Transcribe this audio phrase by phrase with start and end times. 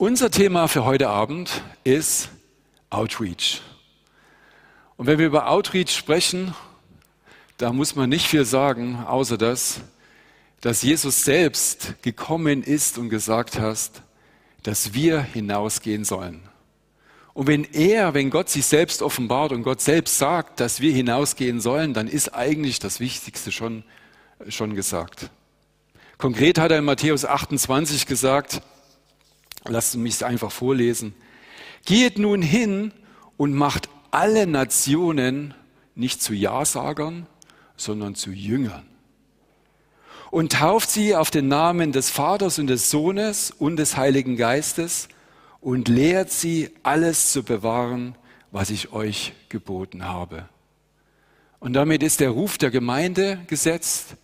[0.00, 2.28] Unser Thema für heute Abend ist
[2.88, 3.62] Outreach.
[4.96, 6.54] Und wenn wir über Outreach sprechen,
[7.56, 9.80] da muss man nicht viel sagen, außer das,
[10.60, 13.90] dass Jesus selbst gekommen ist und gesagt hat,
[14.62, 16.42] dass wir hinausgehen sollen.
[17.34, 21.60] Und wenn er, wenn Gott sich selbst offenbart und Gott selbst sagt, dass wir hinausgehen
[21.60, 23.82] sollen, dann ist eigentlich das Wichtigste schon,
[24.48, 25.28] schon gesagt.
[26.18, 28.62] Konkret hat er in Matthäus 28 gesagt,
[29.68, 31.14] Lasst mich es einfach vorlesen.
[31.84, 32.92] Geht nun hin
[33.36, 35.54] und macht alle Nationen
[35.94, 37.26] nicht zu Ja-Sagern,
[37.76, 38.86] sondern zu Jüngern.
[40.30, 45.08] Und tauft sie auf den Namen des Vaters und des Sohnes und des Heiligen Geistes
[45.60, 48.14] und lehrt sie, alles zu bewahren,
[48.50, 50.48] was ich euch geboten habe.
[51.60, 54.16] Und damit ist der Ruf der Gemeinde gesetzt,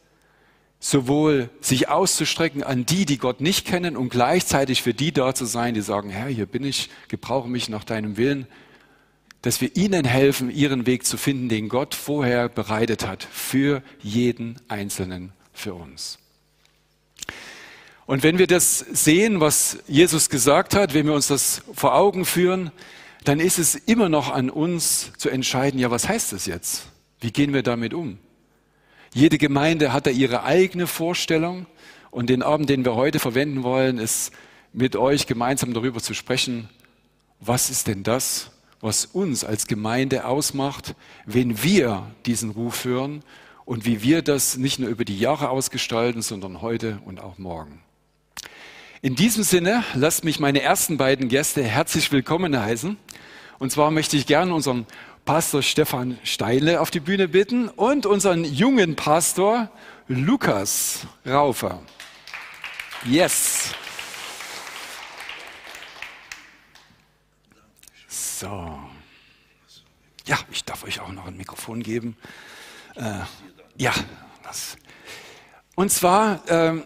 [0.85, 5.47] sowohl sich auszustrecken an die, die Gott nicht kennen und gleichzeitig für die da zu
[5.47, 8.47] sein, die sagen, Herr, hier bin ich, gebrauche mich nach deinem Willen,
[9.41, 14.61] dass wir ihnen helfen, ihren Weg zu finden, den Gott vorher bereitet hat für jeden
[14.69, 16.19] Einzelnen für uns.
[18.05, 22.27] Und wenn wir das sehen, was Jesus gesagt hat, wenn wir uns das vor Augen
[22.27, 22.73] führen,
[23.25, 26.89] dann ist es immer noch an uns zu entscheiden, ja, was heißt das jetzt?
[27.21, 28.19] Wie gehen wir damit um?
[29.15, 31.67] Jede Gemeinde hat da ihre eigene Vorstellung.
[32.11, 34.33] Und den Abend, den wir heute verwenden wollen, ist
[34.73, 36.69] mit euch gemeinsam darüber zu sprechen,
[37.39, 43.23] was ist denn das, was uns als Gemeinde ausmacht, wenn wir diesen Ruf hören
[43.65, 47.81] und wie wir das nicht nur über die Jahre ausgestalten, sondern heute und auch morgen.
[49.01, 52.97] In diesem Sinne, lasst mich meine ersten beiden Gäste herzlich willkommen heißen.
[53.61, 54.87] Und zwar möchte ich gerne unseren
[55.25, 59.71] Pastor Stefan Steile auf die Bühne bitten und unseren jungen Pastor
[60.07, 61.81] Lukas Raufer.
[63.07, 63.71] Yes.
[68.07, 68.79] So.
[70.27, 72.19] Ja, ich darf euch auch noch ein Mikrofon geben.
[72.95, 73.21] Äh,
[73.79, 73.95] ja,
[74.43, 74.77] das.
[75.75, 76.83] Und zwar, äh,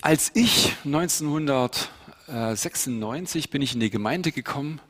[0.00, 4.80] als ich 1996 bin ich in die Gemeinde gekommen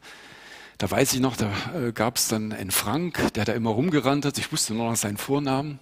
[0.79, 4.25] da weiß ich noch, da äh, gab es dann einen Frank, der da immer rumgerannt
[4.25, 4.39] hat.
[4.39, 5.79] Ich wusste nur noch seinen Vornamen.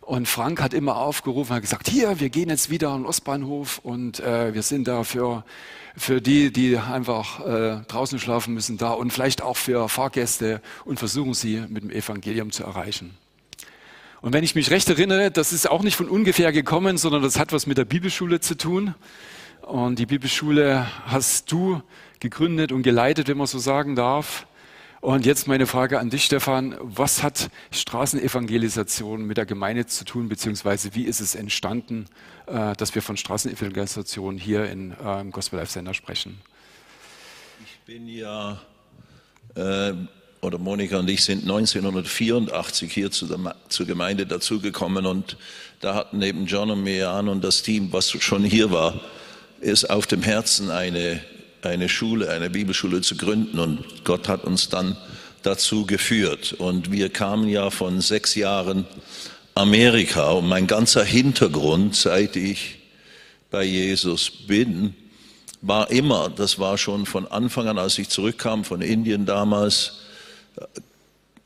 [0.00, 3.80] Und Frank hat immer aufgerufen, hat gesagt, hier, wir gehen jetzt wieder an den Ostbahnhof
[3.82, 5.44] und äh, wir sind da für,
[5.96, 10.98] für die, die einfach äh, draußen schlafen müssen, da und vielleicht auch für Fahrgäste und
[10.98, 13.16] versuchen sie mit dem Evangelium zu erreichen.
[14.20, 17.38] Und wenn ich mich recht erinnere, das ist auch nicht von ungefähr gekommen, sondern das
[17.38, 18.94] hat was mit der Bibelschule zu tun.
[19.66, 21.82] Und die Bibelschule hast du
[22.20, 24.46] gegründet und geleitet, wenn man so sagen darf.
[25.00, 26.76] Und jetzt meine Frage an dich, Stefan.
[26.80, 32.06] Was hat Straßenevangelisation mit der Gemeinde zu tun, beziehungsweise wie ist es entstanden,
[32.46, 36.38] äh, dass wir von Straßenevangelisation hier in, äh, im Gospel Life Sender sprechen?
[37.64, 38.60] Ich bin ja,
[39.54, 39.94] äh,
[40.42, 45.38] oder Monika und ich sind 1984 hier zu der, zur Gemeinde dazugekommen und
[45.80, 49.00] da hatten neben John und Mean und das Team, was schon hier war,
[49.64, 51.20] ist auf dem Herzen eine
[51.66, 53.58] eine Schule, eine Bibelschule zu gründen.
[53.58, 54.96] Und Gott hat uns dann
[55.42, 56.52] dazu geführt.
[56.54, 58.86] Und wir kamen ja von sechs Jahren
[59.54, 60.30] Amerika.
[60.30, 62.78] Und mein ganzer Hintergrund, seit ich
[63.50, 64.94] bei Jesus bin,
[65.60, 70.00] war immer, das war schon von Anfang an, als ich zurückkam von Indien damals,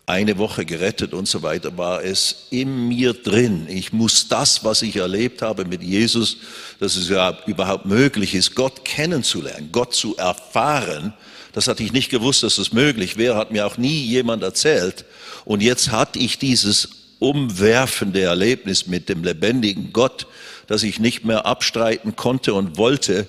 [0.09, 3.67] eine Woche gerettet und so weiter, war es in mir drin.
[3.69, 6.39] Ich muss das, was ich erlebt habe mit Jesus,
[6.81, 11.13] dass es ja überhaupt möglich ist, Gott kennenzulernen, Gott zu erfahren.
[11.53, 15.05] Das hatte ich nicht gewusst, dass das möglich wäre, hat mir auch nie jemand erzählt.
[15.45, 16.89] Und jetzt hatte ich dieses
[17.19, 20.27] umwerfende Erlebnis mit dem lebendigen Gott,
[20.69, 23.27] das ich nicht mehr abstreiten konnte und wollte.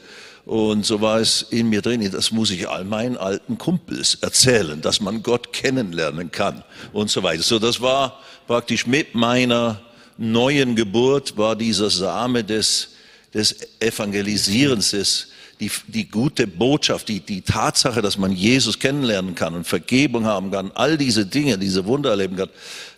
[0.49, 4.81] Und so war es in mir drin, das muss ich all meinen alten Kumpels erzählen,
[4.81, 7.43] dass man Gott kennenlernen kann und so weiter.
[7.43, 9.79] So, das war praktisch mit meiner
[10.17, 12.95] neuen Geburt, war dieser Same des,
[13.31, 15.27] des Evangelisierens, des,
[15.59, 20.49] die, die gute Botschaft, die, die Tatsache, dass man Jesus kennenlernen kann und Vergebung haben
[20.49, 22.49] kann, all diese Dinge, diese Wunder erleben kann,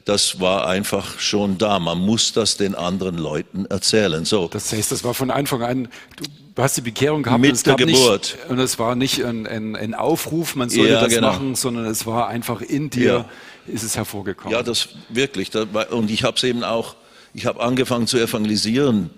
[0.06, 1.80] das war einfach schon da.
[1.80, 4.26] Man muss das den anderen Leuten erzählen.
[4.26, 4.48] So.
[4.48, 5.88] Das heißt, das war von Anfang an,
[6.56, 7.42] du hast die Bekehrung gehabt.
[7.42, 8.38] Mit der Geburt.
[8.38, 11.32] Nicht, und es war nicht ein, ein, ein Aufruf, man sollte ja, das genau.
[11.32, 13.26] machen, sondern es war einfach in dir,
[13.68, 13.74] ja.
[13.74, 14.54] ist es hervorgekommen.
[14.54, 15.50] Ja, das wirklich.
[15.50, 16.96] Das war, und ich habe es eben auch,
[17.34, 19.10] ich habe angefangen zu evangelisieren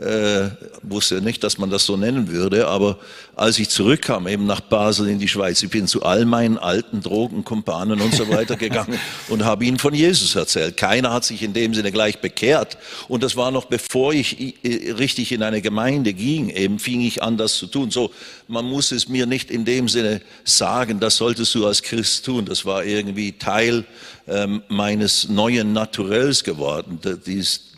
[0.00, 0.50] äh,
[0.82, 2.98] wusste nicht, dass man das so nennen würde, aber
[3.36, 7.02] als ich zurückkam, eben nach Basel in die Schweiz, ich bin zu all meinen alten
[7.02, 8.98] Drogenkumpanen und so weiter gegangen
[9.28, 10.76] und habe ihnen von Jesus erzählt.
[10.76, 12.78] Keiner hat sich in dem Sinne gleich bekehrt.
[13.08, 17.36] Und das war noch bevor ich richtig in eine Gemeinde ging, eben fing ich an,
[17.36, 17.90] das zu tun.
[17.90, 18.10] So,
[18.48, 22.46] man muss es mir nicht in dem Sinne sagen, das solltest du als Christ tun.
[22.46, 23.84] Das war irgendwie Teil
[24.26, 27.00] ähm, meines neuen Naturells geworden.
[27.26, 27.69] Dies,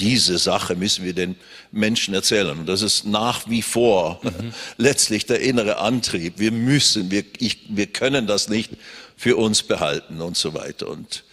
[0.00, 1.36] diese Sache müssen wir den
[1.72, 2.58] Menschen erzählen.
[2.58, 4.52] Und das ist nach wie vor mhm.
[4.76, 6.34] letztlich der innere Antrieb.
[6.36, 8.70] Wir müssen, wir, ich, wir können das nicht
[9.16, 10.88] für uns behalten und so weiter.
[10.88, 11.24] Und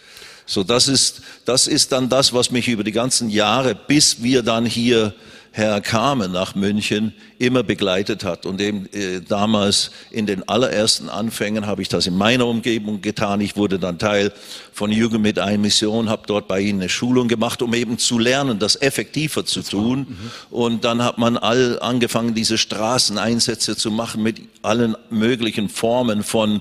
[0.46, 4.42] so, das ist, das ist dann das, was mich über die ganzen Jahre, bis wir
[4.42, 5.14] dann hier
[5.56, 8.44] Herr Kamen nach München immer begleitet hat.
[8.44, 13.40] Und eben äh, damals in den allerersten Anfängen habe ich das in meiner Umgebung getan.
[13.40, 14.34] Ich wurde dann Teil
[14.74, 18.18] von Jugend mit einer Mission, habe dort bei ihnen eine Schulung gemacht, um eben zu
[18.18, 20.00] lernen, das effektiver zu tun.
[20.00, 20.30] Mhm.
[20.50, 26.60] Und dann hat man all angefangen, diese Straßeneinsätze zu machen mit allen möglichen Formen von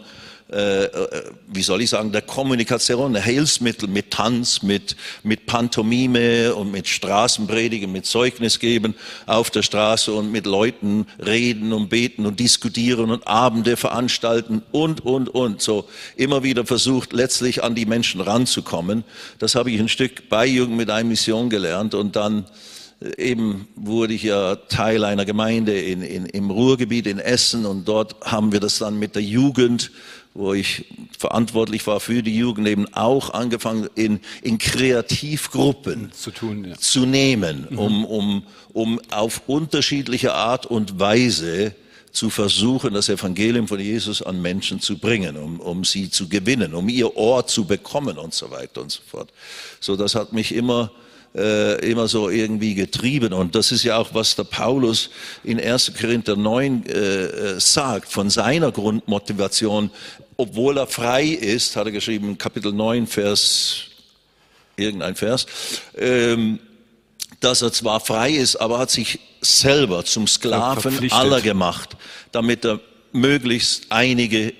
[0.51, 6.53] äh, äh, wie soll ich sagen, der Kommunikation, der Hilfsmittel mit Tanz, mit, mit Pantomime
[6.53, 8.93] und mit Straßenpredigen, mit Zeugnis geben
[9.25, 15.03] auf der Straße und mit Leuten reden und beten und diskutieren und Abende veranstalten und,
[15.03, 15.63] und, und.
[15.63, 19.03] So immer wieder versucht, letztlich an die Menschen ranzukommen.
[19.39, 22.45] Das habe ich ein Stück bei Jugend mit einer Mission gelernt und dann
[23.17, 28.15] eben wurde ich ja Teil einer Gemeinde in, in, im Ruhrgebiet in Essen und dort
[28.21, 29.91] haben wir das dann mit der Jugend
[30.35, 30.85] wo ich
[31.17, 36.77] verantwortlich war für die Jugend, eben auch angefangen in, in Kreativgruppen zu, tun, ja.
[36.77, 37.79] zu nehmen, mhm.
[37.79, 38.43] um, um,
[38.73, 41.73] um auf unterschiedliche Art und Weise
[42.11, 46.73] zu versuchen, das Evangelium von Jesus an Menschen zu bringen, um, um sie zu gewinnen,
[46.73, 49.31] um ihr Ohr zu bekommen und so weiter und so fort.
[49.79, 50.91] So, das hat mich immer
[51.35, 53.33] äh, immer so irgendwie getrieben.
[53.33, 55.09] Und das ist ja auch, was der Paulus
[55.43, 55.93] in 1.
[55.99, 59.89] Korinther 9 äh, äh, sagt, von seiner Grundmotivation,
[60.37, 63.81] obwohl er frei ist, hat er geschrieben, Kapitel 9, Vers,
[64.75, 65.45] irgendein Vers,
[65.97, 66.59] ähm,
[67.39, 71.95] dass er zwar frei ist, aber hat sich selber zum Sklaven aller gemacht,
[72.31, 72.79] damit er
[73.11, 74.53] möglichst einige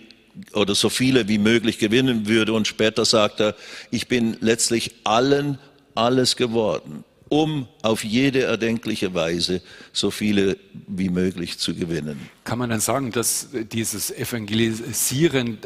[0.54, 2.54] oder so viele wie möglich gewinnen würde.
[2.54, 3.56] Und später sagt er,
[3.92, 5.58] ich bin letztlich allen
[5.96, 9.62] alles geworden, um auf jede erdenkliche Weise
[9.94, 10.58] so viele
[10.88, 12.30] wie möglich zu gewinnen.
[12.44, 15.58] Kann man dann sagen, dass dieses Evangelisieren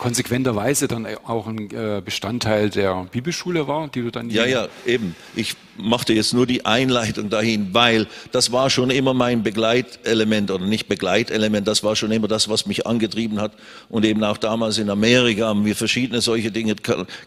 [0.00, 5.14] konsequenterweise dann auch ein äh, Bestandteil der Bibelschule war, die du dann ja ja eben.
[5.36, 10.64] Ich machte jetzt nur die Einleitung dahin, weil das war schon immer mein Begleitelement oder
[10.64, 13.52] nicht Begleitelement, das war schon immer das, was mich angetrieben hat.
[13.90, 16.76] Und eben auch damals in Amerika haben wir verschiedene solche Dinge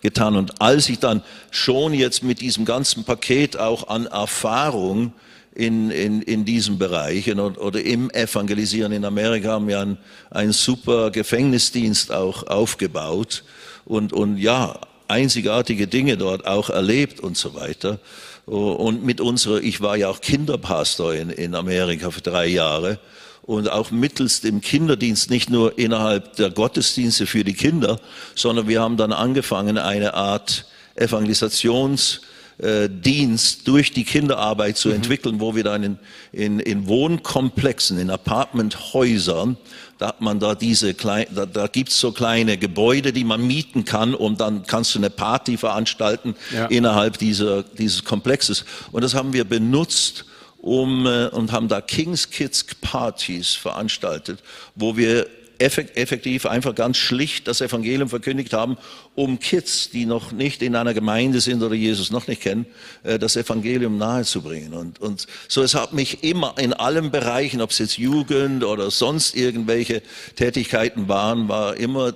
[0.02, 0.36] getan.
[0.36, 1.22] Und als ich dann
[1.52, 5.14] schon jetzt mit diesem ganzen Paket auch an Erfahrung
[5.56, 9.98] in, in, in diesem Bereich oder im Evangelisieren in Amerika haben wir einen,
[10.32, 13.44] einen super Gefängnisdienst auch aufgebaut
[13.86, 18.00] und, und ja, einzigartige Dinge dort auch erlebt und so weiter.
[18.46, 23.00] Und mit unserer, ich war ja auch Kinderpastor in, in Amerika für drei Jahre
[23.44, 28.00] und auch mittels dem Kinderdienst, nicht nur innerhalb der Gottesdienste für die Kinder,
[28.36, 30.66] sondern wir haben dann angefangen, eine Art
[30.98, 32.22] Evangelisations-
[32.63, 34.95] äh, Dienst durch die Kinderarbeit zu mhm.
[34.95, 36.00] entwickeln, wo wir dann in,
[36.31, 39.57] in, in Wohnkomplexen, in Apartmenthäusern,
[40.00, 43.86] da hat man da diese kleine, da, da gibt's so kleine Gebäude, die man mieten
[43.86, 46.65] kann und dann kannst du eine Party veranstalten ja.
[46.65, 48.65] innerhalb dieser, dieses Komplexes.
[48.92, 50.25] Und das haben wir benutzt,
[50.63, 54.39] um, äh, und haben da Kings Kids Partys veranstaltet,
[54.75, 55.27] wo wir
[55.63, 58.77] effektiv einfach ganz schlicht das Evangelium verkündigt haben,
[59.15, 62.65] um Kids, die noch nicht in einer Gemeinde sind oder Jesus noch nicht kennen,
[63.03, 64.74] äh, das Evangelium nahezubringen.
[64.74, 68.91] Und, und so, es hat mich immer in allen Bereichen, ob es jetzt Jugend oder
[68.91, 70.01] sonst irgendwelche
[70.36, 72.13] Tätigkeiten waren, war immer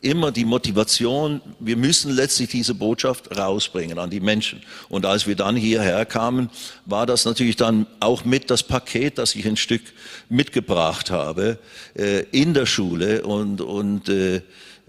[0.00, 4.62] immer die Motivation, wir müssen letztlich diese Botschaft rausbringen an die Menschen.
[4.88, 6.50] Und als wir dann hierher kamen,
[6.84, 9.82] war das natürlich dann auch mit das Paket, das ich ein Stück
[10.28, 11.58] mitgebracht habe
[11.94, 14.42] äh, in der Schule und, und äh,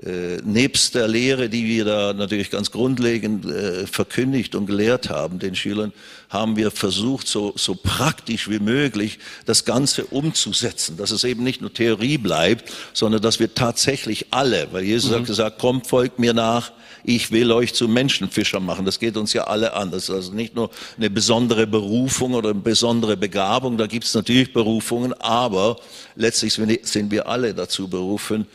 [0.06, 5.40] äh, nebst der Lehre, die wir da natürlich ganz grundlegend äh, verkündigt und gelehrt haben,
[5.40, 5.92] den Schülern,
[6.30, 11.60] haben wir versucht, so, so praktisch wie möglich das Ganze umzusetzen, dass es eben nicht
[11.60, 15.16] nur Theorie bleibt, sondern dass wir tatsächlich alle, weil Jesus mhm.
[15.16, 16.72] hat gesagt, kommt, folgt mir nach,
[17.04, 18.86] ich will euch zu Menschenfischern machen.
[18.86, 19.92] Das geht uns ja alle an.
[19.92, 24.14] Das ist also nicht nur eine besondere Berufung oder eine besondere Begabung, da gibt es
[24.14, 25.78] natürlich Berufungen, aber
[26.16, 28.46] letztlich sind wir alle dazu berufen,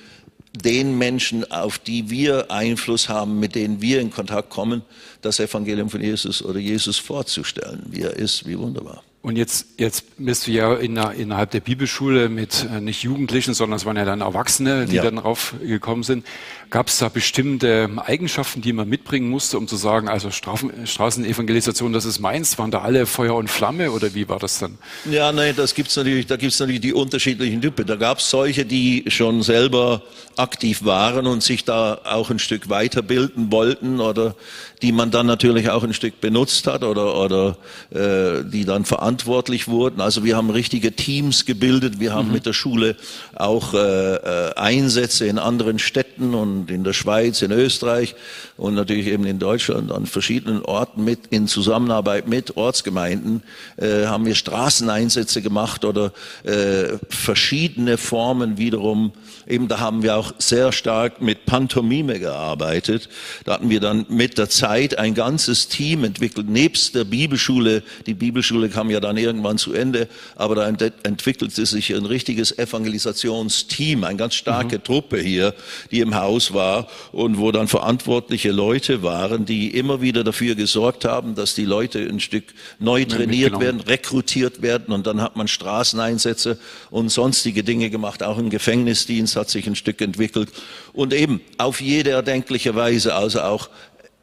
[0.57, 4.83] den Menschen, auf die wir Einfluss haben, mit denen wir in Kontakt kommen,
[5.21, 9.03] das Evangelium von Jesus oder Jesus vorzustellen, wie er ist, wie wunderbar.
[9.23, 13.55] Und jetzt, jetzt bist du ja in einer, innerhalb der Bibelschule mit äh, nicht Jugendlichen,
[13.55, 15.03] sondern es waren ja dann Erwachsene, die Ja.
[15.03, 16.27] dann raufgekommen sind.
[16.71, 21.93] Gab es da bestimmte Eigenschaften, die man mitbringen musste, um zu sagen, also Strafen, Straßenevangelisation,
[21.93, 22.59] das ist meins?
[22.59, 24.79] Waren da alle Feuer und Flamme oder wie war das dann?
[25.11, 27.87] Ja, nein, das gibt's natürlich, da gibt's natürlich die unterschiedlichen Typen.
[27.87, 30.03] Da gab's solche, die schon selber
[30.37, 34.35] aktiv waren und sich da auch ein Stück weiterbilden wollten oder
[34.83, 37.57] die man dann natürlich auch ein Stück benutzt hat oder, oder
[37.91, 40.01] äh, die dann verantwortlich wurden.
[40.01, 42.01] Also wir haben richtige Teams gebildet.
[42.01, 42.97] Wir haben mit der Schule
[43.35, 48.15] auch äh, äh, Einsätze in anderen Städten und in der Schweiz, in Österreich
[48.57, 53.43] und natürlich eben in Deutschland an verschiedenen Orten mit in Zusammenarbeit mit Ortsgemeinden
[53.77, 56.13] äh, haben wir Straßeneinsätze gemacht oder
[56.45, 59.13] äh, verschiedene Formen wiederum.
[59.47, 63.09] Eben da haben wir auch sehr stark mit Pantomime gearbeitet.
[63.45, 67.83] Da hatten wir dann mit der Zeit ein ganzes Team entwickelt, nebst der Bibelschule.
[68.07, 72.57] Die Bibelschule kam ja dann irgendwann zu Ende, aber da ent entwickelte sich ein richtiges
[72.59, 75.55] Evangelisationsteam, eine ganz starke Truppe hier,
[75.91, 81.05] die im Haus war und wo dann verantwortliche Leute waren, die immer wieder dafür gesorgt
[81.05, 82.45] haben, dass die Leute ein Stück
[82.79, 86.59] neu trainiert werden, rekrutiert werden und dann hat man Straßeneinsätze
[86.91, 88.23] und sonstige Dinge gemacht.
[88.23, 90.51] Auch ein Gefängnisdienst hat sich ein Stück entwickelt
[90.93, 93.69] und eben auf jede erdenkliche Weise, also auch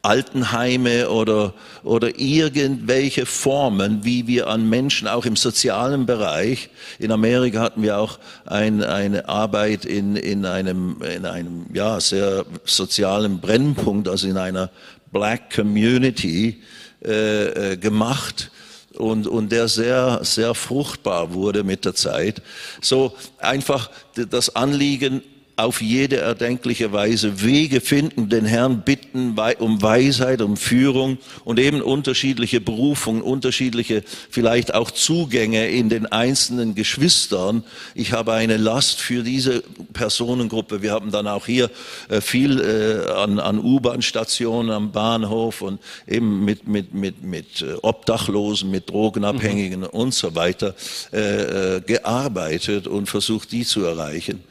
[0.02, 1.54] Altenheime oder,
[1.84, 7.98] oder irgendwelche Formen, wie wir an Menschen auch im sozialen Bereich, in Amerika hatten wir
[7.98, 14.38] auch ein, eine Arbeit in, in einem, in einem, ja, sehr sozialen Brennpunkt, also in
[14.38, 14.70] einer
[15.12, 16.60] Black Community,
[17.04, 18.50] äh, äh, gemacht
[18.94, 22.42] und, und der sehr, sehr fruchtbar wurde mit der Zeit.
[22.80, 25.22] So einfach das Anliegen,
[25.56, 31.82] auf jede erdenkliche Weise Wege finden, den Herrn bitten um Weisheit, um Führung und eben
[31.82, 37.64] unterschiedliche Berufungen, unterschiedliche vielleicht auch Zugänge in den einzelnen Geschwistern.
[37.94, 40.80] Ich habe eine Last für diese Personengruppe.
[40.80, 41.70] Wir haben dann auch hier
[42.08, 47.74] äh, viel äh, an, an U-Bahn-Stationen am Bahnhof und eben mit, mit, mit, mit äh,
[47.82, 50.74] Obdachlosen, mit Drogenabhängigen und so weiter
[51.10, 54.42] äh, gearbeitet und versucht, die zu erreichen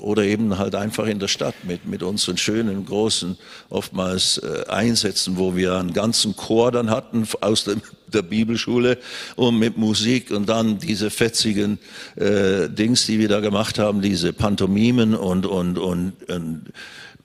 [0.00, 3.36] oder eben halt einfach in der Stadt mit, mit unseren schönen, großen,
[3.68, 8.98] oftmals äh, Einsätzen, wo wir einen ganzen Chor dann hatten aus dem, der Bibelschule
[9.36, 11.78] und mit Musik und dann diese fetzigen
[12.16, 16.62] äh, Dings, die wir da gemacht haben, diese Pantomimen und, und, und, und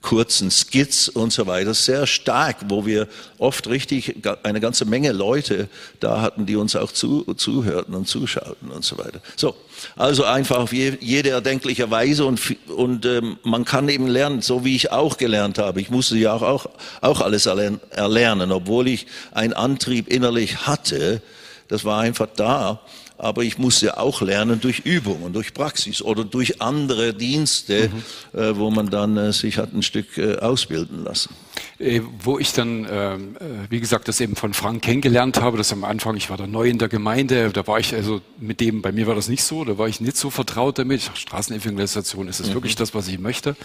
[0.03, 3.07] kurzen Skits und so weiter, sehr stark, wo wir
[3.39, 5.69] oft richtig eine ganze Menge Leute
[5.99, 9.21] da hatten, die uns auch zu, zuhörten und zuschauten und so weiter.
[9.37, 9.55] So,
[9.95, 14.65] also einfach auf je, jede erdenkliche Weise und, und ähm, man kann eben lernen, so
[14.65, 15.79] wie ich auch gelernt habe.
[15.79, 16.65] Ich musste ja auch, auch,
[17.01, 21.21] auch alles erlern- erlernen, obwohl ich einen Antrieb innerlich hatte,
[21.69, 22.81] das war einfach da.
[23.17, 27.89] Aber ich musste auch lernen durch Übung und durch Praxis oder durch andere Dienste,
[28.33, 31.33] äh, wo man dann äh, sich hat ein Stück äh, ausbilden lassen.
[31.79, 35.71] Äh, wo ich dann, ähm, äh, wie gesagt, das eben von Frank kennengelernt habe, das
[35.73, 38.81] am Anfang, ich war da neu in der Gemeinde, da war ich also mit dem,
[38.81, 41.01] bei mir war das nicht so, da war ich nicht so vertraut damit.
[41.01, 43.55] Ich dachte, Straßenevangelisation, ist das wirklich das, was ich möchte?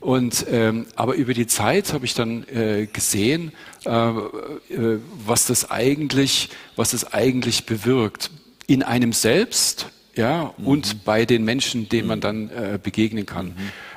[0.00, 3.52] Und ähm, aber über die Zeit habe ich dann äh, gesehen,
[3.84, 8.30] was das eigentlich, was das eigentlich bewirkt
[8.66, 13.54] in einem selbst, ja, und bei den Menschen, denen man dann äh, begegnen kann.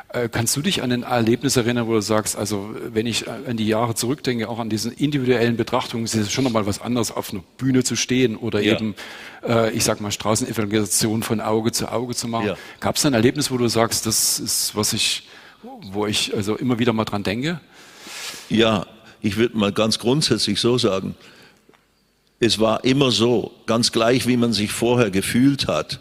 [0.10, 3.58] Äh, Kannst du dich an ein Erlebnis erinnern, wo du sagst, also wenn ich an
[3.58, 7.34] die Jahre zurückdenke, auch an diesen individuellen Betrachtungen, ist es schon nochmal was anderes, auf
[7.34, 8.76] einer Bühne zu stehen oder Ja.
[8.76, 8.96] eben,
[9.46, 12.48] äh, ich sag mal, Straßenevangelisation von Auge zu Auge zu machen.
[12.48, 12.58] Ja.
[12.80, 15.28] Gab es ein Erlebnis, wo du sagst, das ist, was ich,
[15.92, 17.60] wo ich also immer wieder mal dran denke?
[18.50, 18.86] Ja,
[19.22, 21.16] ich würde mal ganz grundsätzlich so sagen,
[22.40, 26.00] es war immer so, ganz gleich wie man sich vorher gefühlt hat,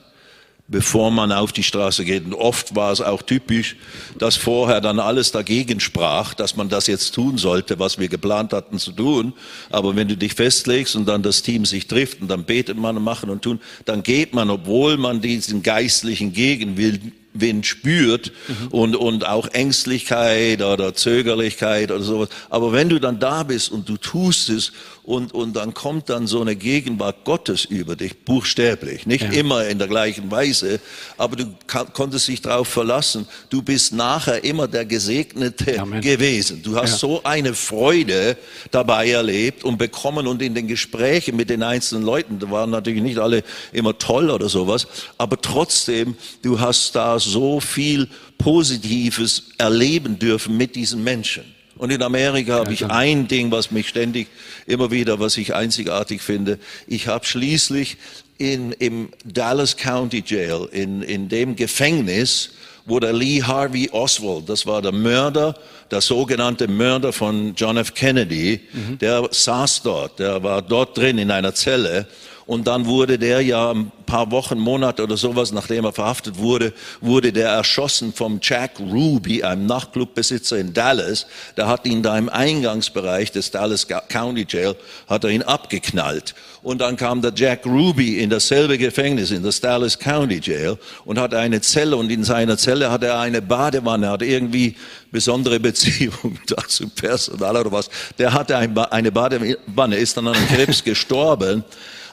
[0.67, 2.25] bevor man auf die Straße geht.
[2.25, 3.77] Und oft war es auch typisch,
[4.19, 8.53] dass vorher dann alles dagegen sprach, dass man das jetzt tun sollte, was wir geplant
[8.53, 9.35] hatten zu tun.
[9.71, 12.97] Aber wenn du dich festlegst und dann das Team sich trifft und dann betet man
[12.97, 18.33] und machen und tun, dann geht man, obwohl man diesen geistlichen Gegenwind Wind spürt
[18.71, 22.29] und, und auch Ängstlichkeit oder Zögerlichkeit oder sowas.
[22.49, 24.73] Aber wenn du dann da bist und du tust es
[25.03, 29.79] und, und dann kommt dann so eine Gegenwart Gottes über dich, buchstäblich, nicht immer in
[29.79, 30.81] der gleichen Weise,
[31.19, 31.45] aber du
[31.93, 36.01] konntest dich darauf verlassen, du bist nachher immer der Gesegnete Amen.
[36.01, 36.63] gewesen.
[36.63, 36.97] Du hast Ja.
[36.99, 38.37] so eine Freude
[38.71, 43.03] dabei erlebt und bekommen und in den Gesprächen mit den einzelnen Leuten, da waren natürlich
[43.03, 44.87] nicht alle immer toll oder sowas,
[45.19, 51.45] aber trotzdem, du hast da so viel Positives erleben dürfen mit diesen Menschen.
[51.77, 54.29] Und in Amerika habe ich ein Ding, was mich ständig
[54.67, 56.59] immer wieder, was ich einzigartig finde.
[56.87, 57.97] Ich habe schließlich
[58.39, 62.51] in, im Dallas County Jail, in, in dem Gefängnis,
[62.87, 65.55] wo der Lee Harvey Oswald, das war der Mörder,
[65.91, 67.95] der sogenannte Mörder von John F.
[67.95, 68.99] Kennedy, mhm.
[68.99, 72.07] der saß dort, der war dort drin in einer Zelle
[72.47, 76.75] und dann wurde der ja ein paar Wochen, Monate oder sowas, nachdem er verhaftet wurde,
[77.01, 81.27] wurde der erschossen vom Jack Ruby, einem Nachtclubbesitzer in Dallas.
[81.57, 84.77] Der hat ihn da im Eingangsbereich des Dallas County Jail,
[85.09, 86.35] hat er ihn abgeknallt.
[86.63, 91.19] Und dann kam der Jack Ruby in dasselbe Gefängnis, in das Dallas County Jail und
[91.19, 94.77] hatte eine Zelle und in seiner Zelle hatte er eine Badewanne, hat irgendwie
[95.11, 97.89] besondere Beziehung dazu Personal oder was.
[98.19, 101.65] Der hatte eine Badewanne, ist dann an Krebs gestorben.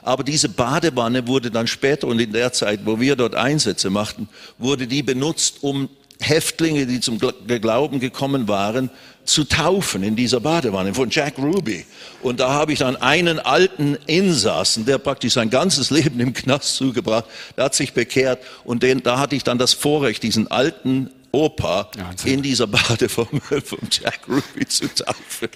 [0.02, 4.28] Aber diese Badewanne wurde dann später und in der Zeit, wo wir dort Einsätze machten,
[4.58, 5.88] wurde die benutzt, um
[6.20, 8.90] Häftlinge, die zum Glauben gekommen waren,
[9.24, 11.84] zu taufen in dieser Badewanne von Jack Ruby.
[12.22, 16.76] Und da habe ich dann einen alten Insassen, der praktisch sein ganzes Leben im Knast
[16.76, 21.10] zugebracht, der hat sich bekehrt und den, da hatte ich dann das Vorrecht, diesen alten
[21.34, 25.48] Opa ja, in dieser Badeformel von Jack Ruby zu taufen.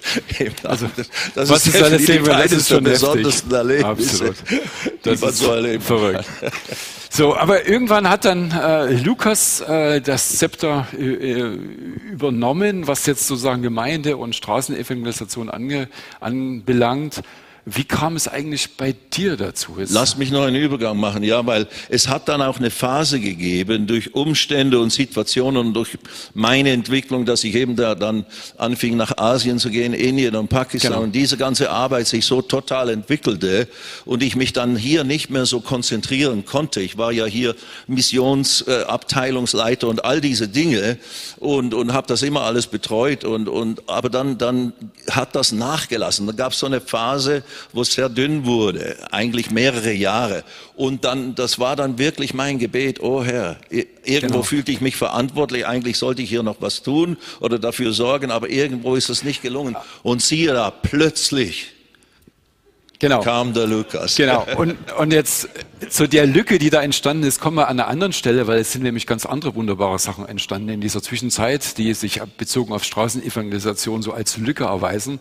[0.63, 0.89] Also,
[1.35, 4.35] das, was ist, ist alles Leben, das ist schon besondersten Erlebnisse, Absolut.
[5.03, 6.25] Das ist so erleben verrückt.
[7.09, 11.59] So, aber irgendwann hat dann äh, Lukas äh, das Zepter äh, äh
[12.11, 17.21] übernommen, was jetzt sozusagen Gemeinde und Straßenevangelisation ange, anbelangt.
[17.69, 19.75] Wie kam es eigentlich bei dir dazu?
[19.89, 23.87] Lass mich noch einen Übergang machen, ja, weil es hat dann auch eine Phase gegeben
[23.87, 25.97] durch Umstände und Situationen und durch
[26.33, 28.25] meine Entwicklung, dass ich eben da dann
[28.57, 31.03] anfing nach Asien zu gehen, Indien und Pakistan genau.
[31.03, 33.67] und diese ganze Arbeit sich so total entwickelte
[34.05, 36.79] und ich mich dann hier nicht mehr so konzentrieren konnte.
[36.79, 37.53] Ich war ja hier
[37.87, 40.99] Missionsabteilungsleiter äh, und all diese Dinge
[41.35, 44.71] und und habe das immer alles betreut und und aber dann dann
[45.11, 46.25] hat das nachgelassen.
[46.27, 50.43] Da gab es so eine Phase wo es sehr dünn wurde, eigentlich mehrere Jahre.
[50.75, 54.43] Und dann, das war dann wirklich mein Gebet, oh Herr, irgendwo genau.
[54.43, 58.49] fühlte ich mich verantwortlich, eigentlich sollte ich hier noch was tun oder dafür sorgen, aber
[58.49, 59.75] irgendwo ist es nicht gelungen.
[60.03, 61.76] Und siehe da, plötzlich
[62.99, 63.21] genau.
[63.21, 64.15] kam der Lukas.
[64.15, 64.45] Genau.
[64.57, 65.49] Und, und jetzt
[65.89, 68.71] zu der Lücke, die da entstanden ist, kommen wir an einer anderen Stelle, weil es
[68.71, 74.01] sind nämlich ganz andere wunderbare Sachen entstanden in dieser Zwischenzeit, die sich bezogen auf Straßenevangelisation
[74.01, 75.19] so als Lücke erweisen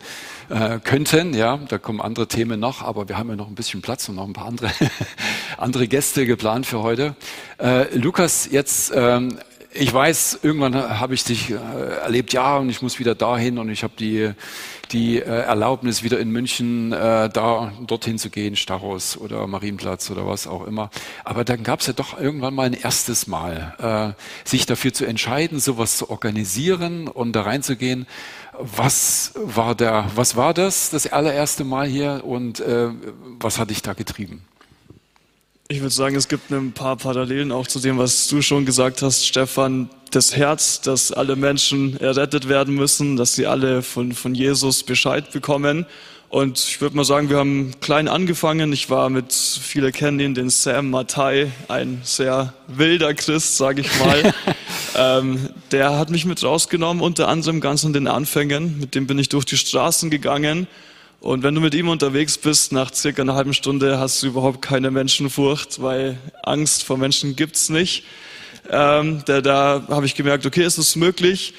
[0.49, 1.35] äh, könnten.
[1.35, 4.17] Ja, da kommen andere Themen noch, aber wir haben ja noch ein bisschen Platz und
[4.17, 4.71] noch ein paar andere,
[5.59, 7.15] andere Gäste geplant für heute.
[7.59, 9.39] Äh, Lukas, jetzt ähm,
[9.79, 11.55] ich weiß, irgendwann habe ich dich äh,
[12.03, 14.33] erlebt, ja, und ich muss wieder dahin und ich habe die,
[14.92, 20.27] die äh, Erlaubnis, wieder in München äh, da dorthin zu gehen, Starros oder Marienplatz oder
[20.27, 20.90] was auch immer.
[21.25, 25.05] Aber dann gab es ja doch irgendwann mal ein erstes Mal, äh, sich dafür zu
[25.05, 28.07] entscheiden, sowas zu organisieren und da reinzugehen.
[28.59, 32.88] Was war der, was war das, das allererste Mal hier und äh,
[33.38, 34.42] was hat dich da getrieben?
[35.68, 39.03] Ich würde sagen, es gibt ein paar Parallelen auch zu dem, was du schon gesagt
[39.03, 39.90] hast, Stefan.
[40.11, 45.33] Das Herz, dass alle Menschen errettet werden müssen, dass sie alle von, von Jesus Bescheid
[45.33, 45.87] bekommen.
[46.29, 48.73] Und ich würde mal sagen, wir haben klein angefangen.
[48.73, 53.99] Ich war mit, viele kennen ihn, den Sam Matai, ein sehr wilder Christ, sage ich
[53.99, 54.35] mal.
[54.97, 58.79] ähm, der hat mich mit rausgenommen, unter anderem ganz an den Anfängen.
[58.79, 60.66] Mit dem bin ich durch die Straßen gegangen
[61.21, 64.62] und wenn du mit ihm unterwegs bist, nach circa einer halben Stunde hast du überhaupt
[64.62, 68.05] keine Menschenfurcht, weil Angst vor Menschen gibt's nicht.
[68.71, 71.55] Ähm, da da habe ich gemerkt, okay, ist es möglich.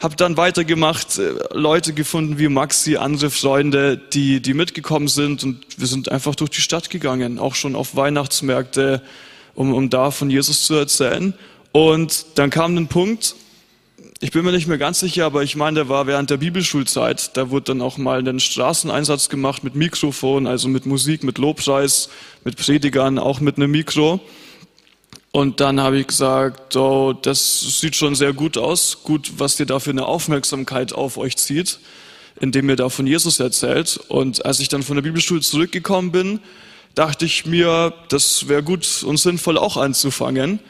[0.00, 5.64] Habe dann weitergemacht, äh, Leute gefunden wie Maxi, andere Freunde, die, die mitgekommen sind und
[5.76, 9.02] wir sind einfach durch die Stadt gegangen, auch schon auf Weihnachtsmärkte,
[9.54, 11.34] um, um da von Jesus zu erzählen.
[11.70, 13.36] Und dann kam ein Punkt,
[14.20, 17.36] ich bin mir nicht mehr ganz sicher, aber ich meine, der war während der Bibelschulzeit.
[17.36, 22.08] Da wurde dann auch mal einen Straßeneinsatz gemacht mit Mikrofon, also mit Musik, mit Lobpreis,
[22.44, 24.20] mit Predigern, auch mit einem Mikro.
[25.32, 29.02] Und dann habe ich gesagt, oh, das sieht schon sehr gut aus.
[29.02, 31.78] Gut, was dir da für eine Aufmerksamkeit auf euch zieht,
[32.38, 33.98] indem ihr da von Jesus erzählt.
[34.08, 36.40] Und als ich dann von der Bibelschule zurückgekommen bin,
[36.94, 40.60] dachte ich mir, das wäre gut und sinnvoll auch anzufangen.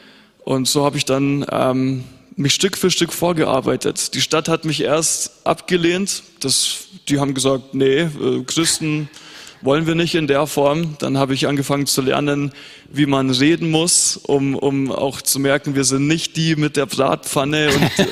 [0.45, 2.05] Und so habe ich dann ähm,
[2.37, 4.13] mich Stück für Stück vorgearbeitet.
[4.13, 6.23] Die Stadt hat mich erst abgelehnt.
[6.39, 9.09] Das, die haben gesagt, nee, äh, Christen
[9.63, 10.95] wollen wir nicht in der Form.
[10.99, 12.51] Dann habe ich angefangen zu lernen,
[12.91, 16.85] wie man reden muss, um, um auch zu merken, wir sind nicht die mit der
[16.85, 18.07] Bratpfanne und,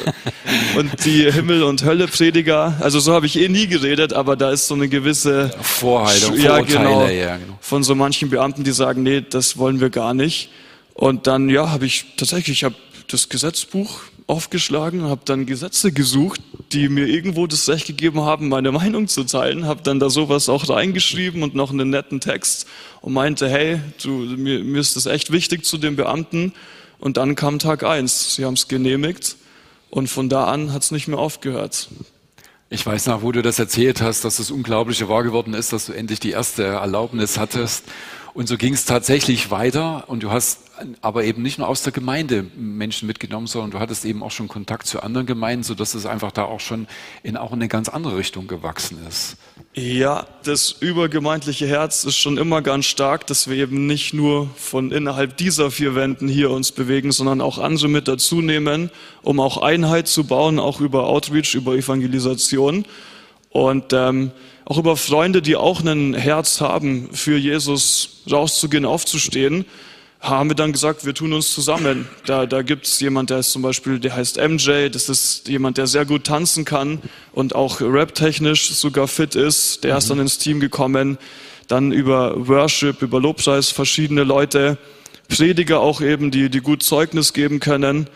[0.77, 2.77] und die Himmel- und Hölle-Prediger.
[2.79, 6.59] Also so habe ich eh nie geredet, aber da ist so eine gewisse Vorhaltung, ja,
[6.61, 7.57] genau, ja, genau.
[7.59, 10.49] von so manchen Beamten, die sagen, nee, das wollen wir gar nicht.
[10.93, 12.75] Und dann, ja, habe ich tatsächlich, ich habe
[13.07, 14.01] das Gesetzbuch
[14.31, 16.41] aufgeschlagen, habe dann Gesetze gesucht
[16.73, 20.49] die mir irgendwo das Recht gegeben haben, meine Meinung zu teilen, habe dann da sowas
[20.49, 22.67] auch reingeschrieben und noch einen netten Text
[23.01, 26.53] und meinte, hey, du, mir, mir ist das echt wichtig zu den Beamten.
[26.99, 28.35] Und dann kam Tag eins.
[28.35, 29.35] Sie haben es genehmigt
[29.89, 31.89] und von da an hat es nicht mehr aufgehört.
[32.69, 35.87] Ich weiß noch, wo du das erzählt hast, dass das Unglaubliche wahr geworden ist, dass
[35.87, 37.83] du endlich die erste Erlaubnis hattest.
[38.33, 40.59] Und so ging es tatsächlich weiter und du hast
[41.01, 44.47] aber eben nicht nur aus der Gemeinde Menschen mitgenommen, sondern du hattest eben auch schon
[44.47, 46.87] Kontakt zu anderen Gemeinden, sodass es einfach da auch schon
[47.23, 49.35] in auch in eine ganz andere Richtung gewachsen ist.
[49.73, 54.91] Ja, das übergemeindliche Herz ist schon immer ganz stark, dass wir eben nicht nur von
[54.91, 58.91] innerhalb dieser vier Wänden hier uns bewegen, sondern auch andere mit dazu nehmen,
[59.23, 62.85] um auch Einheit zu bauen, auch über Outreach, über Evangelisation.
[63.49, 64.31] Und ähm,
[64.71, 69.65] auch über Freunde, die auch ein Herz haben, für Jesus rauszugehen, aufzustehen,
[70.21, 72.07] haben wir dann gesagt, wir tun uns zusammen.
[72.25, 75.77] Da, da gibt es jemand, der ist zum Beispiel, der heißt MJ, das ist jemand,
[75.77, 77.01] der sehr gut tanzen kann
[77.33, 79.83] und auch rap-technisch sogar fit ist.
[79.83, 79.97] Der mhm.
[79.97, 81.17] ist dann ins Team gekommen.
[81.67, 84.77] Dann über Worship, über Lobpreis verschiedene Leute,
[85.27, 88.07] Prediger auch eben, die, die gut Zeugnis geben können.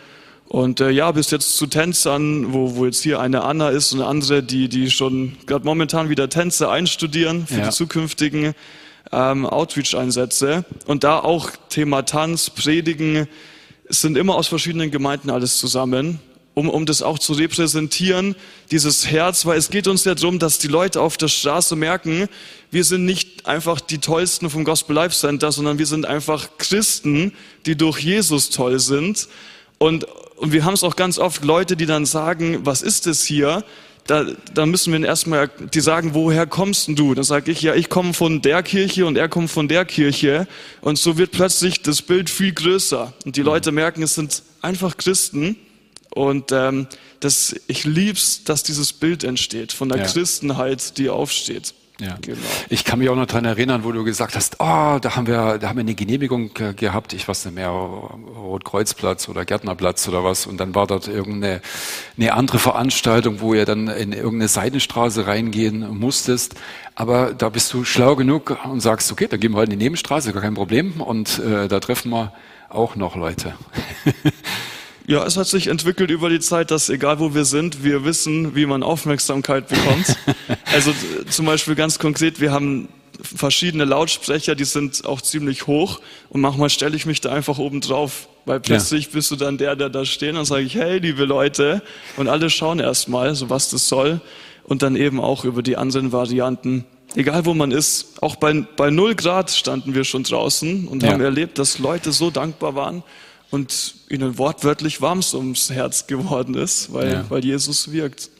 [0.48, 4.00] Und äh, ja, bis jetzt zu Tänzern, wo, wo jetzt hier eine Anna ist und
[4.00, 7.64] eine andere, die, die schon gerade momentan wieder Tänze einstudieren für ja.
[7.64, 8.54] die zukünftigen
[9.12, 10.64] ähm, Outreach-Einsätze.
[10.86, 13.26] Und da auch Thema Tanz, Predigen,
[13.88, 16.20] es sind immer aus verschiedenen Gemeinden alles zusammen,
[16.54, 18.34] um, um das auch zu repräsentieren,
[18.70, 22.28] dieses Herz, weil es geht uns ja darum, dass die Leute auf der Straße merken,
[22.70, 27.32] wir sind nicht einfach die Tollsten vom Gospel Life Center, sondern wir sind einfach Christen,
[27.66, 29.28] die durch Jesus toll sind.
[29.78, 30.04] Und,
[30.36, 33.64] und wir haben es auch ganz oft Leute, die dann sagen, was ist das hier?
[34.06, 37.14] Da, da müssen wir erstmal, die sagen, woher kommst denn du?
[37.14, 40.46] Dann sage ich, ja, ich komme von der Kirche und er kommt von der Kirche.
[40.80, 43.12] Und so wird plötzlich das Bild viel größer.
[43.24, 43.46] Und die mhm.
[43.46, 45.56] Leute merken, es sind einfach Christen.
[46.10, 46.86] Und ähm,
[47.20, 50.04] das, ich lieb's, dass dieses Bild entsteht von der ja.
[50.04, 51.74] Christenheit, die aufsteht.
[51.98, 52.18] Ja.
[52.20, 52.38] Genau.
[52.68, 55.58] Ich kann mich auch noch daran erinnern, wo du gesagt hast, oh, da haben wir,
[55.58, 60.46] da haben wir eine Genehmigung gehabt, ich weiß nicht mehr, Rotkreuzplatz oder Gärtnerplatz oder was,
[60.46, 61.62] und dann war dort irgendeine
[62.18, 66.56] eine andere Veranstaltung, wo ihr dann in irgendeine Seitenstraße reingehen musstest.
[66.94, 69.84] Aber da bist du schlau genug und sagst, okay, dann gehen wir halt in die
[69.84, 72.32] Nebenstraße, gar kein Problem, und äh, da treffen wir
[72.68, 73.54] auch noch Leute.
[75.08, 78.56] Ja, es hat sich entwickelt über die Zeit, dass egal wo wir sind, wir wissen,
[78.56, 80.16] wie man Aufmerksamkeit bekommt.
[80.72, 80.92] also
[81.30, 82.88] zum Beispiel ganz konkret, wir haben
[83.22, 87.80] verschiedene Lautsprecher, die sind auch ziemlich hoch und manchmal stelle ich mich da einfach oben
[87.80, 89.10] drauf, weil plötzlich ja.
[89.12, 91.82] bist du dann der, der da steht und sage ich, hey, liebe Leute,
[92.16, 94.20] und alle schauen erstmal, so was das soll
[94.64, 96.84] und dann eben auch über die anderen Varianten.
[97.14, 101.12] Egal wo man ist, auch bei, bei 0 Grad standen wir schon draußen und ja.
[101.12, 103.04] haben erlebt, dass Leute so dankbar waren
[103.50, 107.24] und ihnen wortwörtlich warm ums Herz geworden ist, weil, ja.
[107.28, 108.30] weil Jesus wirkt.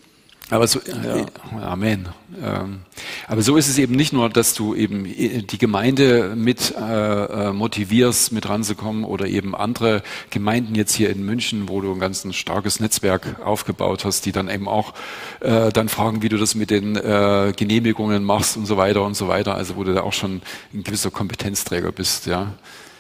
[0.49, 1.17] Aber so, ja.
[1.17, 1.27] Äh,
[1.61, 2.09] Amen.
[2.41, 2.81] Ähm,
[3.27, 7.51] aber so ist es eben nicht nur, dass du eben äh, die Gemeinde mit äh,
[7.51, 12.25] motivierst, mit ranzukommen oder eben andere Gemeinden jetzt hier in München, wo du ein ganz
[12.33, 14.95] starkes Netzwerk aufgebaut hast, die dann eben auch
[15.41, 19.15] äh, dann fragen, wie du das mit den äh, Genehmigungen machst und so weiter und
[19.15, 19.57] so weiter.
[19.57, 20.43] Also wo du da auch schon
[20.73, 22.53] ein gewisser Kompetenzträger bist, ja.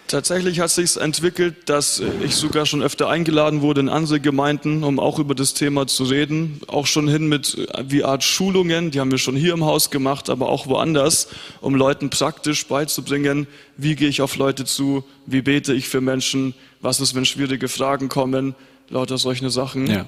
[0.09, 5.01] Tatsächlich hat sich entwickelt, dass ich sogar schon öfter eingeladen wurde in andere Gemeinden, um
[5.01, 6.61] auch über das Thema zu reden.
[6.69, 10.31] Auch schon hin mit wie Art Schulungen, die haben wir schon hier im Haus gemacht,
[10.31, 11.29] aber auch woanders,
[11.61, 16.55] um Leuten praktisch beizubringen, wie gehe ich auf Leute zu, wie bete ich für Menschen,
[16.81, 18.55] was ist, wenn schwierige Fragen kommen,
[18.89, 19.89] lauter solche Sachen.
[19.89, 20.07] Ja.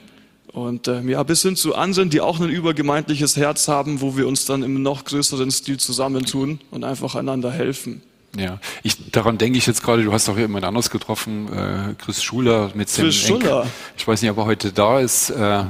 [0.53, 4.27] Und äh, ja, bis hin zu anderen, die auch ein übergemeindliches Herz haben, wo wir
[4.27, 8.03] uns dann im noch größeren Stil zusammentun und einfach einander helfen.
[8.37, 12.23] Ja, ich, daran denke ich jetzt gerade, du hast auch jemand anderes getroffen, äh, Chris
[12.23, 13.67] Schuler mit Chris Schuler.
[13.97, 15.31] Ich weiß nicht, ob er heute da ist.
[15.31, 15.64] Äh,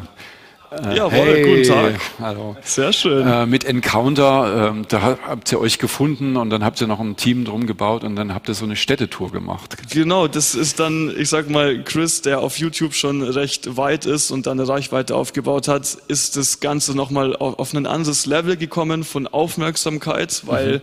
[0.70, 2.00] äh, ja, hey, guten Tag.
[2.20, 2.56] Hallo.
[2.62, 3.26] Sehr schön.
[3.26, 7.16] Äh, mit Encounter, äh, da habt ihr euch gefunden und dann habt ihr noch ein
[7.16, 9.76] Team drum gebaut und dann habt ihr so eine Städtetour gemacht.
[9.90, 14.30] Genau, das ist dann, ich sag mal, Chris, der auf YouTube schon recht weit ist
[14.30, 18.58] und dann eine Reichweite aufgebaut hat, ist das Ganze nochmal auf, auf ein anderes Level
[18.58, 20.82] gekommen von Aufmerksamkeit, weil mhm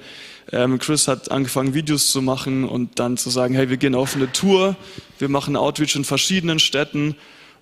[0.51, 4.15] ähm, Chris hat angefangen, Videos zu machen und dann zu sagen, hey, wir gehen auf
[4.15, 4.75] eine Tour,
[5.19, 7.15] wir machen Outreach in verschiedenen Städten.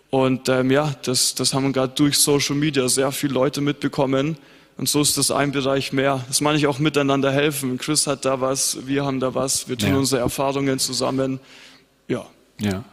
[0.09, 4.37] Und ähm, ja, das, das haben gerade durch Social Media sehr viele Leute mitbekommen.
[4.77, 6.23] Und so ist das ein Bereich mehr.
[6.27, 7.77] Das meine ich auch miteinander helfen.
[7.77, 9.97] Chris hat da was, wir haben da was, wir tun ja.
[9.97, 11.39] unsere Erfahrungen zusammen.
[12.07, 12.25] Ja.
[12.59, 12.83] Ja.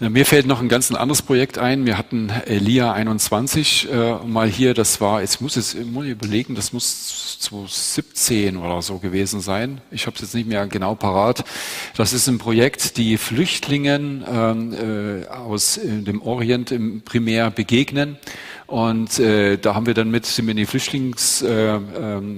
[0.00, 1.86] Mir fällt noch ein ganz anderes Projekt ein.
[1.86, 4.74] Wir hatten Elia 21 äh, mal hier.
[4.74, 9.80] Das war, jetzt muss es muss überlegen, das muss 2017 oder so gewesen sein.
[9.90, 11.44] Ich habe es jetzt nicht mehr genau parat.
[11.96, 18.18] Das ist ein Projekt, die Flüchtlingen ähm, äh, aus äh, dem Orient im primär begegnen
[18.72, 21.82] Und äh, da haben wir dann mit, sind wir in die Flüchtlingsorte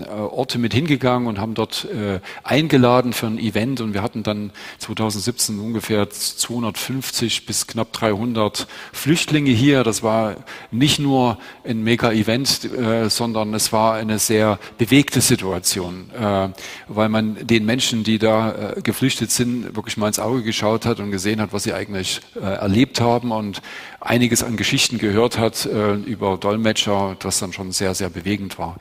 [0.05, 3.81] äh, äh, mit hingegangen und haben dort äh, eingeladen für ein Event.
[3.81, 9.85] Und wir hatten dann 2017 ungefähr 250 bis knapp 300 Flüchtlinge hier.
[9.85, 10.35] Das war
[10.73, 16.49] nicht nur ein Mega-Event, äh, sondern es war eine sehr bewegte Situation, äh,
[16.89, 20.99] weil man den Menschen, die da äh, geflüchtet sind, wirklich mal ins Auge geschaut hat
[20.99, 23.63] und gesehen hat, was sie eigentlich äh, erlebt haben und
[24.01, 25.95] einiges an Geschichten gehört hat äh,
[26.25, 28.77] über Dolmetscher, das dann schon sehr, sehr bewegend war.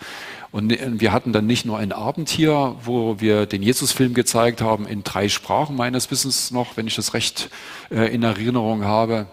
[0.52, 4.62] Und äh, wir hatten dann nicht nur einen Abend hier, wo wir den Jesusfilm gezeigt
[4.62, 7.50] haben, in drei Sprachen meines Wissens noch, wenn ich das recht
[7.92, 9.28] äh, in Erinnerung habe,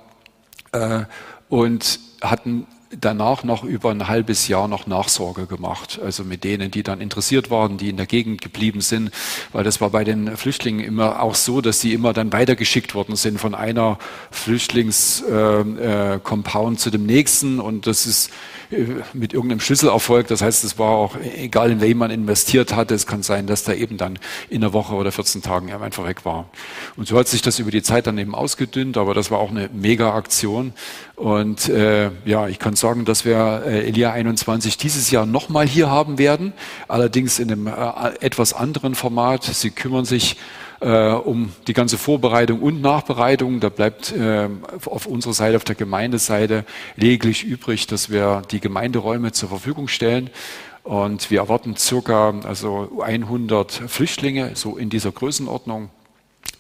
[0.73, 1.05] äh,
[1.49, 2.67] und hatten
[2.99, 6.01] danach noch über ein halbes Jahr noch Nachsorge gemacht.
[6.03, 9.11] Also mit denen, die dann interessiert waren, die in der Gegend geblieben sind.
[9.53, 13.17] Weil das war bei den Flüchtlingen immer auch so, dass sie immer dann weitergeschickt worden
[13.17, 13.99] sind von einer
[14.31, 17.61] Flüchtlingscompound äh, äh, zu dem nächsten.
[17.61, 18.31] Und das ist
[19.13, 20.29] mit irgendeinem Schlüsselerfolg.
[20.29, 22.95] Das heißt, es war auch egal, in wen man investiert hatte.
[22.95, 26.25] Es kann sein, dass der eben dann in einer Woche oder 14 Tagen einfach weg
[26.25, 26.49] war.
[26.97, 28.97] Und so hat sich das über die Zeit dann eben ausgedünnt.
[28.97, 30.73] Aber das war auch eine Mega-Aktion.
[31.17, 35.91] Und äh, ja, ich kann sagen, dass wir äh, Elia 21 dieses Jahr nochmal hier
[35.91, 36.53] haben werden.
[36.87, 37.73] Allerdings in einem äh,
[38.21, 39.45] etwas anderen Format.
[39.45, 40.37] Sie kümmern sich
[40.81, 43.61] äh, um die ganze Vorbereitung und Nachbereitung.
[43.61, 44.49] Da bleibt äh,
[44.87, 46.65] auf unserer Seite, auf der Gemeindeseite
[46.97, 50.31] lediglich übrig, dass wir die Gemeinderäume zur Verfügung stellen.
[50.83, 55.91] Und wir erwarten circa also 100 Flüchtlinge, so in dieser Größenordnung.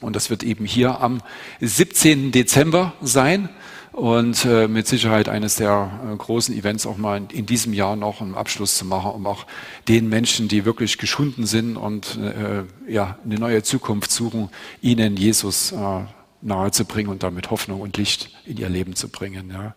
[0.00, 1.20] Und das wird eben hier am
[1.60, 2.32] 17.
[2.32, 3.50] Dezember sein
[3.92, 7.96] und äh, mit Sicherheit eines der äh, großen Events auch mal in, in, diesem Jahr
[7.96, 9.46] noch einen Abschluss zu machen, um auch
[9.88, 14.50] den Menschen, die wirklich geschunden sind und äh, ja, eine neue Zukunft suchen,
[14.80, 16.02] ihnen Jesus äh,
[16.42, 19.50] nahe zu bringen und damit Hoffnung und Licht in ihr Leben zu bringen.
[19.52, 19.74] Ja.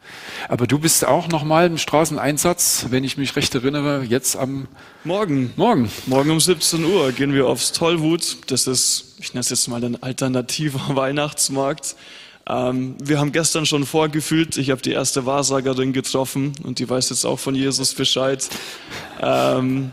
[0.47, 4.67] Aber du bist auch nochmal im Straßeneinsatz, wenn ich mich recht erinnere, jetzt am
[5.03, 5.51] Morgen.
[5.57, 5.91] Morgen.
[6.05, 8.37] Morgen um 17 Uhr gehen wir aufs Tollwut.
[8.47, 11.95] Das ist, ich nenne es jetzt mal ein alternativer Weihnachtsmarkt.
[12.47, 17.09] Ähm, wir haben gestern schon vorgefühlt, ich habe die erste Wahrsagerin getroffen und die weiß
[17.09, 18.47] jetzt auch von Jesus Bescheid.
[19.21, 19.91] Ähm,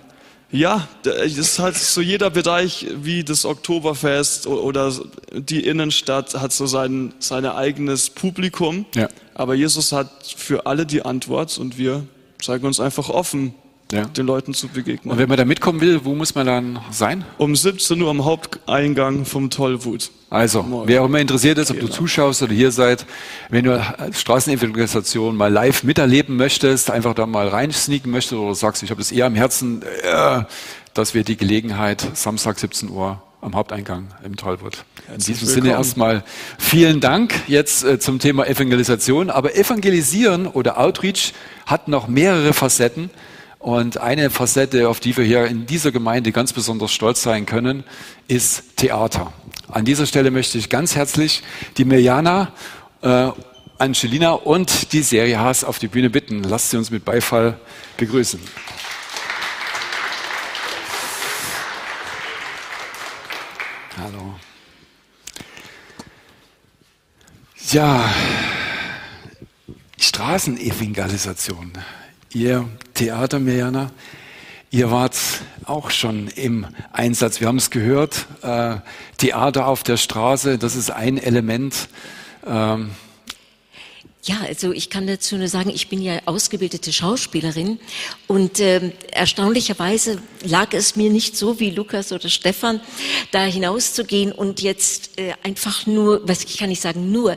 [0.52, 4.92] ja, das ist halt so jeder Bereich wie das Oktoberfest oder
[5.32, 8.84] die Innenstadt hat so sein, sein eigenes Publikum.
[8.96, 9.08] Ja.
[9.34, 12.04] Aber Jesus hat für alle die Antwort und wir
[12.42, 13.54] zeigen uns einfach offen
[13.92, 14.04] ja.
[14.04, 15.12] den Leuten zu begegnen.
[15.12, 17.24] Und wenn man da mitkommen will, wo muss man dann sein?
[17.38, 20.10] Um 17 Uhr am Haupteingang vom Tollwut.
[20.30, 20.88] Also, Morgen.
[20.88, 21.88] wer auch immer interessiert ist, ob genau.
[21.88, 23.04] du zuschaust oder hier seid,
[23.48, 28.90] wenn du Straßenevangelisation mal live miterleben möchtest, einfach da mal reinsneaken möchtest oder sagst, ich
[28.90, 30.44] habe das eher am Herzen, äh,
[30.94, 34.84] dass wir die Gelegenheit Samstag 17 Uhr am Haupteingang im Tollwut.
[35.08, 35.46] In diesem willkommen.
[35.46, 36.24] Sinne erstmal
[36.58, 39.30] vielen Dank jetzt äh, zum Thema Evangelisation.
[39.30, 41.32] Aber Evangelisieren oder Outreach
[41.66, 43.10] hat noch mehrere Facetten.
[43.60, 47.84] Und eine Facette, auf die wir hier in dieser Gemeinde ganz besonders stolz sein können,
[48.26, 49.34] ist Theater.
[49.68, 51.42] An dieser Stelle möchte ich ganz herzlich
[51.76, 52.54] die Mirjana,
[53.02, 53.28] äh,
[53.76, 56.42] Angelina und die Serie Haas auf die Bühne bitten.
[56.42, 57.60] Lasst sie uns mit Beifall
[57.98, 58.40] begrüßen.
[63.98, 64.36] Hallo.
[67.72, 68.08] Ja,
[69.98, 71.72] Straßenevangelisation.
[72.32, 73.90] Ihr Theater, Mirjana,
[74.70, 75.16] ihr wart
[75.64, 77.40] auch schon im Einsatz.
[77.40, 78.76] Wir haben es gehört, äh,
[79.16, 81.88] Theater auf der Straße, das ist ein Element.
[82.46, 82.90] Ähm,
[84.22, 87.80] ja, also ich kann dazu nur sagen, ich bin ja ausgebildete Schauspielerin
[88.28, 92.80] und äh, erstaunlicherweise lag es mir nicht so wie Lukas oder Stefan,
[93.32, 97.36] da hinauszugehen und jetzt äh, einfach nur, was ich kann nicht sagen, nur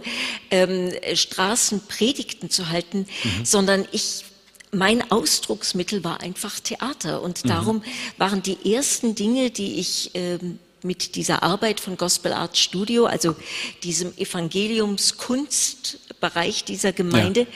[0.51, 3.45] ähm, Straßenpredigten zu halten, mhm.
[3.45, 4.25] sondern ich
[4.73, 7.49] mein Ausdrucksmittel war einfach Theater und mhm.
[7.49, 7.83] darum
[8.17, 13.36] waren die ersten Dinge, die ich ähm, mit dieser Arbeit von Gospel Art Studio, also
[13.83, 17.47] diesem Evangeliumskunstbereich dieser Gemeinde, ja.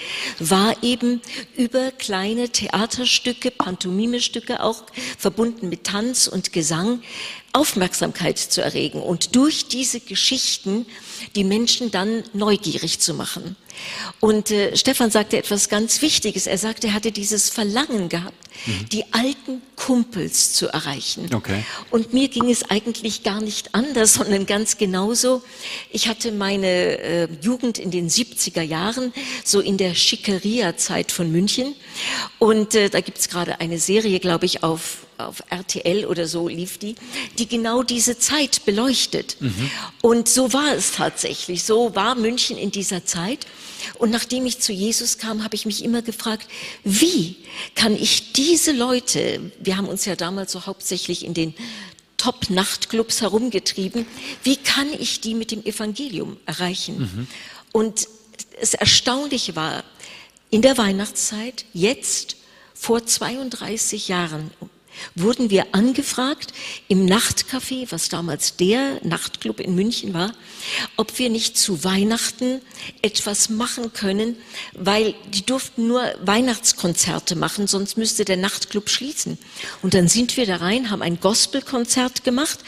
[0.49, 1.21] war eben
[1.55, 4.83] über kleine Theaterstücke, Pantomimestücke auch
[5.17, 7.01] verbunden mit Tanz und Gesang
[7.53, 10.85] Aufmerksamkeit zu erregen und durch diese Geschichten
[11.35, 13.55] die Menschen dann neugierig zu machen.
[14.19, 16.47] Und äh, Stefan sagte etwas ganz Wichtiges.
[16.47, 18.35] Er sagte, er hatte dieses Verlangen gehabt,
[18.65, 18.89] mhm.
[18.89, 21.33] die alten Kumpels zu erreichen.
[21.33, 21.63] Okay.
[21.91, 25.43] Und mir ging es eigentlich gar nicht anders, sondern ganz genauso.
[25.91, 29.13] Ich hatte meine äh, Jugend in den 70er Jahren,
[29.43, 31.75] so in der Schickeria-Zeit von München.
[32.39, 36.77] Und äh, da gibt's gerade eine Serie, glaube ich, auf auf RTL oder so lief
[36.77, 36.95] die,
[37.37, 39.37] die genau diese Zeit beleuchtet.
[39.39, 39.71] Mhm.
[40.01, 41.63] Und so war es tatsächlich.
[41.63, 43.47] So war München in dieser Zeit.
[43.95, 46.47] Und nachdem ich zu Jesus kam, habe ich mich immer gefragt,
[46.83, 47.37] wie
[47.75, 51.53] kann ich diese Leute, wir haben uns ja damals so hauptsächlich in den
[52.17, 54.05] Top-Nachtclubs herumgetrieben,
[54.43, 56.99] wie kann ich die mit dem Evangelium erreichen?
[56.99, 57.27] Mhm.
[57.71, 58.07] Und
[58.59, 59.83] das Erstaunliche war,
[60.49, 62.37] in der Weihnachtszeit, jetzt
[62.73, 64.51] vor 32 Jahren,
[65.15, 66.53] wurden wir angefragt
[66.87, 70.33] im Nachtcafé, was damals der Nachtclub in München war,
[70.95, 72.61] ob wir nicht zu Weihnachten
[73.01, 74.35] etwas machen können,
[74.73, 79.37] weil die durften nur Weihnachtskonzerte machen, sonst müsste der Nachtclub schließen.
[79.81, 82.59] Und dann sind wir da rein, haben ein Gospelkonzert gemacht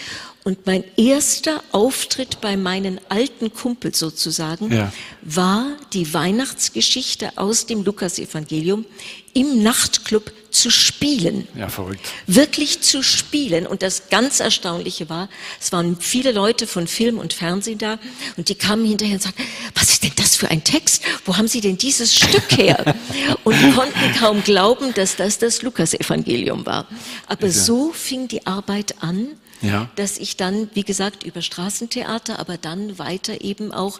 [0.43, 4.91] und mein erster Auftritt bei meinen alten Kumpel sozusagen ja.
[5.21, 8.85] war die Weihnachtsgeschichte aus dem Lukasevangelium
[9.33, 11.47] im Nachtclub zu spielen.
[11.55, 12.05] Ja, verrückt.
[12.27, 13.67] Wirklich zu spielen.
[13.67, 17.99] Und das ganz Erstaunliche war, es waren viele Leute von Film und Fernsehen da
[18.37, 19.43] und die kamen hinterher und sagten,
[19.75, 21.03] was ist denn das für ein Text?
[21.25, 22.95] Wo haben Sie denn dieses Stück her?
[23.43, 26.87] und konnten kaum glauben, dass das das Lukasevangelium war.
[27.27, 27.53] Aber ja.
[27.53, 29.29] so fing die Arbeit an
[29.61, 29.89] ja.
[29.95, 33.99] dass ich dann, wie gesagt, über Straßentheater, aber dann weiter eben auch,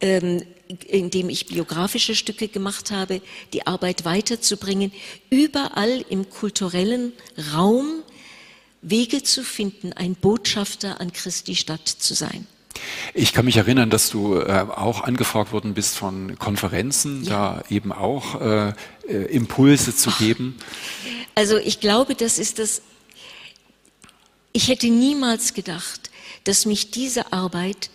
[0.00, 0.42] ähm,
[0.86, 3.20] indem ich biografische Stücke gemacht habe,
[3.52, 4.92] die Arbeit weiterzubringen,
[5.30, 7.12] überall im kulturellen
[7.52, 8.02] Raum
[8.82, 12.46] Wege zu finden, ein Botschafter an Christi Stadt zu sein.
[13.12, 17.60] Ich kann mich erinnern, dass du äh, auch angefragt worden bist von Konferenzen, ja.
[17.60, 18.72] da eben auch äh,
[19.06, 20.56] äh Impulse zu geben.
[21.34, 22.80] Also ich glaube, das ist das
[24.52, 26.10] ich hätte niemals gedacht,
[26.44, 27.90] dass mich diese Arbeit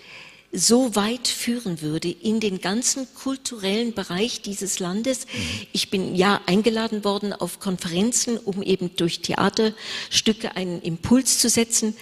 [0.55, 5.25] so weit führen würde in den ganzen kulturellen Bereich dieses Landes.
[5.25, 5.67] Mhm.
[5.73, 11.95] Ich bin ja eingeladen worden auf Konferenzen, um eben durch Theaterstücke einen Impuls zu setzen.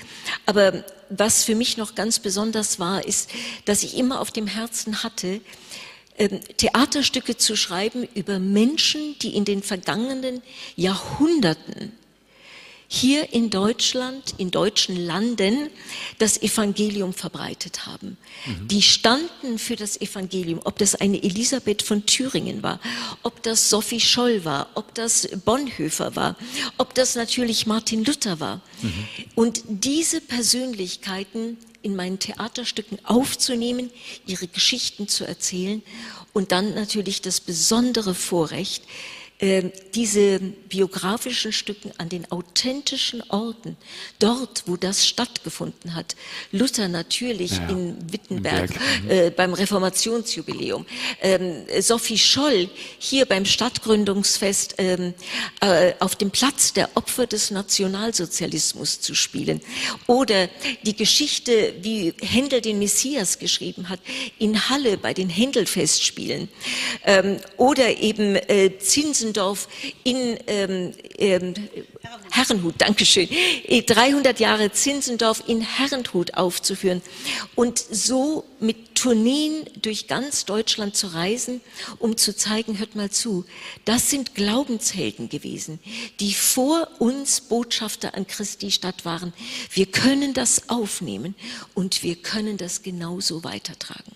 [0.46, 3.30] Aber was für mich noch ganz besonders war, ist,
[3.66, 5.42] dass ich immer auf dem Herzen hatte,
[6.18, 10.42] ähm, Theaterstücke zu schreiben über Menschen, die in den vergangenen
[10.76, 11.92] Jahrhunderten
[12.96, 15.72] hier in Deutschland, in deutschen Landen,
[16.20, 18.18] das Evangelium verbreitet haben.
[18.46, 18.68] Mhm.
[18.68, 22.80] Die standen für das Evangelium, ob das eine Elisabeth von Thüringen war,
[23.24, 26.36] ob das Sophie Scholl war, ob das Bonhoeffer war,
[26.78, 28.62] ob das natürlich Martin Luther war.
[28.84, 29.08] Mhm.
[29.34, 33.90] Und diese Persönlichkeiten in meinen Theaterstücken aufzunehmen,
[34.28, 35.82] ihre Geschichten zu erzählen
[36.32, 38.84] und dann natürlich das besondere Vorrecht,
[39.94, 43.76] diese biografischen Stücken an den authentischen Orten,
[44.20, 46.16] dort, wo das stattgefunden hat.
[46.52, 48.72] Luther natürlich ja, in Wittenberg
[49.04, 49.10] mhm.
[49.10, 50.86] äh, beim Reformationsjubiläum.
[51.22, 55.14] Ähm, Sophie Scholl hier beim Stadtgründungsfest ähm,
[55.60, 59.62] äh, auf dem Platz der Opfer des Nationalsozialismus zu spielen.
[60.08, 60.48] Oder
[60.84, 64.00] die Geschichte, wie Händel den Messias geschrieben hat,
[64.40, 66.48] in Halle bei den Händelfestspielen.
[67.06, 69.68] Ähm, oder eben äh, Zinsen Zinzendorf
[70.04, 71.54] in ähm, ähm,
[72.32, 73.28] Herrenhut, Dankeschön,
[73.68, 77.02] 300 äh, Jahre Zinzendorf in Herrenhut aufzuführen
[77.56, 81.62] und so mit Tourneen durch ganz Deutschland zu reisen,
[82.00, 83.46] um zu zeigen, hört mal zu,
[83.86, 85.80] das sind Glaubenshelden gewesen,
[86.20, 89.34] die vor uns Botschafter an Christi Stadt waren.
[89.72, 91.36] Wir können das aufnehmen
[91.74, 94.16] und wir können das genauso weitertragen.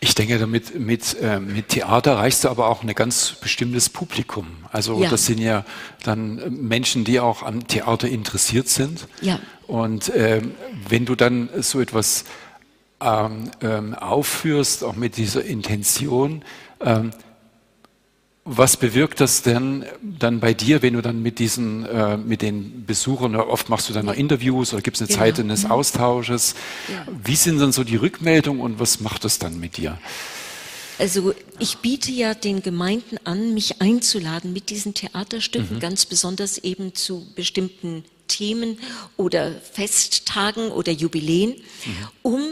[0.00, 4.46] Ich denke, damit mit, äh, mit Theater reichst du aber auch ein ganz bestimmtes Publikum.
[4.72, 5.10] Also ja.
[5.10, 5.64] das sind ja
[6.02, 9.06] dann Menschen, die auch am Theater interessiert sind.
[9.20, 9.38] Ja.
[9.66, 10.40] Und äh,
[10.88, 12.24] wenn du dann so etwas
[13.00, 16.42] ähm, ähm, aufführst, auch mit dieser Intention,
[16.80, 17.10] ähm,
[18.44, 22.86] was bewirkt das denn dann bei dir, wenn du dann mit diesen, äh, mit den
[22.86, 25.20] Besuchern, oft machst du dann noch Interviews oder gibt es eine genau.
[25.20, 25.70] Zeit eines mhm.
[25.72, 26.54] Austausches?
[26.88, 27.06] Ja.
[27.22, 29.98] Wie sind dann so die Rückmeldungen und was macht das dann mit dir?
[30.98, 35.80] Also ich biete ja den Gemeinden an, mich einzuladen mit diesen Theaterstücken, mhm.
[35.80, 38.78] ganz besonders eben zu bestimmten Themen
[39.16, 42.08] oder Festtagen oder Jubiläen, mhm.
[42.22, 42.42] um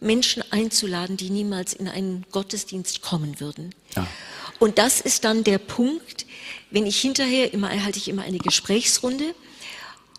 [0.00, 3.74] Menschen einzuladen, die niemals in einen Gottesdienst kommen würden.
[3.94, 4.06] Ja.
[4.62, 6.24] Und das ist dann der Punkt,
[6.70, 9.34] wenn ich hinterher immer halte ich immer eine Gesprächsrunde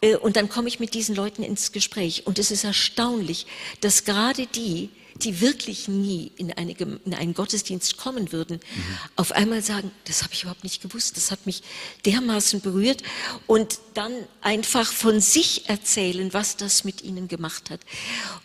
[0.01, 2.27] äh, und dann komme ich mit diesen Leuten ins Gespräch.
[2.27, 3.45] Und es ist erstaunlich,
[3.79, 8.97] dass gerade die, die wirklich nie in, eine, in einen Gottesdienst kommen würden, mhm.
[9.15, 11.63] auf einmal sagen, das habe ich überhaupt nicht gewusst, das hat mich
[12.05, 13.01] dermaßen berührt
[13.47, 17.79] und dann einfach von sich erzählen, was das mit ihnen gemacht hat.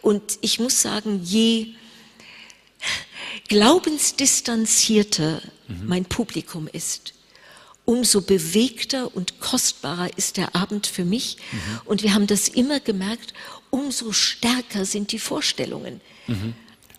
[0.00, 1.74] Und ich muss sagen, je
[3.48, 5.86] glaubensdistanzierter mhm.
[5.86, 7.14] mein Publikum ist,
[7.84, 11.38] umso bewegter und kostbarer ist der Abend für mich.
[11.52, 11.80] Mhm.
[11.86, 13.32] Und wir haben das immer gemerkt,
[13.70, 16.00] umso stärker sind die Vorstellungen.
[16.26, 16.54] Mhm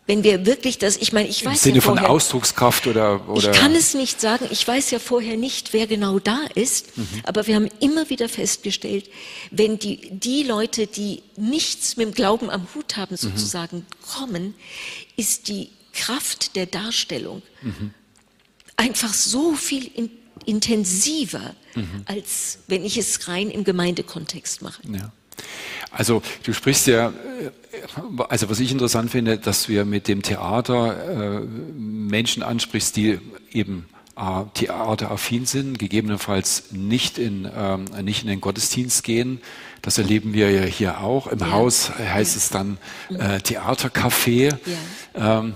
[0.09, 3.29] wenn wir wirklich das, ich meine, ich weiß Im Sinne ja vorher, von Ausdruckskraft oder,
[3.29, 3.51] oder?
[3.51, 4.47] Ich kann es nicht sagen.
[4.49, 6.97] Ich weiß ja vorher nicht, wer genau da ist.
[6.97, 7.07] Mhm.
[7.25, 9.07] Aber wir haben immer wieder festgestellt,
[9.51, 13.17] wenn die, die Leute, die nichts mit dem Glauben am Hut haben, mhm.
[13.17, 13.85] sozusagen mhm.
[14.01, 14.55] kommen,
[15.15, 17.93] ist die Kraft der Darstellung mhm.
[18.77, 20.09] einfach so viel in,
[20.43, 22.01] intensiver, mhm.
[22.05, 24.81] als wenn ich es rein im Gemeindekontext mache.
[24.91, 25.11] Ja.
[25.91, 27.11] Also du sprichst ja, äh,
[28.29, 31.45] also was ich interessant finde, dass wir mit dem Theater äh,
[31.77, 33.19] Menschen ansprichst, die
[33.51, 33.85] eben
[34.15, 39.41] äh, theateraffin sind, gegebenenfalls nicht in, ähm, nicht in den Gottesdienst gehen.
[39.81, 41.27] Das erleben wir ja hier auch.
[41.27, 41.51] Im ja.
[41.51, 42.37] Haus heißt ja.
[42.37, 42.77] es dann
[43.09, 44.55] äh, Theatercafé.
[45.15, 45.39] Ja.
[45.39, 45.53] Ähm,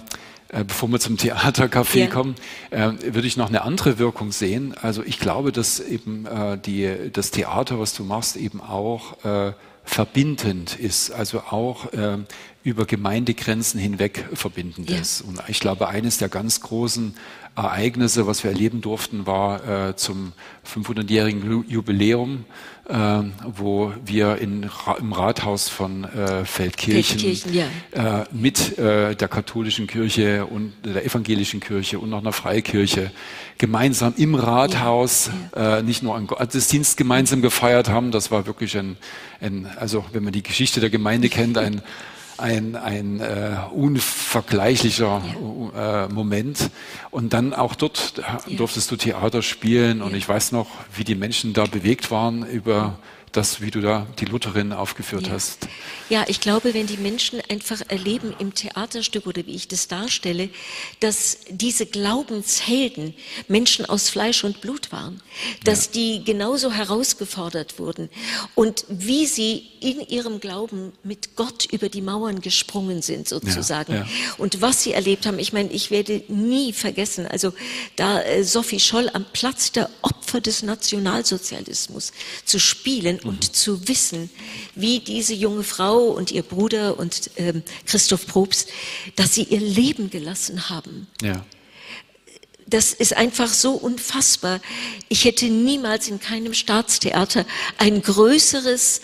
[0.48, 2.08] äh, bevor wir zum Theatercafé ja.
[2.08, 2.36] kommen,
[2.70, 4.74] äh, würde ich noch eine andere Wirkung sehen.
[4.82, 9.54] Also ich glaube, dass eben äh, die, das Theater, was du machst, eben auch äh,
[9.84, 12.18] verbindend ist, also auch äh,
[12.64, 14.98] über Gemeindegrenzen hinweg verbindend ja.
[14.98, 15.22] ist.
[15.22, 17.16] Und ich glaube, eines der ganz großen
[17.56, 20.34] Ereignisse, was wir erleben durften, war äh, zum
[20.66, 22.46] 500-jährigen Jubiläum,
[22.86, 24.70] wo wir in,
[25.00, 28.22] im Rathaus von äh, Feldkirchen, Feldkirchen ja.
[28.22, 33.12] Äh, mit äh, der katholischen Kirche und der evangelischen Kirche und noch einer Freikirche
[33.58, 35.78] gemeinsam im Rathaus ja.
[35.78, 38.12] Äh, nicht nur einen Gottesdienst gemeinsam gefeiert haben.
[38.12, 38.98] Das war wirklich ein,
[39.40, 41.82] ein also wenn man die Geschichte der Gemeinde kennt, ein
[42.44, 45.22] ein, ein äh, unvergleichlicher
[45.74, 46.06] ja.
[46.06, 46.70] äh, Moment.
[47.10, 48.56] Und dann auch dort ja.
[48.58, 53.00] durftest du Theater spielen und ich weiß noch, wie die Menschen da bewegt waren über
[53.34, 55.34] das, wie du da die Lutherin aufgeführt ja.
[55.34, 55.68] hast.
[56.10, 60.50] Ja, ich glaube, wenn die Menschen einfach erleben im Theaterstück oder wie ich das darstelle,
[61.00, 63.14] dass diese Glaubenshelden
[63.48, 65.22] Menschen aus Fleisch und Blut waren,
[65.64, 65.92] dass ja.
[65.94, 68.10] die genauso herausgefordert wurden
[68.56, 74.08] und wie sie in ihrem Glauben mit Gott über die Mauern gesprungen sind sozusagen ja,
[74.38, 75.40] und was sie erlebt haben.
[75.40, 77.54] Ich meine, ich werde nie vergessen, also
[77.96, 82.14] da äh, Sophie Scholl am Platz der Opfer des Nationalsozialismus
[82.46, 83.30] zu spielen mhm.
[83.30, 84.30] und zu wissen,
[84.76, 88.70] wie diese junge Frau und ihr Bruder und ähm, Christoph Probst,
[89.16, 91.08] dass sie ihr Leben gelassen haben.
[91.22, 91.46] Ja.
[92.66, 94.62] Das ist einfach so unfassbar.
[95.10, 97.46] Ich hätte niemals in keinem Staatstheater
[97.78, 99.02] ein größeres,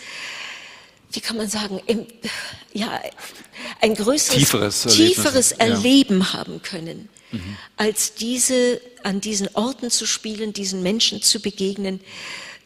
[1.12, 1.80] wie kann man sagen,
[2.72, 3.00] ja,
[3.80, 6.32] ein größeres, tieferes, tieferes Erleben ja.
[6.32, 7.56] haben können, mhm.
[7.76, 12.00] als diese, an diesen Orten zu spielen, diesen Menschen zu begegnen.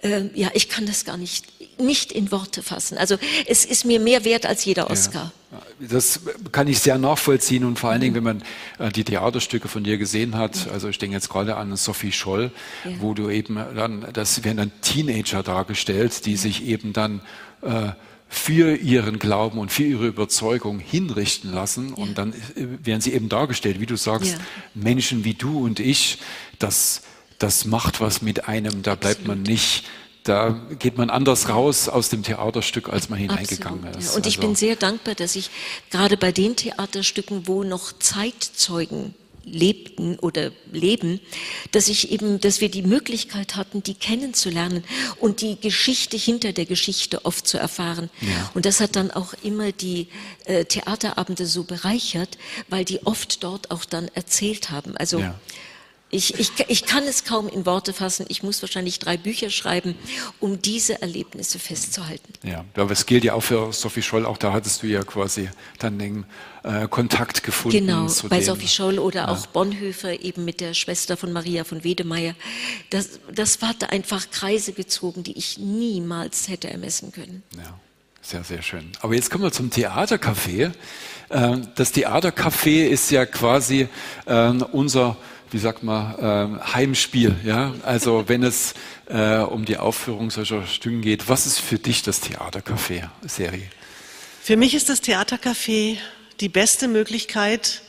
[0.04, 1.46] Ähm, ja, ich kann das gar nicht,
[1.80, 2.98] nicht in Worte fassen.
[2.98, 5.32] Also es ist mir mehr wert als jeder Oscar.
[5.50, 6.20] Ja, das
[6.52, 8.42] kann ich sehr nachvollziehen und vor allen Dingen, wenn man
[8.78, 12.52] äh, die Theaterstücke von dir gesehen hat, also ich denke jetzt gerade an Sophie Scholl,
[12.84, 12.90] ja.
[13.00, 17.22] wo du eben dann, das werden dann Teenager dargestellt, die sich eben dann
[17.62, 17.92] äh,
[18.28, 21.94] für ihren Glauben und für ihre Überzeugung hinrichten lassen.
[21.94, 24.36] Und dann äh, werden sie eben dargestellt, wie du sagst,
[24.74, 26.18] Menschen wie du und ich,
[26.58, 27.02] das
[27.44, 29.84] das macht was mit einem, da bleibt man nicht
[30.24, 34.08] da geht man anders raus aus dem Theaterstück, als man hineingegangen Absolut, ist.
[34.08, 34.16] Ja.
[34.16, 34.48] Und ich also.
[34.48, 35.50] bin sehr dankbar, dass ich
[35.90, 39.14] gerade bei den Theaterstücken, wo noch Zeitzeugen
[39.44, 41.20] lebten oder leben,
[41.72, 44.82] dass ich eben, dass wir die Möglichkeit hatten, die kennenzulernen
[45.20, 48.08] und die Geschichte hinter der Geschichte oft zu erfahren.
[48.22, 48.50] Ja.
[48.54, 50.08] Und das hat dann auch immer die
[50.46, 52.38] äh, Theaterabende so bereichert,
[52.70, 54.96] weil die oft dort auch dann erzählt haben.
[54.96, 55.38] Also ja.
[56.14, 58.26] Ich, ich, ich kann es kaum in Worte fassen.
[58.28, 59.96] Ich muss wahrscheinlich drei Bücher schreiben,
[60.38, 62.32] um diese Erlebnisse festzuhalten.
[62.44, 64.24] Ja, aber es gilt ja auch für Sophie Scholl.
[64.24, 65.50] Auch da hattest du ja quasi
[65.80, 66.24] dann den
[66.62, 67.78] äh, Kontakt gefunden.
[67.78, 69.28] Genau, bei dem, Sophie Scholl oder ja.
[69.28, 72.36] auch Bonhoeffer eben mit der Schwester von Maria von Wedemeyer.
[72.90, 77.42] Das, das da einfach Kreise gezogen, die ich niemals hätte ermessen können.
[77.56, 77.80] Ja.
[78.22, 78.90] Sehr, sehr schön.
[79.02, 80.72] Aber jetzt kommen wir zum Theatercafé.
[81.28, 83.86] Äh, das Theatercafé ist ja quasi
[84.24, 85.18] äh, unser
[85.54, 87.36] wie sagt man, äh, Heimspiel.
[87.44, 87.74] Ja?
[87.84, 88.74] Also wenn es
[89.06, 93.62] äh, um die Aufführung solcher Stücken geht, was ist für dich das Theatercafé-Serie?
[94.42, 95.96] Für mich ist das Theatercafé
[96.40, 97.82] die beste Möglichkeit,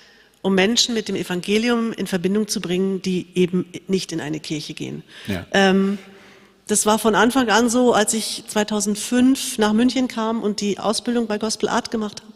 [0.43, 4.75] um Menschen mit dem Evangelium in Verbindung zu bringen, die eben nicht in eine Kirche
[4.75, 5.01] gehen.
[5.25, 5.47] Ja.
[5.51, 5.97] Ähm,
[6.67, 11.25] das war von Anfang an so, als ich 2005 nach München kam und die Ausbildung
[11.25, 12.35] bei Gospel Art gemacht habe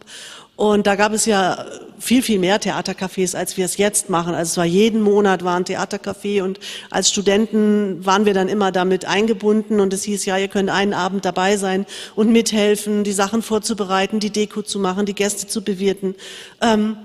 [0.59, 1.63] und da gab es ja
[1.99, 4.35] viel, viel mehr Theatercafés, als wir es jetzt machen.
[4.35, 8.73] Also es war jeden Monat war ein Theatercafé und als Studenten waren wir dann immer
[8.73, 13.13] damit eingebunden und es hieß, ja, ihr könnt einen Abend dabei sein und mithelfen, die
[13.13, 16.13] Sachen vorzubereiten, die Deko zu machen, die Gäste zu bewirten.
[16.59, 16.97] Ähm,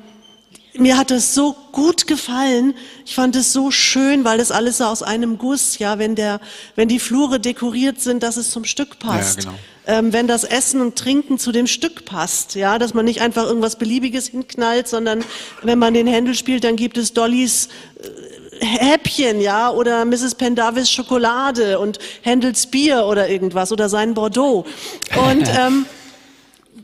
[0.77, 2.75] mir hat es so gut gefallen.
[3.07, 6.41] Ich fand es so schön, weil das alles so aus einem Guss, ja, wenn der,
[6.75, 9.45] wenn die Flure dekoriert sind, dass es zum Stück passt.
[9.45, 9.59] Ja, genau.
[9.87, 13.45] Ähm, wenn das Essen und Trinken zu dem Stück passt, ja, dass man nicht einfach
[13.45, 15.25] irgendwas Beliebiges hinknallt, sondern
[15.63, 17.69] wenn man den Händel spielt, dann gibt es Dollys
[18.01, 20.37] äh, Häppchen, ja, oder Mrs.
[20.37, 24.65] Pendavis Schokolade und Händels Bier oder irgendwas oder sein Bordeaux.
[25.31, 25.87] Und ähm,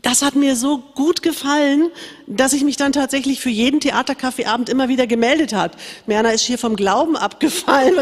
[0.02, 1.90] das hat mir so gut gefallen,
[2.26, 5.76] dass ich mich dann tatsächlich für jeden Theaterkaffeeabend immer wieder gemeldet hat.
[6.06, 7.94] Merna ist hier vom Glauben abgefallen.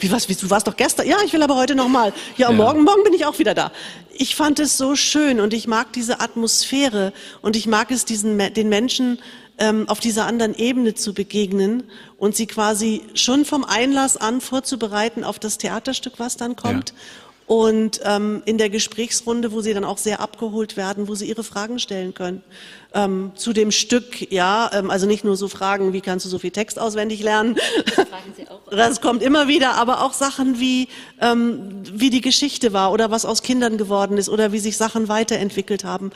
[0.00, 0.28] Wie was?
[0.28, 1.06] Wie, du warst doch gestern?
[1.06, 2.12] Ja, ich will aber heute nochmal.
[2.36, 3.72] Ja, ja, morgen, morgen bin ich auch wieder da.
[4.12, 8.38] Ich fand es so schön und ich mag diese Atmosphäre und ich mag es, diesen,
[8.38, 9.18] den Menschen
[9.58, 11.84] ähm, auf dieser anderen Ebene zu begegnen
[12.18, 16.90] und sie quasi schon vom Einlass an vorzubereiten auf das Theaterstück, was dann kommt.
[16.90, 16.96] Ja
[17.52, 21.44] und ähm, in der Gesprächsrunde, wo sie dann auch sehr abgeholt werden, wo sie ihre
[21.44, 22.42] Fragen stellen können.
[22.94, 26.38] Ähm, zu dem Stück, ja, ähm, also nicht nur so Fragen, wie kannst du so
[26.38, 27.58] viel Text auswendig lernen,
[28.70, 30.88] das kommt immer wieder, aber auch Sachen wie,
[31.20, 35.08] ähm, wie die Geschichte war oder was aus Kindern geworden ist oder wie sich Sachen
[35.08, 36.10] weiterentwickelt haben.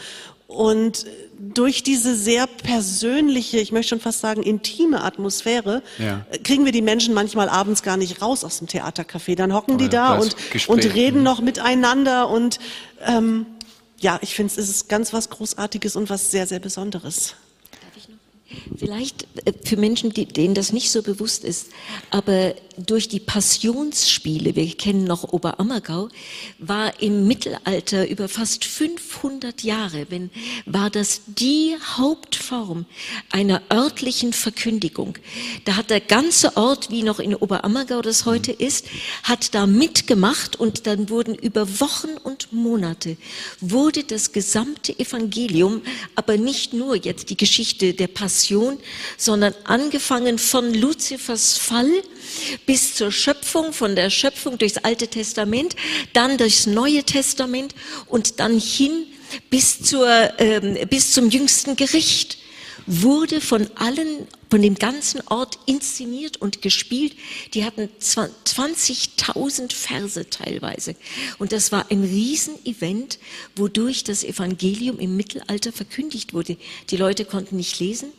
[0.47, 1.05] Und
[1.39, 6.25] durch diese sehr persönliche, ich möchte schon fast sagen, intime Atmosphäre, ja.
[6.45, 9.37] kriegen wir die Menschen manchmal abends gar nicht raus aus dem Theatercafé.
[9.37, 10.37] Dann hocken Oder die da und,
[10.69, 11.25] und reden mhm.
[11.25, 12.59] noch miteinander und
[13.05, 13.47] ähm,
[13.99, 17.35] ja, ich finde, es ist ganz was Großartiges und was sehr, sehr Besonderes.
[18.77, 21.69] Vielleicht äh, für Menschen, die, denen das nicht so bewusst ist,
[22.11, 26.09] aber durch die Passionsspiele, wir kennen noch Oberammergau,
[26.59, 30.31] war im Mittelalter über fast 500 Jahre, wenn,
[30.67, 32.85] war das die Hauptform
[33.31, 35.19] einer örtlichen Verkündigung.
[35.65, 38.87] Da hat der ganze Ort, wie noch in Oberammergau das heute ist,
[39.23, 43.17] hat da mitgemacht und dann wurden über Wochen und Monate
[43.61, 45.83] wurde das gesamte Evangelium,
[46.15, 48.37] aber nicht nur jetzt die Geschichte der Passion,
[49.17, 51.91] sondern angefangen von Luzifers Fall,
[52.67, 55.77] bis zur Schöpfung, von der Schöpfung durchs Alte Testament,
[56.13, 57.75] dann durchs Neue Testament
[58.07, 59.07] und dann hin
[59.51, 62.39] bis, zur, ähm, bis zum jüngsten Gericht
[62.87, 67.15] wurde von allen, von dem ganzen Ort inszeniert und gespielt.
[67.55, 70.95] Die hatten 20.000 Verse teilweise.
[71.39, 73.19] Und das war ein Riesenevent,
[73.57, 76.57] wodurch das Evangelium im Mittelalter verkündigt wurde.
[76.91, 78.13] Die Leute konnten nicht lesen,